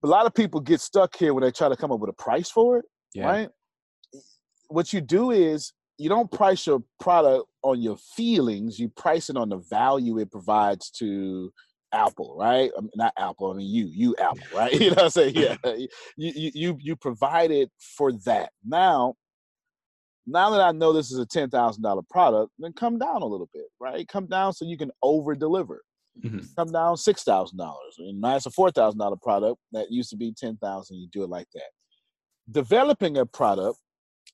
A 0.03 0.07
lot 0.07 0.25
of 0.25 0.33
people 0.33 0.61
get 0.61 0.81
stuck 0.81 1.15
here 1.15 1.33
when 1.33 1.43
they 1.43 1.51
try 1.51 1.69
to 1.69 1.75
come 1.75 1.91
up 1.91 1.99
with 1.99 2.09
a 2.09 2.13
price 2.13 2.49
for 2.49 2.77
it, 2.77 2.85
yeah. 3.13 3.25
right? 3.25 3.49
What 4.69 4.93
you 4.93 5.01
do 5.01 5.31
is 5.31 5.73
you 5.97 6.07
don't 6.07 6.31
price 6.31 6.65
your 6.65 6.81
product 7.01 7.45
on 7.61 7.81
your 7.81 7.97
feelings. 8.15 8.79
You 8.79 8.87
price 8.89 9.29
it 9.29 9.35
on 9.35 9.49
the 9.49 9.57
value 9.69 10.17
it 10.19 10.31
provides 10.31 10.89
to 10.91 11.51
Apple, 11.93 12.35
right? 12.37 12.71
I 12.77 12.81
mean, 12.81 12.91
not 12.95 13.13
Apple. 13.17 13.51
I 13.51 13.55
mean 13.57 13.67
you, 13.73 13.87
you 13.91 14.15
Apple, 14.17 14.39
right? 14.55 14.73
you 14.73 14.89
know 14.89 14.95
what 14.95 15.03
I'm 15.05 15.09
saying? 15.09 15.35
Yeah, 15.35 15.55
you 16.17 16.51
you 16.53 16.77
you 16.79 16.95
provided 16.95 17.69
for 17.97 18.11
that. 18.25 18.51
Now, 18.65 19.15
now 20.25 20.49
that 20.51 20.61
I 20.61 20.71
know 20.71 20.93
this 20.93 21.11
is 21.11 21.19
a 21.19 21.25
ten 21.25 21.49
thousand 21.49 21.83
dollar 21.83 22.03
product, 22.09 22.51
then 22.59 22.73
come 22.73 22.97
down 22.99 23.21
a 23.21 23.25
little 23.25 23.49
bit, 23.53 23.65
right? 23.79 24.07
Come 24.07 24.27
down 24.27 24.53
so 24.53 24.65
you 24.65 24.77
can 24.77 24.91
over 25.01 25.35
deliver. 25.35 25.81
Mm-hmm. 26.23 26.39
Come 26.57 26.71
down 26.71 26.97
six 26.97 27.23
thousand 27.23 27.57
dollars. 27.57 27.95
And 27.97 28.21
now 28.21 28.35
it's 28.35 28.45
a 28.45 28.51
four 28.51 28.71
thousand 28.71 28.99
dollar 28.99 29.17
product 29.17 29.59
that 29.71 29.91
used 29.91 30.09
to 30.11 30.17
be 30.17 30.33
ten 30.33 30.57
thousand. 30.57 30.97
You 30.97 31.07
do 31.11 31.23
it 31.23 31.29
like 31.29 31.47
that. 31.53 31.71
Developing 32.51 33.17
a 33.17 33.25
product, 33.25 33.77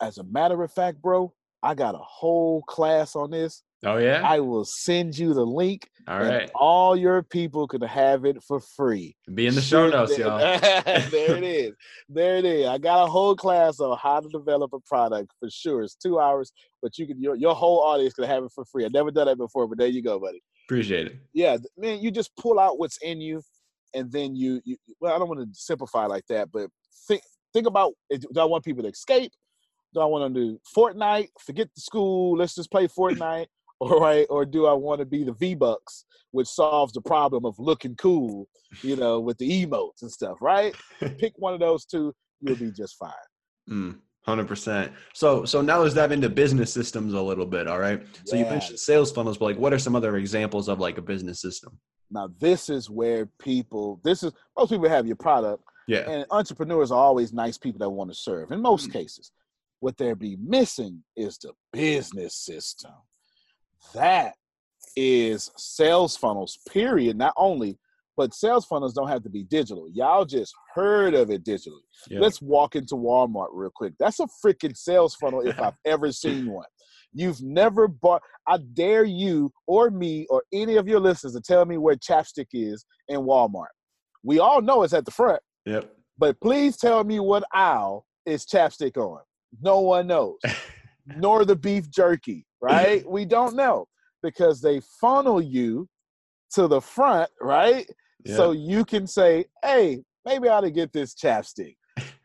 as 0.01 0.17
a 0.17 0.23
matter 0.23 0.61
of 0.63 0.71
fact, 0.71 1.01
bro, 1.01 1.33
I 1.61 1.75
got 1.75 1.95
a 1.95 1.99
whole 1.99 2.61
class 2.63 3.15
on 3.15 3.31
this. 3.31 3.63
Oh 3.83 3.97
yeah. 3.97 4.21
I 4.23 4.39
will 4.39 4.65
send 4.65 5.17
you 5.17 5.33
the 5.33 5.45
link. 5.45 5.89
All 6.07 6.19
right. 6.19 6.51
all 6.53 6.95
your 6.95 7.23
people 7.23 7.67
could 7.67 7.81
have 7.81 8.25
it 8.25 8.43
for 8.43 8.59
free. 8.59 9.15
Be 9.33 9.47
in 9.47 9.55
the 9.55 9.61
show 9.61 9.89
notes, 9.89 10.15
y'all. 10.15 10.38
there 10.59 11.35
it 11.35 11.43
is. 11.43 11.73
There 12.07 12.38
it 12.38 12.45
is. 12.45 12.67
I 12.67 12.77
got 12.77 13.03
a 13.03 13.07
whole 13.07 13.35
class 13.35 13.79
on 13.79 13.97
how 13.97 14.19
to 14.19 14.29
develop 14.29 14.71
a 14.73 14.79
product 14.81 15.31
for 15.39 15.49
sure. 15.49 15.81
It's 15.81 15.95
two 15.95 16.19
hours, 16.19 16.51
but 16.83 16.97
you 16.99 17.07
can 17.07 17.19
your, 17.19 17.35
your 17.35 17.55
whole 17.55 17.79
audience 17.81 18.13
could 18.13 18.27
have 18.27 18.43
it 18.43 18.51
for 18.53 18.65
free. 18.65 18.85
I've 18.85 18.93
never 18.93 19.09
done 19.09 19.25
that 19.25 19.38
before, 19.38 19.67
but 19.67 19.79
there 19.79 19.88
you 19.88 20.03
go, 20.03 20.19
buddy. 20.19 20.43
Appreciate 20.67 21.07
it. 21.07 21.15
Yeah, 21.33 21.57
man, 21.75 21.99
you 22.01 22.11
just 22.11 22.35
pull 22.38 22.59
out 22.59 22.77
what's 22.77 22.97
in 22.97 23.19
you, 23.19 23.41
and 23.95 24.11
then 24.11 24.35
you, 24.35 24.61
you 24.63 24.77
well, 24.99 25.15
I 25.15 25.17
don't 25.17 25.27
want 25.27 25.41
to 25.41 25.47
simplify 25.53 26.05
like 26.05 26.25
that, 26.29 26.51
but 26.51 26.69
think 27.07 27.23
think 27.51 27.65
about 27.65 27.93
eh, 28.11 28.17
do 28.17 28.39
I 28.39 28.45
want 28.45 28.63
people 28.63 28.83
to 28.83 28.89
escape? 28.89 29.31
Do 29.95 30.01
I 30.01 30.05
want 30.05 30.35
to 30.35 30.39
do 30.39 30.59
Fortnite? 30.75 31.29
Forget 31.39 31.69
the 31.73 31.81
school. 31.81 32.38
Let's 32.38 32.53
just 32.53 32.69
play 32.69 32.88
Fortnite. 32.99 33.47
All 33.79 33.99
right, 33.99 34.25
or 34.29 34.45
do 34.45 34.65
I 34.65 34.73
want 34.73 34.99
to 34.99 35.05
be 35.05 35.23
the 35.23 35.33
V 35.33 35.55
Bucks, 35.55 36.05
which 36.31 36.47
solves 36.47 36.93
the 36.93 37.01
problem 37.01 37.45
of 37.45 37.59
looking 37.59 37.95
cool, 37.95 38.47
you 38.81 38.95
know, 38.95 39.19
with 39.19 39.38
the 39.38 39.65
emotes 39.65 40.01
and 40.01 40.11
stuff, 40.11 40.38
right? 40.41 40.73
Pick 41.17 41.33
one 41.35 41.53
of 41.53 41.59
those 41.59 41.85
two, 41.85 42.13
you'll 42.39 42.55
be 42.55 42.71
just 42.71 42.95
fine. 42.97 43.11
Mm. 43.69 43.99
Hundred 44.25 44.47
percent. 44.47 44.91
So, 45.13 45.45
so 45.45 45.61
now 45.61 45.79
let's 45.81 45.93
dive 45.93 46.11
into 46.11 46.29
business 46.29 46.73
systems 46.73 47.13
a 47.13 47.21
little 47.21 47.45
bit. 47.45 47.67
All 47.67 47.77
right. 47.77 48.01
So 48.25 48.35
yeah. 48.35 48.43
you 48.43 48.49
mentioned 48.49 48.79
sales 48.79 49.11
funnels, 49.11 49.38
but 49.38 49.45
like, 49.45 49.57
what 49.57 49.71
are 49.71 49.77
some 49.77 49.95
other 49.95 50.17
examples 50.17 50.67
of 50.67 50.79
like 50.79 50.97
a 50.97 51.01
business 51.01 51.39
system? 51.39 51.77
Now, 52.09 52.29
this 52.39 52.69
is 52.69 52.89
where 52.89 53.27
people. 53.39 53.99
This 54.03 54.23
is 54.23 54.31
most 54.57 54.71
people 54.71 54.89
have 54.89 55.05
your 55.05 55.15
product. 55.15 55.63
Yeah. 55.88 56.09
And 56.09 56.25
entrepreneurs 56.31 56.91
are 56.91 56.99
always 56.99 57.33
nice 57.33 57.59
people 57.59 57.77
that 57.79 57.89
want 57.89 58.09
to 58.09 58.15
serve. 58.15 58.51
In 58.51 58.61
most 58.61 58.89
mm-hmm. 58.89 58.97
cases, 58.97 59.31
What 59.79 59.95
they'd 59.97 60.17
be 60.17 60.38
missing 60.41 61.03
is 61.15 61.38
the 61.38 61.53
business 61.71 62.35
system. 62.35 62.93
That 63.93 64.33
is 64.95 65.51
sales 65.57 66.15
funnels, 66.17 66.57
period. 66.71 67.17
Not 67.17 67.33
only, 67.38 67.77
but 68.17 68.33
sales 68.33 68.65
funnels 68.65 68.93
don't 68.93 69.09
have 69.09 69.23
to 69.23 69.29
be 69.29 69.43
digital. 69.43 69.89
Y'all 69.93 70.25
just 70.25 70.53
heard 70.73 71.13
of 71.13 71.29
it 71.29 71.43
digitally. 71.43 71.81
Yeah. 72.09 72.19
Let's 72.19 72.41
walk 72.41 72.75
into 72.75 72.95
Walmart 72.95 73.49
real 73.51 73.71
quick. 73.73 73.93
That's 73.99 74.19
a 74.19 74.27
freaking 74.43 74.75
sales 74.75 75.15
funnel 75.15 75.41
if 75.41 75.59
I've 75.61 75.77
ever 75.85 76.11
seen 76.11 76.49
one. 76.49 76.65
You've 77.13 77.41
never 77.41 77.88
bought. 77.88 78.21
I 78.47 78.57
dare 78.73 79.05
you 79.05 79.51
or 79.67 79.89
me 79.89 80.27
or 80.29 80.43
any 80.53 80.75
of 80.75 80.88
your 80.88 80.99
listeners 80.99 81.33
to 81.33 81.41
tell 81.41 81.65
me 81.65 81.77
where 81.77 81.95
chapstick 81.95 82.47
is 82.53 82.85
in 83.07 83.21
Walmart. 83.21 83.67
We 84.23 84.39
all 84.39 84.61
know 84.61 84.83
it's 84.83 84.93
at 84.93 85.05
the 85.05 85.11
front. 85.11 85.41
Yep. 85.65 85.91
But 86.17 86.39
please 86.41 86.77
tell 86.77 87.03
me 87.03 87.19
what 87.19 87.43
aisle 87.53 88.05
is 88.25 88.45
chapstick 88.45 88.97
on. 88.97 89.21
No 89.61 89.81
one 89.81 90.07
knows. 90.07 90.38
Nor 91.05 91.45
the 91.45 91.55
beef 91.55 91.89
jerky, 91.89 92.45
right? 92.61 93.07
we 93.07 93.25
don't 93.25 93.55
know 93.55 93.87
because 94.23 94.61
they 94.61 94.81
funnel 94.99 95.41
you 95.41 95.87
to 96.51 96.67
the 96.67 96.81
front, 96.81 97.29
right? 97.41 97.87
Yeah. 98.25 98.35
So 98.35 98.51
you 98.51 98.85
can 98.85 99.05
say, 99.05 99.45
hey, 99.63 100.01
maybe 100.25 100.49
I 100.49 100.55
ought 100.55 100.61
to 100.61 100.71
get 100.71 100.91
this 100.91 101.13
chapstick. 101.13 101.75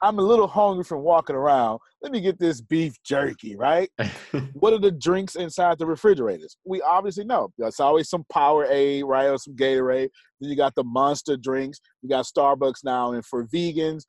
I'm 0.02 0.18
a 0.18 0.22
little 0.22 0.46
hungry 0.46 0.82
from 0.82 1.02
walking 1.02 1.36
around. 1.36 1.78
Let 2.02 2.10
me 2.10 2.20
get 2.20 2.38
this 2.38 2.60
beef 2.60 2.94
jerky, 3.04 3.56
right? 3.56 3.90
what 4.54 4.72
are 4.72 4.78
the 4.78 4.90
drinks 4.90 5.36
inside 5.36 5.78
the 5.78 5.86
refrigerators? 5.86 6.56
We 6.64 6.80
obviously 6.80 7.24
know. 7.24 7.52
It's 7.58 7.80
always 7.80 8.08
some 8.08 8.24
Powerade, 8.32 9.04
right, 9.04 9.26
or 9.26 9.38
some 9.38 9.54
Gatorade. 9.54 10.08
Then 10.40 10.50
you 10.50 10.56
got 10.56 10.74
the 10.74 10.84
monster 10.84 11.36
drinks. 11.36 11.80
You 12.02 12.08
got 12.08 12.24
Starbucks 12.24 12.82
now. 12.82 13.12
And 13.12 13.24
for 13.24 13.44
vegans, 13.44 14.02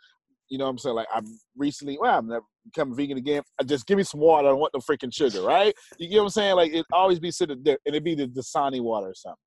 you 0.51 0.57
know 0.57 0.65
what 0.65 0.71
I'm 0.71 0.77
saying? 0.79 0.95
Like, 0.97 1.07
I'm 1.15 1.25
recently, 1.55 1.97
well, 1.99 2.19
I'm 2.19 2.27
never 2.27 2.43
becoming 2.65 2.93
vegan 2.93 3.17
again. 3.17 3.41
I 3.57 3.63
just 3.63 3.87
give 3.87 3.97
me 3.97 4.03
some 4.03 4.19
water. 4.19 4.47
I 4.47 4.51
don't 4.51 4.59
want 4.59 4.73
no 4.73 4.81
freaking 4.81 5.13
sugar, 5.13 5.41
right? 5.41 5.73
You 5.97 6.09
get 6.09 6.17
what 6.17 6.23
I'm 6.23 6.29
saying? 6.29 6.55
Like, 6.57 6.73
it 6.73 6.85
always 6.91 7.19
be 7.19 7.31
sitting 7.31 7.63
there, 7.63 7.77
and 7.85 7.95
it'd 7.95 8.03
be 8.03 8.15
the 8.15 8.27
Dasani 8.27 8.81
water 8.81 9.07
or 9.07 9.15
something. 9.15 9.37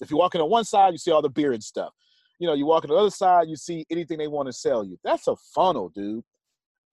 If 0.00 0.08
you're 0.08 0.20
walking 0.20 0.40
on 0.40 0.48
one 0.48 0.62
side, 0.62 0.92
you 0.92 0.98
see 0.98 1.10
all 1.10 1.20
the 1.20 1.28
beer 1.28 1.52
and 1.52 1.62
stuff. 1.62 1.90
You 2.38 2.46
know, 2.46 2.54
you 2.54 2.64
walk 2.64 2.84
on 2.84 2.90
the 2.90 2.96
other 2.96 3.10
side, 3.10 3.48
you 3.48 3.56
see 3.56 3.84
anything 3.90 4.18
they 4.18 4.28
want 4.28 4.46
to 4.46 4.52
sell 4.52 4.84
you. 4.84 4.96
That's 5.02 5.26
a 5.26 5.34
funnel, 5.52 5.90
dude. 5.92 6.22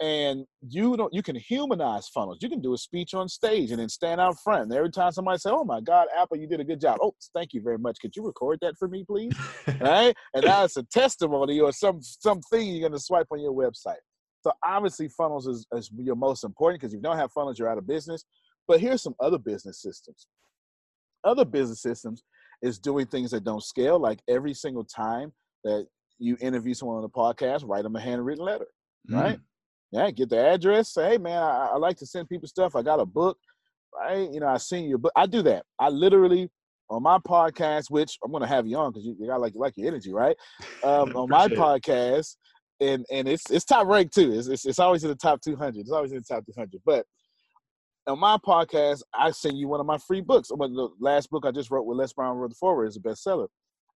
And 0.02 0.46
you 0.62 0.96
don't 0.96 1.14
you 1.14 1.22
can 1.22 1.36
humanize 1.36 2.08
funnels. 2.08 2.38
You 2.42 2.50
can 2.50 2.62
do 2.62 2.74
a 2.74 2.78
speech 2.78 3.14
on 3.14 3.28
stage 3.28 3.72
and 3.72 3.80
then 3.80 3.90
stand 3.90 4.22
out 4.22 4.36
front. 4.44 4.64
And 4.64 4.74
every 4.74 4.92
time 4.92 5.12
somebody 5.12 5.40
say, 5.40 5.50
Oh 5.52 5.66
my 5.66 5.82
God, 5.82 6.08
Apple, 6.18 6.38
you 6.38 6.48
did 6.48 6.62
a 6.62 6.64
good 6.64 6.80
job. 6.80 7.00
Oh, 7.02 7.14
thank 7.36 7.54
you 7.54 7.62
very 7.62 7.78
much. 7.78 7.98
Could 8.02 8.16
you 8.16 8.26
record 8.26 8.60
that 8.62 8.76
for 8.78 8.88
me, 8.88 9.04
please? 9.06 9.34
right? 9.82 10.16
And 10.34 10.44
that's 10.44 10.78
a 10.78 10.84
testimony 10.84 11.60
or 11.60 11.74
some 11.74 12.02
something 12.02 12.66
you're 12.66 12.88
gonna 12.88 13.00
swipe 13.00 13.28
on 13.32 13.42
your 13.42 13.54
website. 13.54 14.00
So 14.42 14.54
obviously 14.64 15.10
funnels 15.10 15.48
is, 15.48 15.66
is 15.74 15.92
your 15.98 16.16
most 16.16 16.44
important 16.44 16.80
because 16.80 16.94
if 16.94 16.98
you 16.98 17.04
don't 17.04 17.18
have 17.18 17.32
funnels, 17.32 17.60
you're 17.60 17.70
out 17.70 17.78
of 17.78 17.88
business. 17.88 18.24
But 18.68 18.80
here's 18.80 19.04
some 19.04 19.16
other 19.20 19.38
business 19.38 19.82
systems. 19.82 20.28
Other 21.24 21.44
business 21.44 21.82
systems 21.82 22.24
is 22.62 22.80
doing 22.80 23.08
things 23.08 23.32
that 23.32 23.44
don't 23.44 23.64
scale. 23.64 24.00
Like 24.00 24.20
every 24.30 24.54
single 24.54 24.86
time 24.86 25.34
that 25.64 25.88
you 26.20 26.38
interview 26.40 26.74
someone 26.74 26.98
on 26.98 27.04
the 27.04 27.10
podcast, 27.10 27.68
write 27.68 27.84
them 27.84 27.96
a 27.96 28.00
handwritten 28.00 28.46
letter, 28.46 28.68
mm. 29.10 29.40
Yeah, 29.92 30.12
get 30.12 30.30
the 30.30 30.38
address. 30.38 30.94
Say, 30.94 31.12
hey 31.12 31.18
man, 31.18 31.42
I, 31.42 31.70
I, 31.74 31.78
like 31.78 31.98
to 31.98 32.06
send 32.06 32.30
people 32.30 32.48
stuff. 32.48 32.76
I 32.76 32.84
got 32.84 33.00
a 33.00 33.06
book, 33.06 33.38
right? 33.96 34.30
You 34.32 34.40
know, 34.40 34.48
I 34.48 34.58
seen 34.58 34.88
your 34.88 35.00
book. 35.00 35.12
I 35.16 35.26
do 35.26 35.42
that. 35.44 35.66
I 35.80 35.90
literally 35.90 36.50
on 36.90 37.04
my 37.04 37.18
podcast, 37.20 37.90
which 37.90 38.18
I'm 38.24 38.32
gonna 38.32 38.48
have 38.48 38.68
you 38.68 38.78
on 38.78 38.92
because 38.92 39.06
you, 39.06 39.16
you 39.20 39.28
got 39.28 39.42
like 39.42 39.54
like 39.56 39.74
your 39.78 39.88
energy, 39.88 40.14
right? 40.14 40.36
Um, 40.84 41.16
on 41.16 41.30
my 41.30 41.48
podcast, 41.48 42.36
and 42.80 43.06
and 43.12 43.28
it's 43.28 43.50
it's 43.50 43.66
top 43.66 43.88
ranked 43.88 44.14
too. 44.14 44.32
It's, 44.32 44.48
it's, 44.48 44.66
it's 44.66 44.80
always 44.80 45.04
in 45.04 45.10
the 45.10 45.16
top 45.16 45.42
200. 45.42 45.80
It's 45.80 45.92
always 45.92 46.12
in 46.12 46.20
the 46.20 46.24
top 46.24 46.46
200. 46.46 46.82
But 46.86 47.06
on 48.08 48.20
my 48.20 48.38
podcast, 48.38 49.02
I 49.14 49.32
send 49.32 49.58
you 49.58 49.68
one 49.68 49.80
of 49.80 49.86
my 49.86 49.98
free 49.98 50.22
books. 50.22 50.50
The 50.50 50.90
last 51.00 51.30
book 51.30 51.46
I 51.46 51.52
just 51.52 51.70
wrote 51.70 51.86
with 51.86 51.98
Les 51.98 52.14
Brown 52.14 52.38
wrote 52.38 52.50
the 52.50 52.56
forward 52.56 52.86
is 52.86 52.98
a 52.98 53.00
bestseller. 53.00 53.48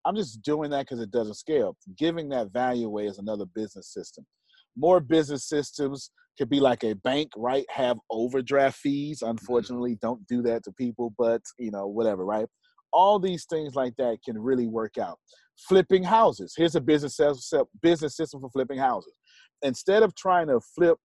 I'm 0.06 0.15
just 0.15 0.41
doing 0.41 0.69
that 0.71 0.86
because 0.86 0.99
it 0.99 1.12
doesn't 1.12 1.36
scale. 1.36 1.77
Giving 1.97 2.29
that 2.29 2.51
value 2.51 2.88
away 2.88 3.08
is 3.08 3.19
another 3.19 3.45
business 3.45 3.93
system. 3.93 4.25
More 4.75 4.99
business 4.99 5.47
systems 5.47 6.12
could 6.38 6.49
be 6.49 6.59
like 6.59 6.83
a 6.83 6.95
bank, 6.95 7.31
right? 7.38 7.65
Have 7.69 7.97
overdraft 8.09 8.77
fees. 8.77 9.19
Mm-hmm. 9.21 9.31
Unfortunately, 9.31 9.97
don't 10.01 10.25
do 10.27 10.41
that 10.43 10.63
to 10.63 10.71
people, 10.71 11.13
but 11.17 11.41
you 11.59 11.71
know, 11.71 11.88
whatever, 11.88 12.25
right? 12.25 12.47
All 12.91 13.19
these 13.19 13.45
things 13.49 13.75
like 13.75 13.93
that 13.97 14.17
can 14.25 14.38
really 14.39 14.67
work 14.67 14.97
out. 14.97 15.17
Flipping 15.67 16.03
houses. 16.03 16.53
Here's 16.57 16.75
a 16.75 16.81
business 16.81 17.19
business 17.81 18.15
system 18.15 18.41
for 18.41 18.49
flipping 18.49 18.79
houses. 18.79 19.13
Instead 19.62 20.03
of 20.03 20.15
trying 20.15 20.47
to 20.47 20.59
flip 20.75 20.97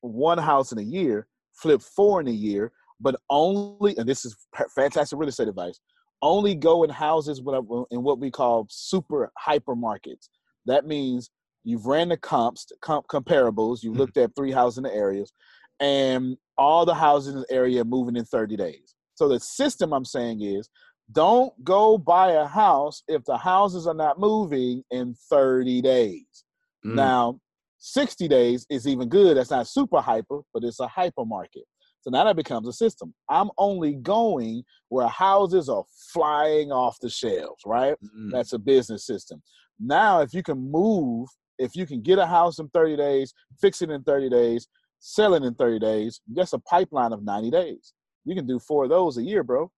one 0.00 0.38
house 0.38 0.72
in 0.72 0.78
a 0.78 0.82
year, 0.82 1.26
flip 1.54 1.82
four 1.82 2.20
in 2.20 2.28
a 2.28 2.32
year, 2.32 2.72
but 3.00 3.16
only, 3.30 3.96
and 3.96 4.08
this 4.08 4.24
is 4.24 4.36
fantastic 4.74 5.18
real 5.18 5.28
estate 5.28 5.48
advice, 5.48 5.80
only 6.22 6.54
go 6.54 6.82
in 6.82 6.90
houses 6.90 7.38
in 7.38 8.02
what 8.02 8.18
we 8.18 8.30
call 8.30 8.66
super 8.70 9.30
hypermarkets. 9.46 10.28
That 10.66 10.86
means 10.86 11.30
you've 11.68 11.86
ran 11.86 12.08
the 12.08 12.16
comps, 12.16 12.66
comp 12.80 13.06
comparables, 13.08 13.82
you 13.82 13.90
mm-hmm. 13.90 14.00
looked 14.00 14.16
at 14.16 14.34
three 14.34 14.52
houses 14.52 14.78
in 14.78 14.84
the 14.84 14.94
areas, 14.94 15.32
and 15.80 16.36
all 16.56 16.84
the 16.86 16.94
houses 16.94 17.34
in 17.34 17.40
the 17.40 17.52
area 17.52 17.84
moving 17.84 18.16
in 18.16 18.24
30 18.24 18.56
days. 18.56 18.94
So 19.14 19.28
the 19.28 19.38
system 19.40 19.92
I'm 19.92 20.04
saying 20.04 20.42
is 20.42 20.68
don't 21.12 21.52
go 21.64 21.98
buy 21.98 22.32
a 22.32 22.46
house 22.46 23.02
if 23.08 23.24
the 23.24 23.36
houses 23.36 23.86
are 23.86 23.94
not 23.94 24.18
moving 24.18 24.82
in 24.90 25.14
30 25.30 25.82
days. 25.82 26.44
Mm. 26.84 26.94
Now, 26.94 27.40
60 27.78 28.28
days 28.28 28.66
is 28.70 28.86
even 28.86 29.08
good. 29.08 29.36
That's 29.36 29.50
not 29.50 29.68
super 29.68 30.00
hyper, 30.00 30.40
but 30.52 30.64
it's 30.64 30.80
a 30.80 30.88
hyper 30.88 31.24
market. 31.24 31.64
So 32.00 32.10
now 32.10 32.24
that 32.24 32.36
becomes 32.36 32.66
a 32.68 32.72
system. 32.72 33.12
I'm 33.28 33.50
only 33.58 33.94
going 33.94 34.62
where 34.88 35.08
houses 35.08 35.68
are 35.68 35.84
flying 36.12 36.72
off 36.72 36.98
the 37.00 37.10
shelves, 37.10 37.62
right? 37.66 37.94
Mm-hmm. 38.02 38.30
That's 38.30 38.52
a 38.52 38.58
business 38.58 39.06
system. 39.06 39.42
Now, 39.80 40.20
if 40.20 40.34
you 40.34 40.42
can 40.42 40.70
move, 40.70 41.28
if 41.58 41.74
you 41.74 41.86
can 41.86 42.00
get 42.02 42.18
a 42.18 42.26
house 42.26 42.58
in 42.58 42.68
30 42.68 42.96
days, 42.96 43.34
fix 43.60 43.82
it 43.82 43.90
in 43.90 44.02
30 44.02 44.30
days, 44.30 44.68
sell 45.00 45.34
it 45.34 45.42
in 45.42 45.54
30 45.54 45.78
days, 45.78 46.20
that's 46.32 46.52
a 46.52 46.58
pipeline 46.60 47.12
of 47.12 47.24
90 47.24 47.50
days. 47.50 47.92
You 48.24 48.34
can 48.34 48.46
do 48.46 48.58
four 48.58 48.84
of 48.84 48.90
those 48.90 49.16
a 49.18 49.22
year, 49.22 49.42
bro. 49.42 49.70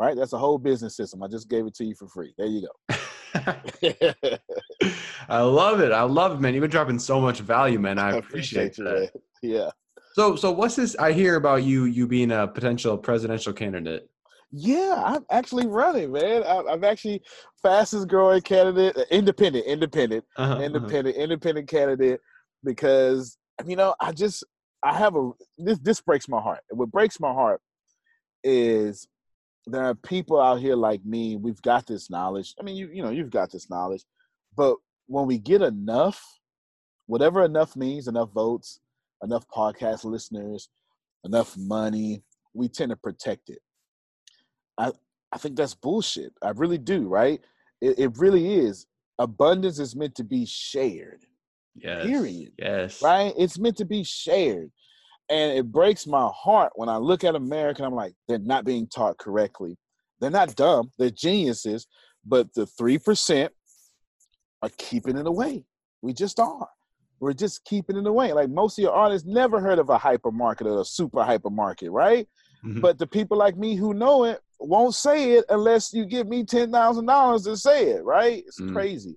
Right? 0.00 0.16
That's 0.16 0.32
a 0.32 0.38
whole 0.38 0.58
business 0.58 0.96
system. 0.96 1.22
I 1.22 1.28
just 1.28 1.48
gave 1.48 1.66
it 1.66 1.74
to 1.74 1.84
you 1.84 1.94
for 1.94 2.08
free. 2.08 2.32
There 2.38 2.46
you 2.46 2.66
go. 2.66 2.96
I 5.28 5.40
love 5.40 5.80
it. 5.80 5.92
I 5.92 6.02
love 6.02 6.32
it, 6.32 6.40
man. 6.40 6.54
You've 6.54 6.62
been 6.62 6.70
dropping 6.70 6.98
so 6.98 7.20
much 7.20 7.40
value, 7.40 7.78
man. 7.78 7.98
I, 7.98 8.10
I 8.10 8.16
appreciate, 8.16 8.78
appreciate 8.78 9.12
that. 9.12 9.12
Yeah. 9.42 9.70
So, 10.12 10.36
so 10.36 10.52
what's 10.52 10.76
this? 10.76 10.94
I 10.98 11.10
hear 11.10 11.34
about 11.34 11.64
you, 11.64 11.86
you 11.86 12.06
being 12.06 12.30
a 12.30 12.46
potential 12.46 12.96
presidential 12.96 13.52
candidate. 13.52 14.08
Yeah, 14.52 15.02
I'm 15.02 15.24
actually 15.30 15.66
running, 15.66 16.12
man. 16.12 16.44
I'm 16.46 16.84
actually 16.84 17.22
fastest 17.62 18.06
growing 18.08 18.42
candidate, 18.42 18.96
uh, 18.96 19.04
independent, 19.10 19.64
independent, 19.64 20.24
uh-huh, 20.36 20.52
uh-huh. 20.52 20.62
independent, 20.62 21.16
uh-huh. 21.16 21.24
independent 21.24 21.68
candidate. 21.68 22.20
Because 22.62 23.38
you 23.66 23.76
know, 23.76 23.94
I 23.98 24.12
just 24.12 24.44
I 24.82 24.94
have 24.94 25.16
a 25.16 25.30
this 25.56 25.78
this 25.78 26.00
breaks 26.02 26.28
my 26.28 26.40
heart. 26.40 26.60
What 26.70 26.92
breaks 26.92 27.18
my 27.18 27.32
heart 27.32 27.62
is 28.44 29.08
there 29.66 29.84
are 29.84 29.94
people 29.94 30.40
out 30.40 30.60
here 30.60 30.76
like 30.76 31.04
me. 31.04 31.36
We've 31.36 31.62
got 31.62 31.86
this 31.86 32.10
knowledge. 32.10 32.54
I 32.60 32.62
mean, 32.62 32.76
you 32.76 32.90
you 32.92 33.02
know, 33.02 33.10
you've 33.10 33.30
got 33.30 33.50
this 33.50 33.70
knowledge, 33.70 34.04
but 34.54 34.76
when 35.06 35.26
we 35.26 35.38
get 35.38 35.62
enough, 35.62 36.22
whatever 37.06 37.42
enough 37.42 37.74
means, 37.74 38.06
enough 38.06 38.32
votes, 38.32 38.80
enough 39.22 39.46
podcast 39.48 40.04
listeners, 40.04 40.68
enough 41.24 41.56
money, 41.56 42.22
we 42.54 42.68
tend 42.68 42.90
to 42.90 42.96
protect 42.96 43.48
it. 43.48 43.60
I 44.78 44.92
I 45.32 45.38
think 45.38 45.56
that's 45.56 45.74
bullshit. 45.74 46.32
I 46.42 46.50
really 46.50 46.78
do, 46.78 47.08
right? 47.08 47.40
It, 47.80 47.98
it 47.98 48.18
really 48.18 48.54
is. 48.54 48.86
Abundance 49.18 49.78
is 49.78 49.96
meant 49.96 50.14
to 50.16 50.24
be 50.24 50.44
shared. 50.46 51.24
Yes. 51.74 52.04
Period. 52.04 52.52
Yes. 52.58 53.02
Right? 53.02 53.32
It's 53.38 53.58
meant 53.58 53.76
to 53.78 53.84
be 53.84 54.04
shared. 54.04 54.70
And 55.30 55.56
it 55.56 55.72
breaks 55.72 56.06
my 56.06 56.28
heart 56.34 56.72
when 56.74 56.88
I 56.88 56.98
look 56.98 57.24
at 57.24 57.34
America 57.34 57.82
I'm 57.82 57.94
like, 57.94 58.12
they're 58.28 58.38
not 58.38 58.64
being 58.64 58.86
taught 58.86 59.16
correctly. 59.16 59.78
They're 60.20 60.30
not 60.30 60.54
dumb, 60.54 60.92
they're 60.98 61.10
geniuses, 61.10 61.86
but 62.24 62.52
the 62.54 62.64
3% 62.64 63.48
are 64.62 64.70
keeping 64.78 65.16
it 65.16 65.26
away. 65.26 65.64
We 66.00 66.12
just 66.12 66.38
are. 66.38 66.68
We're 67.18 67.32
just 67.32 67.64
keeping 67.64 67.96
it 67.96 68.06
away. 68.06 68.32
Like 68.32 68.50
most 68.50 68.78
of 68.78 68.82
your 68.82 68.92
artists 68.92 69.26
never 69.26 69.60
heard 69.60 69.78
of 69.78 69.90
a 69.90 69.98
hypermarket 69.98 70.66
or 70.66 70.80
a 70.80 70.84
super 70.84 71.20
hypermarket, 71.20 71.90
right? 71.90 72.28
Mm-hmm. 72.64 72.80
But 72.80 72.98
the 72.98 73.06
people 73.06 73.36
like 73.36 73.56
me 73.56 73.74
who 73.74 73.94
know 73.94 74.24
it 74.24 74.40
won't 74.66 74.94
say 74.94 75.32
it 75.32 75.44
unless 75.48 75.92
you 75.92 76.04
give 76.06 76.28
me 76.28 76.44
ten 76.44 76.70
thousand 76.70 77.06
dollars 77.06 77.44
to 77.44 77.56
say 77.56 77.90
it, 77.90 78.04
right? 78.04 78.42
It's 78.46 78.60
mm-hmm. 78.60 78.74
crazy. 78.74 79.16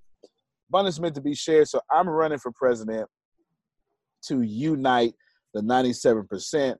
Abundance 0.68 0.98
meant 0.98 1.14
to 1.14 1.20
be 1.20 1.34
shared. 1.34 1.68
So 1.68 1.80
I'm 1.90 2.08
running 2.08 2.38
for 2.38 2.52
president 2.52 3.08
to 4.26 4.42
unite 4.42 5.14
the 5.54 5.60
97% 5.60 6.76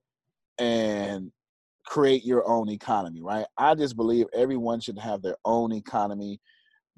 and 0.58 1.32
create 1.86 2.24
your 2.24 2.48
own 2.48 2.68
economy, 2.68 3.22
right? 3.22 3.46
I 3.56 3.74
just 3.74 3.96
believe 3.96 4.26
everyone 4.34 4.80
should 4.80 4.98
have 4.98 5.22
their 5.22 5.36
own 5.44 5.72
economy 5.72 6.40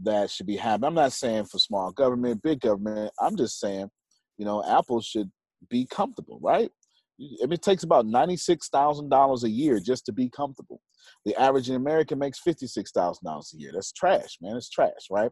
that 0.02 0.30
should 0.30 0.46
be 0.46 0.56
happening. 0.56 0.88
I'm 0.88 0.94
not 0.94 1.12
saying 1.12 1.46
for 1.46 1.58
small 1.58 1.92
government, 1.92 2.42
big 2.42 2.60
government. 2.60 3.12
I'm 3.20 3.36
just 3.36 3.60
saying, 3.60 3.90
you 4.38 4.44
know, 4.44 4.64
Apple 4.64 5.00
should 5.00 5.30
be 5.68 5.86
comfortable, 5.86 6.38
right? 6.40 6.70
It 7.18 7.62
takes 7.62 7.82
about 7.82 8.06
ninety-six 8.06 8.68
thousand 8.68 9.08
dollars 9.08 9.44
a 9.44 9.50
year 9.50 9.80
just 9.80 10.06
to 10.06 10.12
be 10.12 10.30
comfortable. 10.30 10.80
The 11.24 11.34
average 11.36 11.68
American 11.70 12.18
makes 12.18 12.38
fifty-six 12.40 12.92
thousand 12.92 13.24
dollars 13.24 13.52
a 13.54 13.60
year. 13.60 13.70
That's 13.74 13.92
trash, 13.92 14.38
man. 14.40 14.56
It's 14.56 14.70
trash, 14.70 15.08
right? 15.10 15.30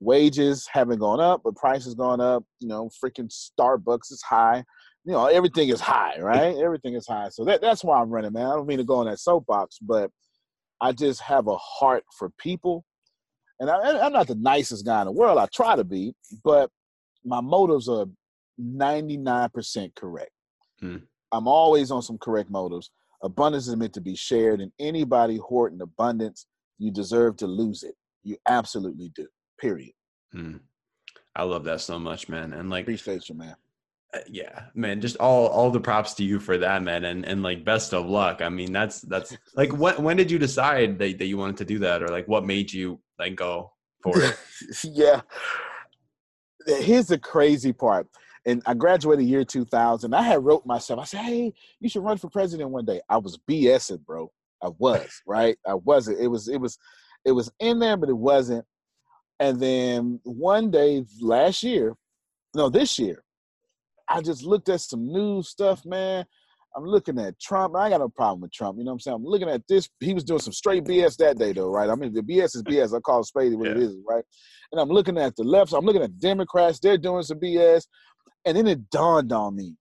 Wages 0.00 0.68
haven't 0.72 0.98
gone 0.98 1.20
up, 1.20 1.42
but 1.44 1.56
prices 1.56 1.94
gone 1.94 2.20
up. 2.20 2.44
You 2.60 2.68
know, 2.68 2.90
freaking 3.02 3.30
Starbucks 3.30 4.12
is 4.12 4.22
high. 4.22 4.64
You 5.04 5.12
know, 5.12 5.26
everything 5.26 5.68
is 5.68 5.80
high, 5.80 6.18
right? 6.20 6.56
everything 6.56 6.94
is 6.94 7.06
high. 7.06 7.28
So 7.30 7.44
that, 7.44 7.60
that's 7.60 7.82
why 7.82 8.00
I'm 8.00 8.10
running, 8.10 8.32
man. 8.32 8.46
I 8.46 8.54
don't 8.54 8.66
mean 8.66 8.78
to 8.78 8.84
go 8.84 8.96
on 8.96 9.06
that 9.06 9.18
soapbox, 9.18 9.78
but 9.80 10.10
I 10.80 10.92
just 10.92 11.20
have 11.22 11.46
a 11.46 11.56
heart 11.56 12.04
for 12.18 12.30
people. 12.38 12.84
And 13.60 13.70
I, 13.70 14.04
I'm 14.04 14.12
not 14.12 14.28
the 14.28 14.36
nicest 14.36 14.84
guy 14.84 15.00
in 15.00 15.06
the 15.06 15.12
world. 15.12 15.38
I 15.38 15.46
try 15.46 15.76
to 15.76 15.84
be, 15.84 16.14
but 16.44 16.70
my 17.24 17.40
motives 17.40 17.88
are 17.88 18.06
99% 18.60 19.94
correct. 19.94 20.30
Hmm. 20.80 20.96
I'm 21.32 21.48
always 21.48 21.90
on 21.90 22.02
some 22.02 22.18
correct 22.18 22.50
motives. 22.50 22.90
Abundance 23.22 23.66
is 23.66 23.76
meant 23.76 23.92
to 23.94 24.00
be 24.00 24.14
shared, 24.14 24.60
and 24.60 24.72
anybody 24.78 25.36
hoarding 25.38 25.80
abundance, 25.80 26.46
you 26.78 26.90
deserve 26.90 27.36
to 27.38 27.46
lose 27.46 27.82
it. 27.82 27.94
You 28.22 28.36
absolutely 28.46 29.10
do. 29.14 29.26
Period. 29.60 29.92
Hmm. 30.32 30.58
I 31.34 31.42
love 31.42 31.64
that 31.64 31.80
so 31.80 31.98
much, 31.98 32.28
man. 32.28 32.52
And 32.52 32.70
like, 32.70 32.84
appreciate 32.84 33.28
you, 33.28 33.34
man. 33.34 33.56
Uh, 34.14 34.20
yeah, 34.28 34.64
man. 34.74 35.00
Just 35.00 35.16
all 35.16 35.48
all 35.48 35.70
the 35.70 35.80
props 35.80 36.14
to 36.14 36.24
you 36.24 36.38
for 36.38 36.58
that, 36.58 36.82
man. 36.82 37.04
And 37.04 37.24
and 37.24 37.42
like, 37.42 37.64
best 37.64 37.92
of 37.92 38.06
luck. 38.06 38.40
I 38.40 38.48
mean, 38.48 38.72
that's 38.72 39.00
that's 39.02 39.36
like, 39.54 39.72
when 39.76 40.02
when 40.02 40.16
did 40.16 40.30
you 40.30 40.38
decide 40.38 40.98
that 40.98 41.18
that 41.18 41.26
you 41.26 41.36
wanted 41.36 41.56
to 41.58 41.64
do 41.64 41.80
that, 41.80 42.02
or 42.02 42.08
like, 42.08 42.28
what 42.28 42.46
made 42.46 42.72
you 42.72 43.00
like 43.18 43.34
go 43.34 43.72
for 44.02 44.20
it? 44.20 44.38
yeah. 44.84 45.22
Here's 46.66 47.06
the 47.06 47.18
crazy 47.18 47.72
part 47.72 48.06
and 48.48 48.62
I 48.64 48.72
graduated 48.72 49.26
year 49.26 49.44
2000. 49.44 50.14
I 50.14 50.22
had 50.22 50.42
wrote 50.42 50.64
myself. 50.64 51.00
I 51.00 51.04
said, 51.04 51.20
"Hey, 51.20 51.52
you 51.80 51.88
should 51.88 52.02
run 52.02 52.16
for 52.16 52.30
president 52.30 52.70
one 52.70 52.86
day." 52.86 53.00
I 53.08 53.18
was 53.18 53.38
BSing, 53.48 54.04
bro. 54.04 54.30
I 54.62 54.70
was 54.78 55.22
right. 55.26 55.56
I 55.66 55.74
wasn't. 55.74 56.20
It 56.20 56.28
was. 56.28 56.48
It 56.48 56.60
was. 56.60 56.78
It 57.24 57.32
was 57.32 57.52
in 57.60 57.78
there, 57.78 57.96
but 57.96 58.08
it 58.08 58.16
wasn't. 58.16 58.64
And 59.38 59.60
then 59.60 60.20
one 60.24 60.70
day 60.70 61.04
last 61.20 61.62
year, 61.62 61.94
no, 62.54 62.70
this 62.70 62.98
year, 62.98 63.22
I 64.08 64.22
just 64.22 64.42
looked 64.42 64.68
at 64.68 64.80
some 64.80 65.06
news 65.06 65.48
stuff, 65.48 65.84
man. 65.84 66.24
I'm 66.76 66.84
looking 66.84 67.18
at 67.18 67.38
Trump. 67.40 67.76
I 67.76 67.90
got 67.90 68.00
no 68.00 68.08
problem 68.08 68.40
with 68.40 68.52
Trump. 68.52 68.78
You 68.78 68.84
know 68.84 68.90
what 68.90 68.94
I'm 68.94 69.00
saying? 69.00 69.14
I'm 69.16 69.24
looking 69.24 69.48
at 69.48 69.62
this. 69.68 69.88
He 70.00 70.14
was 70.14 70.24
doing 70.24 70.40
some 70.40 70.52
straight 70.52 70.84
BS 70.84 71.16
that 71.16 71.38
day, 71.38 71.52
though, 71.52 71.70
right? 71.70 71.90
I 71.90 71.94
mean, 71.94 72.14
the 72.14 72.22
BS 72.22 72.56
is 72.56 72.62
BS. 72.62 72.96
I 72.96 73.00
call 73.00 73.20
it 73.20 73.26
spade 73.26 73.54
what 73.54 73.66
yeah. 73.66 73.72
it 73.72 73.78
is, 73.78 73.96
right? 74.08 74.24
And 74.70 74.80
I'm 74.80 74.88
looking 74.88 75.18
at 75.18 75.34
the 75.36 75.44
left. 75.44 75.72
I'm 75.72 75.84
looking 75.84 76.02
at 76.02 76.18
Democrats. 76.18 76.78
They're 76.78 76.98
doing 76.98 77.22
some 77.22 77.40
BS. 77.40 77.84
And 78.44 78.56
then 78.56 78.66
it 78.66 78.90
dawned 78.90 79.32
on 79.32 79.56
me 79.56 79.76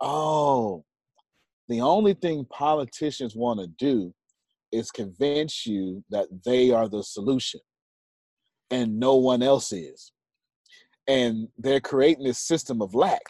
oh, 0.00 0.84
the 1.68 1.80
only 1.80 2.14
thing 2.14 2.46
politicians 2.50 3.34
want 3.34 3.60
to 3.60 3.66
do 3.66 4.14
is 4.72 4.90
convince 4.90 5.66
you 5.66 6.04
that 6.10 6.26
they 6.44 6.70
are 6.70 6.88
the 6.88 7.02
solution 7.02 7.60
and 8.70 8.98
no 8.98 9.16
one 9.16 9.42
else 9.42 9.72
is. 9.72 10.12
And 11.08 11.48
they're 11.56 11.80
creating 11.80 12.24
this 12.24 12.40
system 12.40 12.82
of 12.82 12.94
lack 12.94 13.22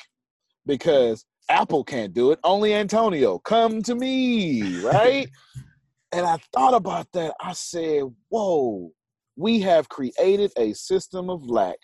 because 0.64 1.24
Apple 1.48 1.84
can't 1.84 2.14
do 2.14 2.32
it, 2.32 2.38
only 2.42 2.74
Antonio. 2.74 3.38
Come 3.38 3.82
to 3.82 3.94
me, 3.94 4.80
right? 4.84 5.28
and 6.12 6.26
I 6.26 6.38
thought 6.52 6.74
about 6.74 7.06
that. 7.12 7.34
I 7.40 7.52
said, 7.52 8.04
whoa, 8.30 8.90
we 9.36 9.60
have 9.60 9.88
created 9.88 10.52
a 10.56 10.72
system 10.72 11.28
of 11.28 11.44
lack 11.44 11.76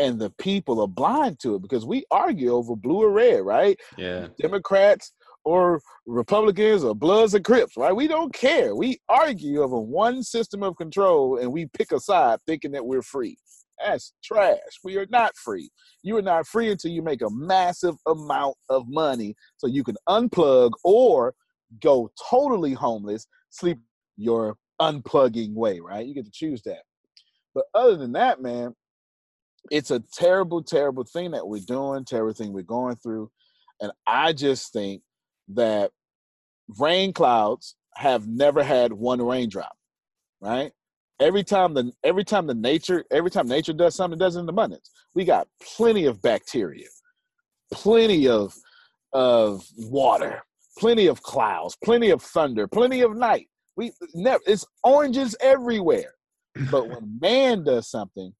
and 0.00 0.18
the 0.18 0.30
people 0.38 0.80
are 0.80 0.88
blind 0.88 1.38
to 1.40 1.54
it 1.56 1.62
because 1.62 1.84
we 1.84 2.04
argue 2.10 2.52
over 2.52 2.74
blue 2.74 3.02
or 3.02 3.10
red, 3.10 3.42
right? 3.42 3.78
Yeah. 3.98 4.28
Democrats 4.40 5.12
or 5.44 5.80
Republicans 6.06 6.82
or 6.84 6.94
Bloods 6.94 7.34
and 7.34 7.44
Crips, 7.44 7.76
right? 7.76 7.94
We 7.94 8.08
don't 8.08 8.32
care. 8.32 8.74
We 8.74 8.98
argue 9.08 9.62
over 9.62 9.78
one 9.78 10.22
system 10.22 10.62
of 10.62 10.76
control 10.76 11.38
and 11.38 11.52
we 11.52 11.66
pick 11.66 11.92
a 11.92 12.00
side 12.00 12.38
thinking 12.46 12.72
that 12.72 12.84
we're 12.84 13.02
free. 13.02 13.36
That's 13.84 14.12
trash. 14.24 14.58
We 14.84 14.96
are 14.96 15.06
not 15.10 15.36
free. 15.36 15.70
You 16.02 16.16
are 16.16 16.22
not 16.22 16.46
free 16.46 16.70
until 16.70 16.90
you 16.90 17.02
make 17.02 17.22
a 17.22 17.30
massive 17.30 17.96
amount 18.06 18.56
of 18.68 18.84
money 18.88 19.34
so 19.58 19.66
you 19.66 19.84
can 19.84 19.96
unplug 20.08 20.72
or 20.82 21.34
go 21.82 22.10
totally 22.30 22.72
homeless, 22.72 23.26
sleep 23.50 23.78
your 24.16 24.56
unplugging 24.80 25.54
way, 25.54 25.80
right? 25.80 26.06
You 26.06 26.14
get 26.14 26.24
to 26.24 26.30
choose 26.32 26.62
that. 26.62 26.82
But 27.54 27.64
other 27.74 27.96
than 27.96 28.12
that, 28.12 28.40
man, 28.40 28.74
it's 29.70 29.90
a 29.90 30.00
terrible, 30.12 30.62
terrible 30.62 31.04
thing 31.04 31.32
that 31.32 31.46
we're 31.46 31.60
doing, 31.60 32.04
terrible 32.04 32.34
thing 32.34 32.52
we're 32.52 32.62
going 32.62 32.96
through. 32.96 33.30
And 33.80 33.92
I 34.06 34.32
just 34.32 34.72
think 34.72 35.02
that 35.48 35.90
rain 36.78 37.12
clouds 37.12 37.76
have 37.96 38.26
never 38.26 38.62
had 38.62 38.92
one 38.92 39.20
raindrop, 39.20 39.72
right? 40.40 40.72
Every 41.20 41.44
time 41.44 41.74
the 41.74 41.92
every 42.02 42.24
time 42.24 42.46
the 42.46 42.54
nature 42.54 43.04
every 43.10 43.30
time 43.30 43.46
nature 43.46 43.74
does 43.74 43.94
something, 43.94 44.18
it 44.18 44.20
does 44.20 44.36
it 44.36 44.40
in 44.40 44.48
abundance. 44.48 44.90
We 45.14 45.24
got 45.24 45.48
plenty 45.76 46.06
of 46.06 46.22
bacteria, 46.22 46.86
plenty 47.72 48.26
of 48.26 48.54
of 49.12 49.66
water, 49.76 50.42
plenty 50.78 51.08
of 51.08 51.22
clouds, 51.22 51.76
plenty 51.84 52.10
of 52.10 52.22
thunder, 52.22 52.66
plenty 52.66 53.02
of 53.02 53.16
night. 53.16 53.48
We 53.76 53.92
never 54.14 54.42
it's 54.46 54.64
oranges 54.82 55.36
everywhere. 55.40 56.14
But 56.70 56.88
when 56.88 57.18
man 57.20 57.64
does 57.64 57.88
something, 57.88 58.32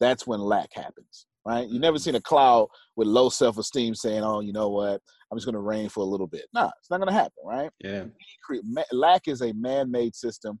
that's 0.00 0.26
when 0.26 0.40
lack 0.40 0.70
happens, 0.74 1.26
right? 1.46 1.68
You 1.68 1.78
never 1.78 1.98
seen 1.98 2.14
a 2.14 2.20
cloud 2.20 2.68
with 2.96 3.08
low 3.08 3.28
self 3.28 3.58
esteem 3.58 3.94
saying, 3.94 4.22
"Oh, 4.22 4.40
you 4.40 4.52
know 4.52 4.68
what? 4.68 5.00
I'm 5.30 5.38
just 5.38 5.46
going 5.46 5.54
to 5.54 5.60
rain 5.60 5.88
for 5.88 6.00
a 6.00 6.06
little 6.06 6.26
bit." 6.26 6.46
No, 6.54 6.70
it's 6.78 6.90
not 6.90 6.98
going 6.98 7.08
to 7.08 7.14
happen, 7.14 7.32
right? 7.44 7.70
Yeah. 7.80 8.04
Lack 8.92 9.28
is 9.28 9.42
a 9.42 9.52
man-made 9.52 10.14
system, 10.14 10.60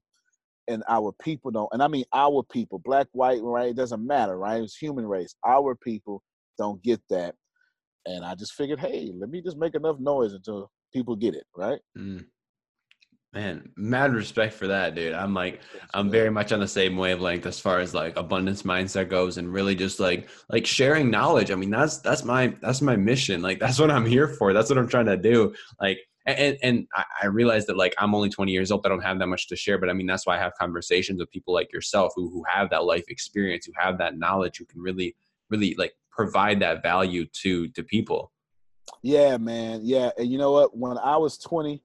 and 0.68 0.82
our 0.88 1.12
people 1.22 1.50
don't. 1.50 1.68
And 1.72 1.82
I 1.82 1.88
mean 1.88 2.04
our 2.12 2.42
people, 2.42 2.80
black, 2.84 3.08
white, 3.12 3.42
right? 3.42 3.70
It 3.70 3.76
doesn't 3.76 4.06
matter, 4.06 4.38
right? 4.38 4.62
It's 4.62 4.76
human 4.76 5.06
race. 5.06 5.34
Our 5.44 5.74
people 5.74 6.22
don't 6.58 6.82
get 6.82 7.00
that, 7.10 7.34
and 8.06 8.24
I 8.24 8.34
just 8.34 8.54
figured, 8.54 8.80
hey, 8.80 9.12
let 9.14 9.30
me 9.30 9.42
just 9.42 9.56
make 9.56 9.74
enough 9.74 9.98
noise 9.98 10.32
until 10.32 10.70
people 10.92 11.16
get 11.16 11.34
it, 11.34 11.44
right? 11.56 11.80
Mm. 11.98 12.24
Man, 13.34 13.68
mad 13.76 14.14
respect 14.14 14.54
for 14.54 14.68
that, 14.68 14.94
dude. 14.94 15.12
I'm 15.12 15.34
like, 15.34 15.60
I'm 15.92 16.08
very 16.08 16.30
much 16.30 16.52
on 16.52 16.60
the 16.60 16.68
same 16.68 16.96
wavelength 16.96 17.46
as 17.46 17.58
far 17.58 17.80
as 17.80 17.92
like 17.92 18.16
abundance 18.16 18.62
mindset 18.62 19.08
goes, 19.08 19.38
and 19.38 19.52
really 19.52 19.74
just 19.74 19.98
like 19.98 20.28
like 20.48 20.64
sharing 20.64 21.10
knowledge. 21.10 21.50
I 21.50 21.56
mean, 21.56 21.70
that's 21.70 21.98
that's 21.98 22.22
my 22.22 22.54
that's 22.62 22.80
my 22.80 22.94
mission. 22.94 23.42
Like 23.42 23.58
that's 23.60 23.80
what 23.80 23.90
I'm 23.90 24.06
here 24.06 24.28
for. 24.28 24.52
That's 24.52 24.70
what 24.70 24.78
I'm 24.78 24.86
trying 24.86 25.06
to 25.06 25.16
do. 25.16 25.52
Like, 25.80 25.98
and 26.26 26.56
and 26.62 26.86
I 27.20 27.26
realize 27.26 27.66
that 27.66 27.76
like 27.76 27.92
I'm 27.98 28.14
only 28.14 28.28
20 28.28 28.52
years 28.52 28.70
old. 28.70 28.86
I 28.86 28.88
don't 28.88 29.02
have 29.02 29.18
that 29.18 29.26
much 29.26 29.48
to 29.48 29.56
share, 29.56 29.78
but 29.78 29.90
I 29.90 29.94
mean 29.94 30.06
that's 30.06 30.26
why 30.26 30.36
I 30.36 30.38
have 30.40 30.52
conversations 30.54 31.18
with 31.18 31.28
people 31.32 31.52
like 31.52 31.72
yourself 31.72 32.12
who 32.14 32.30
who 32.30 32.44
have 32.48 32.70
that 32.70 32.84
life 32.84 33.04
experience, 33.08 33.66
who 33.66 33.72
have 33.76 33.98
that 33.98 34.16
knowledge, 34.16 34.58
who 34.58 34.64
can 34.64 34.80
really 34.80 35.16
really 35.50 35.74
like 35.76 35.94
provide 36.12 36.60
that 36.60 36.84
value 36.84 37.26
to 37.42 37.66
to 37.70 37.82
people. 37.82 38.30
Yeah, 39.02 39.38
man. 39.38 39.80
Yeah, 39.82 40.10
and 40.16 40.30
you 40.30 40.38
know 40.38 40.52
what? 40.52 40.76
When 40.76 40.98
I 40.98 41.16
was 41.16 41.36
20 41.38 41.82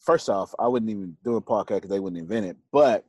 first 0.00 0.28
off, 0.28 0.54
I 0.58 0.68
wouldn't 0.68 0.90
even 0.90 1.16
do 1.24 1.36
a 1.36 1.42
podcast 1.42 1.76
because 1.76 1.90
they 1.90 2.00
wouldn't 2.00 2.20
invent 2.20 2.46
it. 2.46 2.56
But 2.72 3.04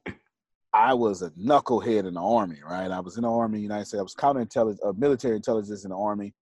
I 0.74 0.94
was 0.94 1.22
a 1.22 1.32
knucklehead 1.32 2.08
in 2.08 2.14
the 2.14 2.22
army, 2.22 2.60
right? 2.64 2.92
I 2.92 3.00
was 3.00 3.18
in 3.18 3.24
the 3.24 3.32
army, 3.32 3.60
United 3.60 3.86
States. 3.86 4.00
I 4.00 4.04
was 4.04 4.16
counterintelligence, 4.16 4.78
uh, 4.86 4.94
military 4.98 5.36
intelligence 5.36 5.84
in 5.84 5.90
the 5.90 5.98
army, 5.98 6.34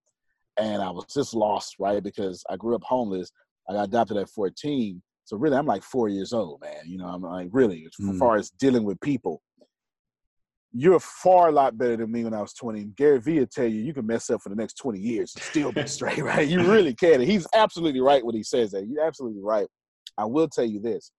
and 0.58 0.82
I 0.82 0.90
was 0.90 1.06
just 1.14 1.34
lost, 1.34 1.76
right? 1.80 2.04
Because 2.04 2.44
I 2.50 2.58
grew 2.58 2.76
up 2.76 2.84
homeless. 2.84 3.32
I 3.70 3.74
got 3.74 3.88
adopted 3.88 4.18
at 4.18 4.30
14, 4.30 5.02
so 5.28 5.36
really, 5.36 5.58
I'm 5.58 5.66
like 5.66 5.84
four 5.84 6.08
years 6.08 6.32
old, 6.32 6.62
man. 6.62 6.84
You 6.86 6.98
know, 6.98 7.08
I'm 7.08 7.22
like 7.22 7.50
really 7.52 7.86
as 7.86 8.06
mm. 8.06 8.18
far 8.18 8.38
as 8.38 8.50
dealing 8.50 8.86
with 8.86 8.98
people. 9.02 9.42
You're 10.72 11.02
far 11.02 11.50
a 11.50 11.52
lot 11.52 11.78
better 11.78 11.98
than 11.98 12.10
me 12.10 12.24
when 12.24 12.34
I 12.34 12.40
was 12.40 12.54
20. 12.54 12.86
Gary 12.96 13.20
Vee 13.20 13.46
tell 13.46 13.68
you 13.68 13.82
you 13.82 13.94
can 13.94 14.06
mess 14.06 14.30
up 14.30 14.42
for 14.42 14.48
the 14.48 14.56
next 14.56 14.76
20 14.76 15.00
years 15.00 15.34
and 15.36 15.44
still 15.44 15.74
be 15.74 15.86
straight, 15.88 16.20
right? 16.20 16.48
You 16.48 16.72
really 16.72 16.94
can. 16.94 17.16
And 17.16 17.30
he's 17.30 17.46
absolutely 17.54 18.00
right 18.00 18.24
when 18.26 18.36
he 18.36 18.44
says 18.44 18.72
that. 18.72 18.88
You're 18.88 19.04
absolutely 19.06 19.42
right. 19.42 19.68
I 20.18 20.26
will 20.26 20.48
tell 20.48 20.66
you 20.66 20.80
this 20.80 21.12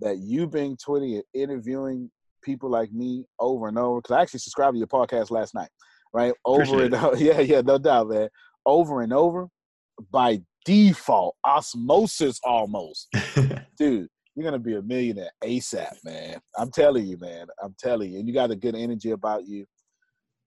that 0.00 0.18
you 0.18 0.46
being 0.46 0.76
20 0.76 1.16
and 1.16 1.24
interviewing 1.34 2.10
people 2.42 2.70
like 2.70 2.92
me 2.92 3.24
over 3.40 3.68
and 3.68 3.78
over, 3.78 4.00
because 4.00 4.16
I 4.16 4.22
actually 4.22 4.40
subscribed 4.40 4.74
to 4.74 4.78
your 4.78 4.86
podcast 4.86 5.30
last 5.30 5.54
night, 5.54 5.70
right? 6.12 6.32
Over 6.44 6.62
Appreciate 6.62 6.84
and 6.84 6.94
over. 7.04 7.16
Yeah, 7.16 7.40
yeah, 7.40 7.60
no 7.62 7.78
doubt, 7.78 8.08
man. 8.08 8.28
Over 8.64 9.02
and 9.02 9.12
over 9.12 9.48
by 10.10 10.40
default, 10.64 11.34
osmosis 11.44 12.38
almost. 12.44 13.08
Dude, 13.78 14.08
you're 14.34 14.44
gonna 14.44 14.58
be 14.58 14.76
a 14.76 14.82
millionaire 14.82 15.30
ASAP, 15.42 15.96
man. 16.04 16.38
I'm 16.56 16.70
telling 16.70 17.06
you, 17.06 17.18
man. 17.18 17.46
I'm 17.62 17.74
telling 17.78 18.12
you. 18.12 18.18
And 18.18 18.28
you 18.28 18.34
got 18.34 18.50
a 18.50 18.56
good 18.56 18.76
energy 18.76 19.10
about 19.10 19.46
you. 19.46 19.66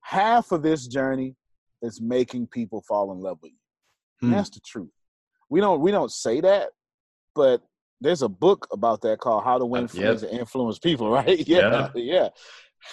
Half 0.01 0.51
of 0.51 0.63
this 0.63 0.87
journey 0.87 1.35
is 1.81 1.99
making 1.99 2.47
people 2.47 2.83
fall 2.87 3.11
in 3.11 3.19
love 3.19 3.39
with 3.41 3.51
you. 3.51 4.27
Hmm. 4.27 4.33
That's 4.33 4.49
the 4.49 4.61
truth. 4.65 4.91
We 5.49 5.59
don't 5.59 5.81
we 5.81 5.91
don't 5.91 6.11
say 6.11 6.39
that, 6.41 6.69
but 7.35 7.61
there's 8.01 8.21
a 8.23 8.29
book 8.29 8.67
about 8.71 9.01
that 9.01 9.19
called 9.19 9.43
How 9.43 9.57
to 9.57 9.63
uh, 9.63 9.67
Win 9.67 9.87
Friends 9.87 10.23
yep. 10.23 10.31
and 10.31 10.39
Influence 10.39 10.79
People, 10.79 11.11
right? 11.11 11.47
yeah, 11.47 11.89
yeah, 11.95 12.01
yeah. 12.01 12.29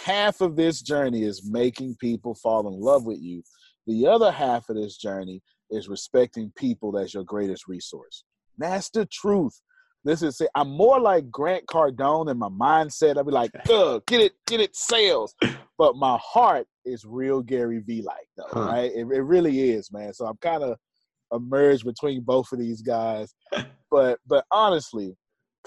Half 0.05 0.43
of 0.43 0.55
this 0.55 0.83
journey 0.83 1.23
is 1.23 1.49
making 1.51 1.97
people 1.99 2.35
fall 2.35 2.69
in 2.69 2.79
love 2.79 3.05
with 3.05 3.21
you. 3.21 3.43
The 3.87 4.07
other 4.07 4.31
half 4.31 4.69
of 4.69 4.77
this 4.77 4.99
journey 4.99 5.43
is 5.71 5.89
respecting 5.89 6.53
people 6.57 6.99
as 6.99 7.15
your 7.15 7.25
greatest 7.25 7.67
resource. 7.67 8.25
That's 8.59 8.91
the 8.91 9.07
truth. 9.07 9.59
This 10.05 10.23
is 10.23 10.41
it. 10.41 10.49
I'm 10.55 10.71
more 10.71 11.01
like 11.01 11.31
Grant 11.31 11.67
Cardone 11.67 12.31
in 12.31 12.39
my 12.39 12.49
mindset. 12.49 13.19
I'd 13.19 13.27
be 13.27 13.33
like, 13.33 13.51
Ugh, 13.71 14.03
get 14.07 14.21
it, 14.21 14.33
get 14.47 14.61
it, 14.61 14.77
sales. 14.77 15.35
But 15.77 15.97
my 15.97 16.19
heart 16.23 16.67
is 16.85 17.05
real 17.05 17.43
Gary 17.43 17.81
Vee 17.81 18.03
like 18.03 18.29
though, 18.37 18.45
huh. 18.51 18.67
right? 18.67 18.93
It, 18.93 19.01
it 19.01 19.23
really 19.23 19.71
is, 19.71 19.93
man. 19.93 20.13
So 20.13 20.27
I'm 20.27 20.37
kind 20.39 20.63
of 20.63 20.77
emerged 21.33 21.85
between 21.85 22.23
both 22.23 22.53
of 22.53 22.59
these 22.59 22.83
guys. 22.83 23.35
but 23.91 24.19
but 24.27 24.45
honestly, 24.51 25.17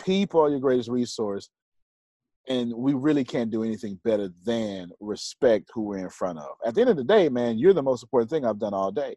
people 0.03 0.41
are 0.41 0.49
your 0.49 0.59
greatest 0.59 0.89
resource. 0.89 1.49
And 2.49 2.73
we 2.73 2.93
really 2.93 3.23
can't 3.23 3.51
do 3.51 3.63
anything 3.63 3.99
better 4.03 4.29
than 4.43 4.89
respect 4.99 5.69
who 5.73 5.83
we're 5.83 5.99
in 5.99 6.09
front 6.09 6.39
of. 6.39 6.49
At 6.65 6.73
the 6.73 6.81
end 6.81 6.89
of 6.89 6.97
the 6.97 7.03
day, 7.03 7.29
man, 7.29 7.59
you're 7.59 7.73
the 7.73 7.83
most 7.83 8.01
important 8.01 8.31
thing 8.31 8.45
I've 8.45 8.57
done 8.57 8.73
all 8.73 8.91
day. 8.91 9.15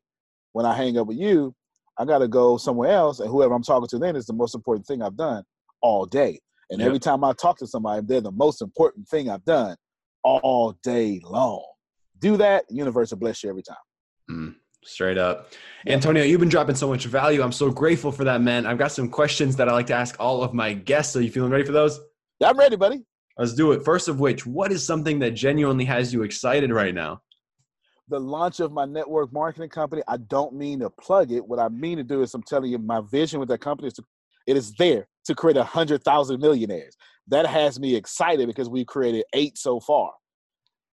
When 0.53 0.67
I 0.67 0.77
hang 0.77 0.99
up 0.99 1.07
with 1.07 1.17
you, 1.17 1.55
I 1.99 2.05
got 2.05 2.19
to 2.19 2.29
go 2.29 2.59
somewhere 2.59 2.91
else, 2.91 3.21
and 3.21 3.31
whoever 3.31 3.55
I'm 3.55 3.63
talking 3.63 3.89
to 3.89 3.99
then 3.99 4.15
is 4.15 4.27
the 4.27 4.35
most 4.35 4.55
important 4.55 4.87
thing 4.87 5.01
I've 5.01 5.17
done 5.17 5.43
all 5.81 6.05
day. 6.05 6.39
And 6.71 6.81
yep. 6.81 6.87
every 6.87 6.99
time 6.99 7.25
I 7.25 7.33
talk 7.33 7.59
to 7.59 7.67
somebody, 7.67 8.05
they're 8.07 8.21
the 8.21 8.31
most 8.31 8.61
important 8.61 9.09
thing 9.09 9.31
I've 9.31 9.45
done 9.45 9.77
all 10.23 10.77
day 10.83 11.21
long. 11.25 11.65
Do 12.19 12.37
that, 12.39 12.65
universe 12.71 13.11
will 13.11 13.19
bless 13.19 13.43
you 13.43 13.51
every 13.51 13.63
time. 13.63 13.77
Mm, 14.31 14.55
straight 14.85 15.19
up. 15.19 15.53
Antonio, 15.87 16.23
you've 16.23 16.41
been 16.41 16.49
dropping 16.49 16.75
so 16.75 16.89
much 16.89 17.07
value. 17.07 17.43
I'm 17.43 17.53
so 17.53 17.71
grateful 17.71 18.13
for 18.13 18.25
that, 18.25 18.41
man. 18.41 18.67
I've 18.67 18.79
got 18.79 18.93
some 18.93 19.09
questions 19.09 19.57
that 19.57 19.69
I 19.69 19.73
like 19.73 19.87
to 19.89 19.95
ask 19.95 20.17
all 20.19 20.43
of 20.43 20.55
my 20.55 20.73
guests. 20.73 21.17
Are 21.17 21.23
you 21.23 21.31
feeling 21.31 21.51
ready 21.51 21.65
for 21.65 21.73
those? 21.73 22.01
Yeah, 22.41 22.51
I'm 22.51 22.59
ready, 22.59 22.77
buddy. 22.77 23.05
Let's 23.39 23.55
do 23.55 23.73
it. 23.73 23.85
First 23.85 24.09
of 24.09 24.21
which, 24.21 24.47
what 24.47 24.71
is 24.71 24.87
something 24.87 25.19
that 25.19 25.33
genuinely 25.33 25.85
has 25.87 26.13
you 26.13 26.23
excited 26.23 26.71
right 26.71 26.95
now? 26.95 27.21
the 28.09 28.21
launch 28.21 28.61
of 28.61 28.73
my 28.73 28.85
network 28.85 29.33
marketing 29.33 29.71
company. 29.71 30.03
I 30.07 30.19
don't 30.19 30.55
mean 30.55 30.81
to 30.81 30.91
plug 30.91 31.33
it. 31.33 31.47
What 31.47 31.59
I 31.59 31.69
mean 31.69 31.97
to 31.99 32.05
do 32.05 32.23
is 32.23 32.35
I'm 32.35 32.43
telling 32.43 32.71
you 32.71 32.79
my 32.79 33.01
vision 33.01 33.41
with 33.41 33.49
that 33.49 33.61
company 33.61 33.89
is 33.89 33.95
to, 33.95 34.05
it 34.47 34.57
is 34.57 34.75
there 34.75 35.09
to 35.25 35.35
create 35.35 35.57
a 35.57 35.65
hundred 35.65 36.05
thousand 36.05 36.41
millionaires. 36.41 36.97
That 37.29 37.47
has 37.47 37.81
me 37.81 37.95
excited 37.97 38.47
because 38.47 38.69
we've 38.69 38.87
created 38.87 39.25
eight 39.33 39.57
so 39.57 39.81
far. 39.81 40.13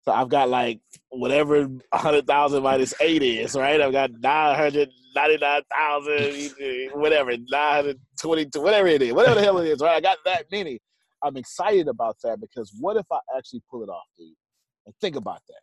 So 0.04 0.12
I've 0.12 0.30
got 0.30 0.50
like 0.50 0.80
whatever 1.10 1.68
hundred 1.94 2.26
thousand 2.26 2.64
minus 2.64 2.94
eight 3.02 3.22
is, 3.22 3.56
right? 3.56 3.80
I've 3.80 3.92
got 3.92 4.12
nine 4.20 4.56
hundred 4.56 4.90
ninety 5.16 5.38
nine 5.38 5.62
thousand, 5.78 6.52
whatever, 6.94 7.32
nine 7.32 7.76
hundred 7.76 8.00
twenty 8.20 8.46
two, 8.46 8.62
whatever 8.62 8.88
it 8.88 9.02
is, 9.02 9.14
whatever 9.14 9.36
the 9.36 9.42
hell 9.42 9.60
it 9.60 9.68
is, 9.68 9.80
right? 9.80 9.96
I 9.96 10.02
got 10.02 10.18
that 10.26 10.46
many. 10.52 10.80
I'm 11.24 11.38
excited 11.38 11.88
about 11.88 12.18
that 12.24 12.42
because 12.42 12.74
what 12.80 12.98
if 12.98 13.06
I 13.12 13.20
actually 13.38 13.62
pull 13.70 13.84
it 13.84 13.90
off, 13.90 14.06
dude? 14.18 14.30
And 14.88 14.96
think 15.02 15.16
about 15.16 15.42
that. 15.48 15.62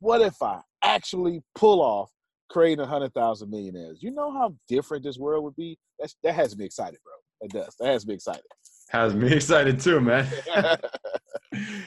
What 0.00 0.22
if 0.22 0.40
I 0.42 0.60
actually 0.82 1.42
pull 1.54 1.82
off 1.82 2.10
creating 2.48 2.80
a 2.80 2.86
hundred 2.86 3.12
thousand 3.12 3.50
millionaires? 3.50 3.98
You 4.00 4.12
know 4.12 4.32
how 4.32 4.54
different 4.66 5.04
this 5.04 5.18
world 5.18 5.44
would 5.44 5.56
be. 5.56 5.76
That's, 5.98 6.16
that 6.22 6.34
has 6.34 6.56
me 6.56 6.64
excited, 6.64 6.98
bro. 7.04 7.12
It 7.42 7.52
does. 7.52 7.74
That 7.78 7.88
has 7.88 8.06
me 8.06 8.14
excited. 8.14 8.44
Has 8.88 9.14
me 9.14 9.30
excited 9.34 9.78
too, 9.78 10.00
man. 10.00 10.26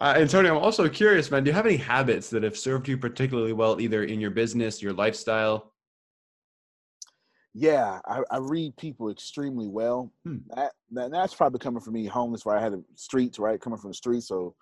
uh, 0.00 0.14
Antonio, 0.16 0.56
I'm 0.56 0.62
also 0.62 0.88
curious, 0.88 1.30
man. 1.30 1.44
Do 1.44 1.50
you 1.50 1.54
have 1.54 1.66
any 1.66 1.76
habits 1.76 2.30
that 2.30 2.42
have 2.42 2.56
served 2.56 2.88
you 2.88 2.96
particularly 2.96 3.52
well, 3.52 3.80
either 3.80 4.04
in 4.04 4.20
your 4.20 4.30
business, 4.30 4.82
your 4.82 4.92
lifestyle? 4.92 5.72
Yeah, 7.54 8.00
I, 8.06 8.22
I 8.30 8.38
read 8.38 8.76
people 8.76 9.10
extremely 9.10 9.66
well. 9.66 10.12
Hmm. 10.24 10.38
That, 10.54 10.72
that, 10.92 11.10
that's 11.10 11.34
probably 11.34 11.58
coming 11.58 11.80
from 11.80 11.94
me 11.94 12.06
homeless, 12.06 12.44
where 12.44 12.56
I 12.56 12.62
had 12.62 12.72
the 12.72 12.84
streets, 12.94 13.38
right? 13.38 13.60
Coming 13.60 13.78
from 13.78 13.90
the 13.90 13.94
streets, 13.94 14.28
so 14.28 14.54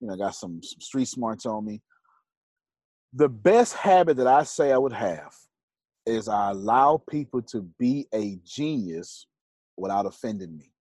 you 0.00 0.08
know, 0.08 0.14
I 0.14 0.16
got 0.16 0.34
some, 0.34 0.60
some 0.62 0.80
street 0.80 1.08
smarts 1.08 1.46
on 1.46 1.64
me 1.64 1.80
the 3.12 3.28
best 3.28 3.74
habit 3.74 4.16
that 4.16 4.26
I 4.26 4.42
say 4.42 4.72
I 4.72 4.78
would 4.78 4.92
have 4.92 5.32
is 6.06 6.28
I 6.28 6.50
allow 6.50 7.02
people 7.10 7.42
to 7.42 7.62
be 7.78 8.06
a 8.12 8.38
genius 8.44 9.26
without 9.76 10.06
offending 10.06 10.56
me. 10.56 10.72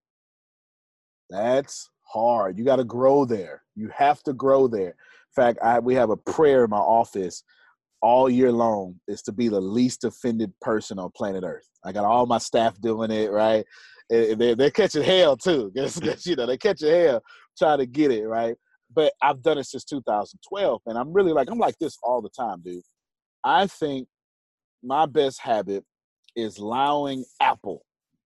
That's 1.30 1.90
hard. 2.12 2.58
You 2.58 2.66
got 2.66 2.78
to 2.78 2.84
grow 2.84 3.26
there. 3.26 3.64
You 3.76 3.90
have 3.96 4.22
to 4.24 4.34
grow 4.34 4.68
there. 4.68 4.90
In 4.90 5.36
fact, 5.36 5.60
I, 5.64 5.80
we 5.80 5.96
have 5.96 6.10
a 6.10 6.18
prayer 6.18 6.64
in 6.66 6.70
my 6.70 6.78
office 6.78 7.44
all 8.02 8.30
year 8.30 8.52
long 8.52 9.00
is 9.08 9.22
to 9.24 9.32
be 9.32 9.48
the 9.48 9.62
least 9.62 10.04
offended 10.04 10.52
person 10.62 11.00
on 11.00 11.12
planet 11.16 11.44
Earth. 11.46 11.70
I 11.86 11.92
got 11.92 12.06
all 12.06 12.26
my 12.26 12.40
staff 12.40 12.80
doing 12.82 13.12
it, 13.12 13.32
right? 13.32 13.66
They're, 14.10 14.56
they're 14.56 14.72
catching 14.72 15.04
hell 15.04 15.38
too. 15.38 15.72
you 16.26 16.36
know, 16.36 16.46
they 16.46 16.58
catching 16.58 16.90
hell 16.90 17.22
trying 17.58 17.78
to 17.78 17.86
get 17.86 18.12
it, 18.12 18.26
right? 18.26 18.56
but 18.94 19.14
I've 19.22 19.42
done 19.42 19.58
it 19.58 19.66
since 19.66 19.84
2012, 19.86 20.82
and 20.86 20.98
I'm 20.98 21.14
really 21.14 21.32
like 21.32 21.50
I'm 21.50 21.60
like 21.60 21.78
this 21.80 21.98
all 22.04 22.22
the 22.22 22.30
time, 22.30 22.62
dude. 22.64 22.84
I 23.44 23.68
think 23.68 24.08
my 24.84 25.06
best 25.06 25.40
habit 25.40 25.84
is 26.36 26.58
allowing 26.58 27.26
Apple 27.42 27.84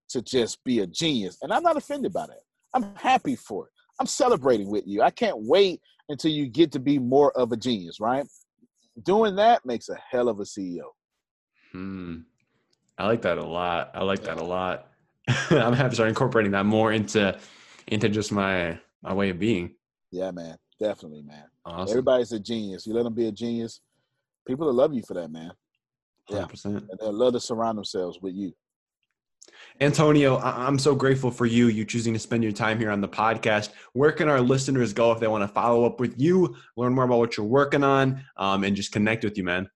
to 0.09 0.21
just 0.21 0.63
be 0.63 0.79
a 0.79 0.87
genius, 0.87 1.37
and 1.41 1.53
I'm 1.53 1.63
not 1.63 1.77
offended 1.77 2.13
by 2.13 2.27
that. 2.27 2.41
I'm 2.73 2.95
happy 2.95 3.35
for 3.35 3.67
it. 3.67 3.71
I'm 3.99 4.07
celebrating 4.07 4.69
with 4.69 4.85
you. 4.87 5.01
I 5.01 5.09
can't 5.09 5.37
wait 5.39 5.81
until 6.09 6.31
you 6.31 6.47
get 6.47 6.71
to 6.73 6.79
be 6.79 6.99
more 6.99 7.31
of 7.37 7.51
a 7.51 7.57
genius, 7.57 7.99
right? 7.99 8.25
Doing 9.03 9.35
that 9.35 9.65
makes 9.65 9.89
a 9.89 9.97
hell 10.09 10.29
of 10.29 10.39
a 10.39 10.43
CEO. 10.43 10.83
Hmm. 11.71 12.19
I 12.97 13.07
like 13.07 13.21
that 13.23 13.37
a 13.37 13.45
lot. 13.45 13.91
I 13.93 14.03
like 14.03 14.23
that 14.23 14.39
a 14.39 14.43
lot. 14.43 14.87
I'm 15.49 15.73
happy 15.73 15.89
to 15.89 15.95
start 15.95 16.09
incorporating 16.09 16.51
that 16.53 16.65
more 16.65 16.93
into 16.93 17.37
into 17.87 18.09
just 18.09 18.31
my 18.31 18.79
my 19.01 19.13
way 19.13 19.29
of 19.29 19.39
being. 19.39 19.75
Yeah, 20.11 20.31
man. 20.31 20.55
Definitely, 20.79 21.23
man. 21.23 21.45
Awesome. 21.65 21.91
Everybody's 21.91 22.31
a 22.31 22.39
genius. 22.39 22.85
You 22.85 22.93
let 22.93 23.03
them 23.03 23.13
be 23.13 23.27
a 23.27 23.31
genius. 23.31 23.81
People 24.47 24.67
will 24.67 24.73
love 24.73 24.93
you 24.93 25.01
for 25.07 25.13
that, 25.15 25.31
man. 25.31 25.51
Yeah. 26.29 26.45
100%. 26.45 26.65
And 26.65 26.89
they'll 26.99 27.13
love 27.13 27.33
to 27.33 27.39
surround 27.39 27.77
themselves 27.77 28.19
with 28.21 28.33
you. 28.33 28.53
Antonio, 29.81 30.37
I'm 30.39 30.79
so 30.79 30.95
grateful 30.95 31.31
for 31.31 31.45
you, 31.45 31.67
you 31.67 31.83
choosing 31.83 32.13
to 32.13 32.19
spend 32.19 32.43
your 32.43 32.53
time 32.53 32.79
here 32.79 32.91
on 32.91 33.01
the 33.01 33.09
podcast. 33.09 33.71
Where 33.93 34.11
can 34.11 34.29
our 34.29 34.39
listeners 34.39 34.93
go 34.93 35.11
if 35.11 35.19
they 35.19 35.27
want 35.27 35.43
to 35.43 35.47
follow 35.49 35.85
up 35.85 35.99
with 35.99 36.19
you, 36.19 36.55
learn 36.77 36.93
more 36.93 37.03
about 37.03 37.19
what 37.19 37.35
you're 37.35 37.45
working 37.45 37.83
on, 37.83 38.23
um, 38.37 38.63
and 38.63 38.75
just 38.75 38.91
connect 38.91 39.23
with 39.23 39.37
you, 39.37 39.43
man? 39.43 39.69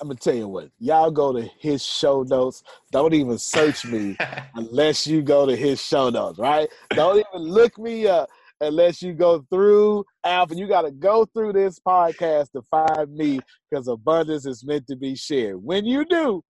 I'm 0.00 0.08
gonna 0.08 0.18
tell 0.18 0.34
you 0.34 0.48
what, 0.48 0.70
y'all 0.78 1.10
go 1.10 1.32
to 1.32 1.48
his 1.60 1.84
show 1.84 2.22
notes. 2.22 2.62
Don't 2.90 3.14
even 3.14 3.38
search 3.38 3.84
me 3.84 4.16
unless 4.54 5.06
you 5.06 5.22
go 5.22 5.46
to 5.46 5.54
his 5.54 5.80
show 5.80 6.10
notes, 6.10 6.38
right? 6.38 6.68
Don't 6.90 7.18
even 7.18 7.46
look 7.48 7.78
me 7.78 8.06
up 8.06 8.28
unless 8.60 9.02
you 9.02 9.12
go 9.12 9.46
through 9.50 10.04
Alpha. 10.24 10.56
You 10.56 10.66
got 10.66 10.82
to 10.82 10.90
go 10.90 11.26
through 11.26 11.52
this 11.52 11.78
podcast 11.78 12.52
to 12.52 12.62
find 12.62 13.14
me 13.14 13.40
because 13.70 13.88
abundance 13.88 14.46
is 14.46 14.64
meant 14.64 14.86
to 14.88 14.96
be 14.96 15.14
shared. 15.14 15.62
When 15.62 15.84
you 15.84 16.04
do, 16.04 16.42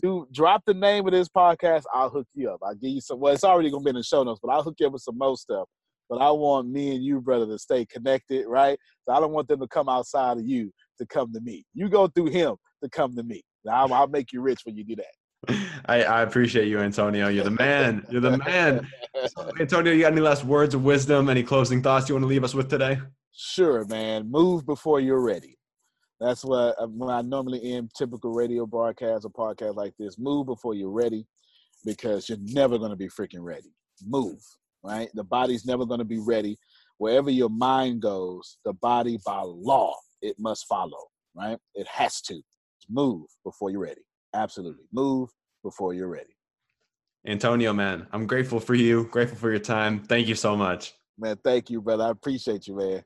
do 0.00 0.26
drop 0.32 0.62
the 0.66 0.74
name 0.74 1.06
of 1.06 1.12
this 1.12 1.28
podcast. 1.28 1.84
I'll 1.92 2.10
hook 2.10 2.26
you 2.34 2.50
up. 2.50 2.60
I'll 2.64 2.74
give 2.74 2.90
you 2.90 3.00
some. 3.00 3.20
Well, 3.20 3.34
it's 3.34 3.44
already 3.44 3.70
gonna 3.70 3.84
be 3.84 3.90
in 3.90 3.96
the 3.96 4.02
show 4.02 4.22
notes, 4.22 4.40
but 4.42 4.50
I'll 4.50 4.62
hook 4.62 4.76
you 4.78 4.86
up 4.86 4.92
with 4.92 5.02
some 5.02 5.18
more 5.18 5.36
stuff. 5.36 5.68
But 6.08 6.18
I 6.18 6.30
want 6.30 6.68
me 6.68 6.94
and 6.94 7.04
you, 7.04 7.20
brother, 7.20 7.46
to 7.46 7.58
stay 7.58 7.86
connected, 7.86 8.46
right? 8.46 8.78
So 9.06 9.14
I 9.14 9.20
don't 9.20 9.32
want 9.32 9.48
them 9.48 9.60
to 9.60 9.68
come 9.68 9.88
outside 9.88 10.38
of 10.38 10.46
you 10.46 10.70
to 10.98 11.06
come 11.06 11.32
to 11.32 11.40
me. 11.40 11.64
You 11.74 11.88
go 11.88 12.06
through 12.08 12.30
him 12.30 12.56
to 12.82 12.90
come 12.90 13.16
to 13.16 13.22
me. 13.22 13.42
Now 13.64 13.86
I'll, 13.86 13.94
I'll 13.94 14.08
make 14.08 14.32
you 14.32 14.40
rich 14.42 14.60
when 14.64 14.76
you 14.76 14.84
do 14.84 14.96
that. 14.96 15.56
I, 15.86 16.02
I, 16.04 16.22
appreciate 16.22 16.68
you, 16.68 16.78
Antonio. 16.78 17.28
You're 17.28 17.44
the 17.44 17.50
man. 17.50 18.06
You're 18.10 18.20
the 18.20 18.38
man. 18.38 18.86
So, 19.26 19.50
Antonio, 19.60 19.92
you 19.92 20.00
got 20.00 20.12
any 20.12 20.20
last 20.20 20.42
words 20.42 20.74
of 20.74 20.82
wisdom? 20.82 21.28
Any 21.28 21.44
closing 21.44 21.80
thoughts 21.80 22.08
you 22.08 22.14
want 22.16 22.24
to 22.24 22.26
leave 22.26 22.42
us 22.42 22.54
with 22.54 22.68
today? 22.68 22.98
Sure, 23.30 23.84
man. 23.84 24.28
Move 24.28 24.66
before 24.66 24.98
you're 24.98 25.20
ready. 25.20 25.56
That's 26.22 26.44
what 26.44 26.76
when 26.90 27.10
I 27.10 27.20
normally 27.22 27.72
end 27.72 27.90
typical 27.96 28.32
radio 28.32 28.64
broadcasts 28.64 29.24
or 29.24 29.30
podcast 29.30 29.74
like 29.74 29.92
this. 29.98 30.18
Move 30.18 30.46
before 30.46 30.74
you're 30.74 30.90
ready, 30.90 31.26
because 31.84 32.28
you're 32.28 32.38
never 32.40 32.78
going 32.78 32.90
to 32.90 32.96
be 32.96 33.08
freaking 33.08 33.42
ready. 33.42 33.74
Move, 34.06 34.38
right? 34.84 35.08
The 35.14 35.24
body's 35.24 35.66
never 35.66 35.84
going 35.84 35.98
to 35.98 36.04
be 36.04 36.20
ready. 36.20 36.56
Wherever 36.98 37.30
your 37.30 37.50
mind 37.50 38.02
goes, 38.02 38.58
the 38.64 38.72
body 38.74 39.18
by 39.26 39.42
law 39.44 39.94
it 40.20 40.36
must 40.38 40.66
follow, 40.68 41.08
right? 41.34 41.58
It 41.74 41.88
has 41.88 42.20
to 42.22 42.40
move 42.88 43.26
before 43.44 43.70
you're 43.70 43.80
ready. 43.80 44.02
Absolutely. 44.32 44.84
Move 44.92 45.28
before 45.64 45.92
you're 45.92 46.08
ready. 46.08 46.36
Antonio, 47.26 47.72
man, 47.72 48.06
I'm 48.12 48.28
grateful 48.28 48.60
for 48.60 48.74
you. 48.74 49.04
Grateful 49.04 49.38
for 49.38 49.50
your 49.50 49.58
time. 49.58 50.04
Thank 50.04 50.28
you 50.28 50.36
so 50.36 50.56
much. 50.56 50.94
Man, 51.18 51.36
thank 51.42 51.70
you, 51.70 51.80
brother. 51.80 52.04
I 52.04 52.10
appreciate 52.10 52.68
you, 52.68 52.76
man. 52.76 53.02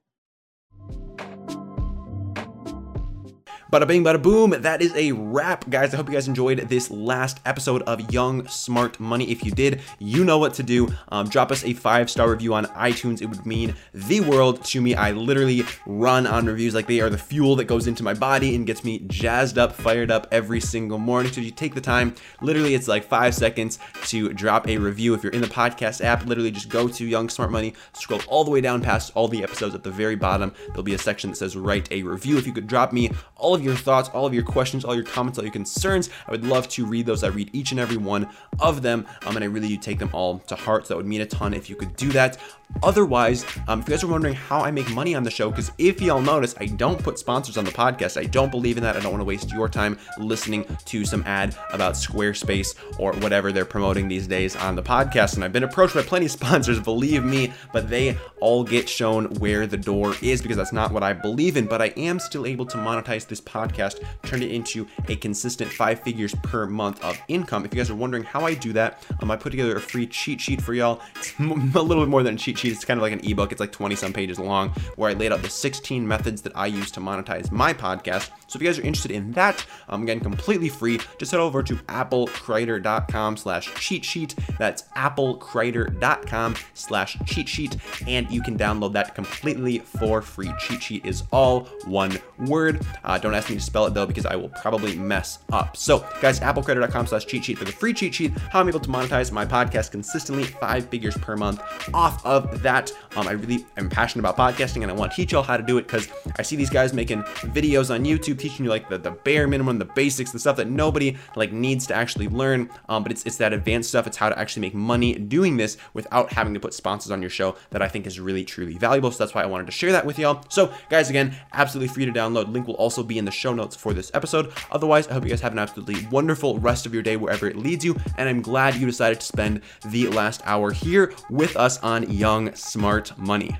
Bada 3.76 3.86
bing, 3.86 4.02
bada 4.02 4.22
boom. 4.22 4.54
That 4.62 4.80
is 4.80 4.94
a 4.96 5.12
wrap, 5.12 5.68
guys. 5.68 5.92
I 5.92 5.98
hope 5.98 6.08
you 6.08 6.14
guys 6.14 6.28
enjoyed 6.28 6.60
this 6.60 6.90
last 6.90 7.40
episode 7.44 7.82
of 7.82 8.10
Young 8.10 8.48
Smart 8.48 8.98
Money. 8.98 9.30
If 9.30 9.44
you 9.44 9.50
did, 9.50 9.82
you 9.98 10.24
know 10.24 10.38
what 10.38 10.54
to 10.54 10.62
do. 10.62 10.88
Um, 11.10 11.28
drop 11.28 11.52
us 11.52 11.62
a 11.62 11.74
five 11.74 12.08
star 12.08 12.30
review 12.30 12.54
on 12.54 12.64
iTunes. 12.68 13.20
It 13.20 13.26
would 13.26 13.44
mean 13.44 13.74
the 13.92 14.20
world 14.20 14.64
to 14.64 14.80
me. 14.80 14.94
I 14.94 15.10
literally 15.10 15.62
run 15.84 16.26
on 16.26 16.46
reviews 16.46 16.74
like 16.74 16.86
they 16.86 17.02
are 17.02 17.10
the 17.10 17.18
fuel 17.18 17.54
that 17.56 17.64
goes 17.64 17.86
into 17.86 18.02
my 18.02 18.14
body 18.14 18.54
and 18.54 18.66
gets 18.66 18.82
me 18.82 19.00
jazzed 19.08 19.58
up, 19.58 19.74
fired 19.74 20.10
up 20.10 20.26
every 20.32 20.58
single 20.58 20.96
morning. 20.96 21.30
So 21.30 21.42
if 21.42 21.44
you 21.44 21.50
take 21.50 21.74
the 21.74 21.82
time, 21.82 22.14
literally, 22.40 22.74
it's 22.74 22.88
like 22.88 23.04
five 23.04 23.34
seconds 23.34 23.78
to 24.04 24.32
drop 24.32 24.66
a 24.70 24.78
review. 24.78 25.12
If 25.12 25.22
you're 25.22 25.34
in 25.34 25.42
the 25.42 25.48
podcast 25.48 26.02
app, 26.02 26.24
literally 26.24 26.50
just 26.50 26.70
go 26.70 26.88
to 26.88 27.04
Young 27.04 27.28
Smart 27.28 27.50
Money, 27.50 27.74
scroll 27.92 28.22
all 28.28 28.42
the 28.42 28.50
way 28.50 28.62
down 28.62 28.80
past 28.80 29.12
all 29.14 29.28
the 29.28 29.42
episodes 29.42 29.74
at 29.74 29.82
the 29.82 29.90
very 29.90 30.16
bottom. 30.16 30.54
There'll 30.68 30.82
be 30.82 30.94
a 30.94 30.98
section 30.98 31.28
that 31.28 31.36
says 31.36 31.58
write 31.58 31.92
a 31.92 32.02
review. 32.04 32.38
If 32.38 32.46
you 32.46 32.54
could 32.54 32.68
drop 32.68 32.94
me 32.94 33.10
all 33.36 33.54
of 33.54 33.65
your 33.66 33.76
thoughts, 33.76 34.08
all 34.10 34.26
of 34.26 34.32
your 34.32 34.42
questions, 34.42 34.84
all 34.84 34.94
your 34.94 35.04
comments, 35.04 35.38
all 35.38 35.44
your 35.44 35.52
concerns. 35.52 36.08
I 36.26 36.30
would 36.30 36.44
love 36.44 36.68
to 36.70 36.86
read 36.86 37.06
those. 37.06 37.22
I 37.22 37.28
read 37.28 37.50
each 37.52 37.70
and 37.72 37.80
every 37.80 37.96
one 37.96 38.28
of 38.60 38.82
them, 38.82 39.06
um, 39.26 39.36
and 39.36 39.44
I 39.44 39.48
really 39.48 39.68
do 39.68 39.76
take 39.76 39.98
them 39.98 40.10
all 40.12 40.38
to 40.40 40.54
heart. 40.54 40.86
So 40.86 40.94
that 40.94 40.96
would 40.98 41.06
mean 41.06 41.20
a 41.20 41.26
ton 41.26 41.52
if 41.52 41.68
you 41.68 41.76
could 41.76 41.94
do 41.96 42.08
that. 42.10 42.38
Otherwise, 42.82 43.44
um, 43.68 43.80
if 43.80 43.88
you 43.88 43.94
guys 43.94 44.04
are 44.04 44.08
wondering 44.08 44.34
how 44.34 44.60
I 44.60 44.70
make 44.70 44.88
money 44.90 45.14
on 45.14 45.22
the 45.22 45.30
show, 45.30 45.50
because 45.50 45.72
if 45.78 46.00
y'all 46.00 46.20
notice, 46.20 46.54
I 46.60 46.66
don't 46.66 47.02
put 47.02 47.18
sponsors 47.18 47.56
on 47.56 47.64
the 47.64 47.70
podcast. 47.70 48.20
I 48.20 48.24
don't 48.24 48.50
believe 48.50 48.76
in 48.76 48.82
that. 48.82 48.96
I 48.96 49.00
don't 49.00 49.12
want 49.12 49.20
to 49.20 49.24
waste 49.26 49.50
your 49.50 49.68
time 49.68 49.98
listening 50.18 50.66
to 50.86 51.04
some 51.04 51.22
ad 51.26 51.56
about 51.72 51.94
Squarespace 51.94 52.74
or 52.98 53.12
whatever 53.14 53.52
they're 53.52 53.64
promoting 53.64 54.08
these 54.08 54.26
days 54.26 54.56
on 54.56 54.76
the 54.76 54.82
podcast. 54.82 55.34
And 55.34 55.44
I've 55.44 55.52
been 55.52 55.64
approached 55.64 55.94
by 55.94 56.02
plenty 56.02 56.26
of 56.26 56.32
sponsors, 56.36 56.78
believe 56.80 57.24
me, 57.24 57.52
but 57.72 57.88
they 57.88 58.18
all 58.40 58.62
get 58.62 58.88
shown 58.88 59.26
where 59.36 59.66
the 59.66 59.76
door 59.76 60.14
is 60.22 60.42
because 60.42 60.56
that's 60.56 60.72
not 60.72 60.92
what 60.92 61.02
I 61.02 61.12
believe 61.12 61.56
in. 61.56 61.66
But 61.66 61.82
I 61.82 61.86
am 61.96 62.18
still 62.18 62.46
able 62.46 62.66
to 62.66 62.76
monetize 62.76 63.26
this 63.26 63.40
podcast, 63.40 64.04
turn 64.24 64.42
it 64.42 64.50
into 64.50 64.86
a 65.08 65.16
consistent 65.16 65.72
five 65.72 66.00
figures 66.00 66.34
per 66.42 66.66
month 66.66 67.02
of 67.02 67.18
income. 67.28 67.64
If 67.64 67.72
you 67.72 67.78
guys 67.78 67.90
are 67.90 67.94
wondering 67.94 68.24
how 68.24 68.44
I 68.44 68.54
do 68.54 68.72
that, 68.74 69.02
um, 69.20 69.30
I 69.30 69.36
put 69.36 69.50
together 69.50 69.76
a 69.76 69.80
free 69.80 70.06
cheat 70.06 70.40
sheet 70.40 70.60
for 70.60 70.74
y'all. 70.74 71.00
It's 71.16 71.32
a 71.38 71.42
little 71.42 72.04
bit 72.04 72.08
more 72.08 72.22
than 72.22 72.34
a 72.34 72.38
cheat 72.56 72.70
sheet. 72.70 72.76
It's 72.76 72.84
kind 72.84 72.98
of 72.98 73.02
like 73.02 73.12
an 73.12 73.20
ebook. 73.24 73.52
It's 73.52 73.60
like 73.60 73.72
20 73.72 73.94
some 73.94 74.12
pages 74.12 74.38
long 74.38 74.70
where 74.96 75.10
I 75.10 75.14
laid 75.14 75.32
out 75.32 75.42
the 75.42 75.50
16 75.50 76.06
methods 76.06 76.42
that 76.42 76.56
I 76.56 76.66
use 76.66 76.90
to 76.92 77.00
monetize 77.00 77.50
my 77.50 77.72
podcast. 77.72 78.30
So 78.46 78.56
if 78.56 78.62
you 78.62 78.68
guys 78.68 78.78
are 78.78 78.82
interested 78.82 79.10
in 79.10 79.32
that, 79.32 79.64
um, 79.88 80.02
again, 80.02 80.20
completely 80.20 80.68
free, 80.68 81.00
just 81.18 81.32
head 81.32 81.40
over 81.40 81.62
to 81.62 81.74
applecreator.com 81.74 83.36
slash 83.36 83.74
cheat 83.74 84.04
sheet. 84.04 84.34
That's 84.58 84.84
applecreator.com 84.96 86.56
slash 86.74 87.18
cheat 87.26 87.48
sheet. 87.48 87.76
And 88.06 88.30
you 88.30 88.42
can 88.42 88.56
download 88.56 88.92
that 88.92 89.14
completely 89.14 89.78
for 89.80 90.22
free. 90.22 90.52
Cheat 90.60 90.82
sheet 90.82 91.06
is 91.06 91.24
all 91.32 91.64
one 91.86 92.18
word. 92.46 92.86
Uh, 93.04 93.18
don't 93.18 93.34
ask 93.34 93.50
me 93.50 93.56
to 93.56 93.62
spell 93.62 93.86
it 93.86 93.94
though, 93.94 94.06
because 94.06 94.26
I 94.26 94.36
will 94.36 94.48
probably 94.50 94.96
mess 94.96 95.40
up. 95.52 95.76
So 95.76 96.06
guys, 96.20 96.40
applecreator.com 96.40 97.06
slash 97.06 97.26
cheat 97.26 97.44
sheet 97.44 97.58
for 97.58 97.64
the 97.64 97.72
free 97.72 97.92
cheat 97.92 98.14
sheet, 98.14 98.32
how 98.52 98.60
I'm 98.60 98.68
able 98.68 98.80
to 98.80 98.88
monetize 98.88 99.32
my 99.32 99.44
podcast 99.44 99.90
consistently, 99.90 100.44
five 100.44 100.88
figures 100.88 101.16
per 101.16 101.36
month 101.36 101.62
off 101.92 102.24
of 102.24 102.62
that. 102.62 102.92
Um, 103.16 103.26
I 103.26 103.32
really 103.32 103.66
am 103.76 103.88
passionate 103.88 104.20
about 104.28 104.36
podcasting 104.36 104.82
and 104.82 104.90
I 104.90 104.94
want 104.94 105.12
to 105.12 105.16
teach 105.16 105.32
y'all 105.32 105.42
how 105.42 105.56
to 105.56 105.62
do 105.62 105.78
it 105.78 105.82
because 105.82 106.08
I 106.38 106.42
see 106.42 106.56
these 106.56 106.70
guys 106.70 106.92
making 106.92 107.22
videos 107.22 107.92
on 107.92 108.04
YouTube 108.04 108.35
teaching 108.36 108.64
you 108.64 108.70
like 108.70 108.88
the, 108.88 108.98
the 108.98 109.10
bare 109.10 109.46
minimum, 109.46 109.78
the 109.78 109.84
basics, 109.84 110.32
the 110.32 110.38
stuff 110.38 110.56
that 110.56 110.68
nobody 110.68 111.16
like 111.34 111.52
needs 111.52 111.86
to 111.88 111.94
actually 111.94 112.28
learn. 112.28 112.70
Um, 112.88 113.02
but 113.02 113.12
it's, 113.12 113.24
it's 113.24 113.36
that 113.38 113.52
advanced 113.52 113.88
stuff. 113.88 114.06
It's 114.06 114.16
how 114.16 114.28
to 114.28 114.38
actually 114.38 114.62
make 114.62 114.74
money 114.74 115.14
doing 115.14 115.56
this 115.56 115.76
without 115.94 116.32
having 116.32 116.54
to 116.54 116.60
put 116.60 116.74
sponsors 116.74 117.10
on 117.10 117.20
your 117.20 117.30
show 117.30 117.56
that 117.70 117.82
I 117.82 117.88
think 117.88 118.06
is 118.06 118.20
really, 118.20 118.44
truly 118.44 118.74
valuable. 118.74 119.10
So 119.10 119.18
that's 119.24 119.34
why 119.34 119.42
I 119.42 119.46
wanted 119.46 119.66
to 119.66 119.72
share 119.72 119.92
that 119.92 120.06
with 120.06 120.18
y'all. 120.18 120.44
So 120.48 120.72
guys, 120.90 121.10
again, 121.10 121.34
absolutely 121.52 121.88
free 121.88 122.04
to 122.06 122.12
download. 122.12 122.52
Link 122.52 122.66
will 122.66 122.74
also 122.74 123.02
be 123.02 123.18
in 123.18 123.24
the 123.24 123.30
show 123.30 123.52
notes 123.52 123.76
for 123.76 123.92
this 123.92 124.10
episode. 124.14 124.52
Otherwise, 124.70 125.08
I 125.08 125.14
hope 125.14 125.24
you 125.24 125.30
guys 125.30 125.40
have 125.40 125.52
an 125.52 125.58
absolutely 125.58 126.06
wonderful 126.10 126.58
rest 126.58 126.86
of 126.86 126.94
your 126.94 127.02
day 127.02 127.16
wherever 127.16 127.46
it 127.46 127.56
leads 127.56 127.84
you. 127.84 127.96
And 128.16 128.28
I'm 128.28 128.42
glad 128.42 128.74
you 128.76 128.86
decided 128.86 129.20
to 129.20 129.26
spend 129.26 129.62
the 129.84 130.08
last 130.08 130.42
hour 130.44 130.72
here 130.72 131.12
with 131.30 131.56
us 131.56 131.78
on 131.82 132.10
Young 132.10 132.54
Smart 132.54 133.16
Money. 133.18 133.56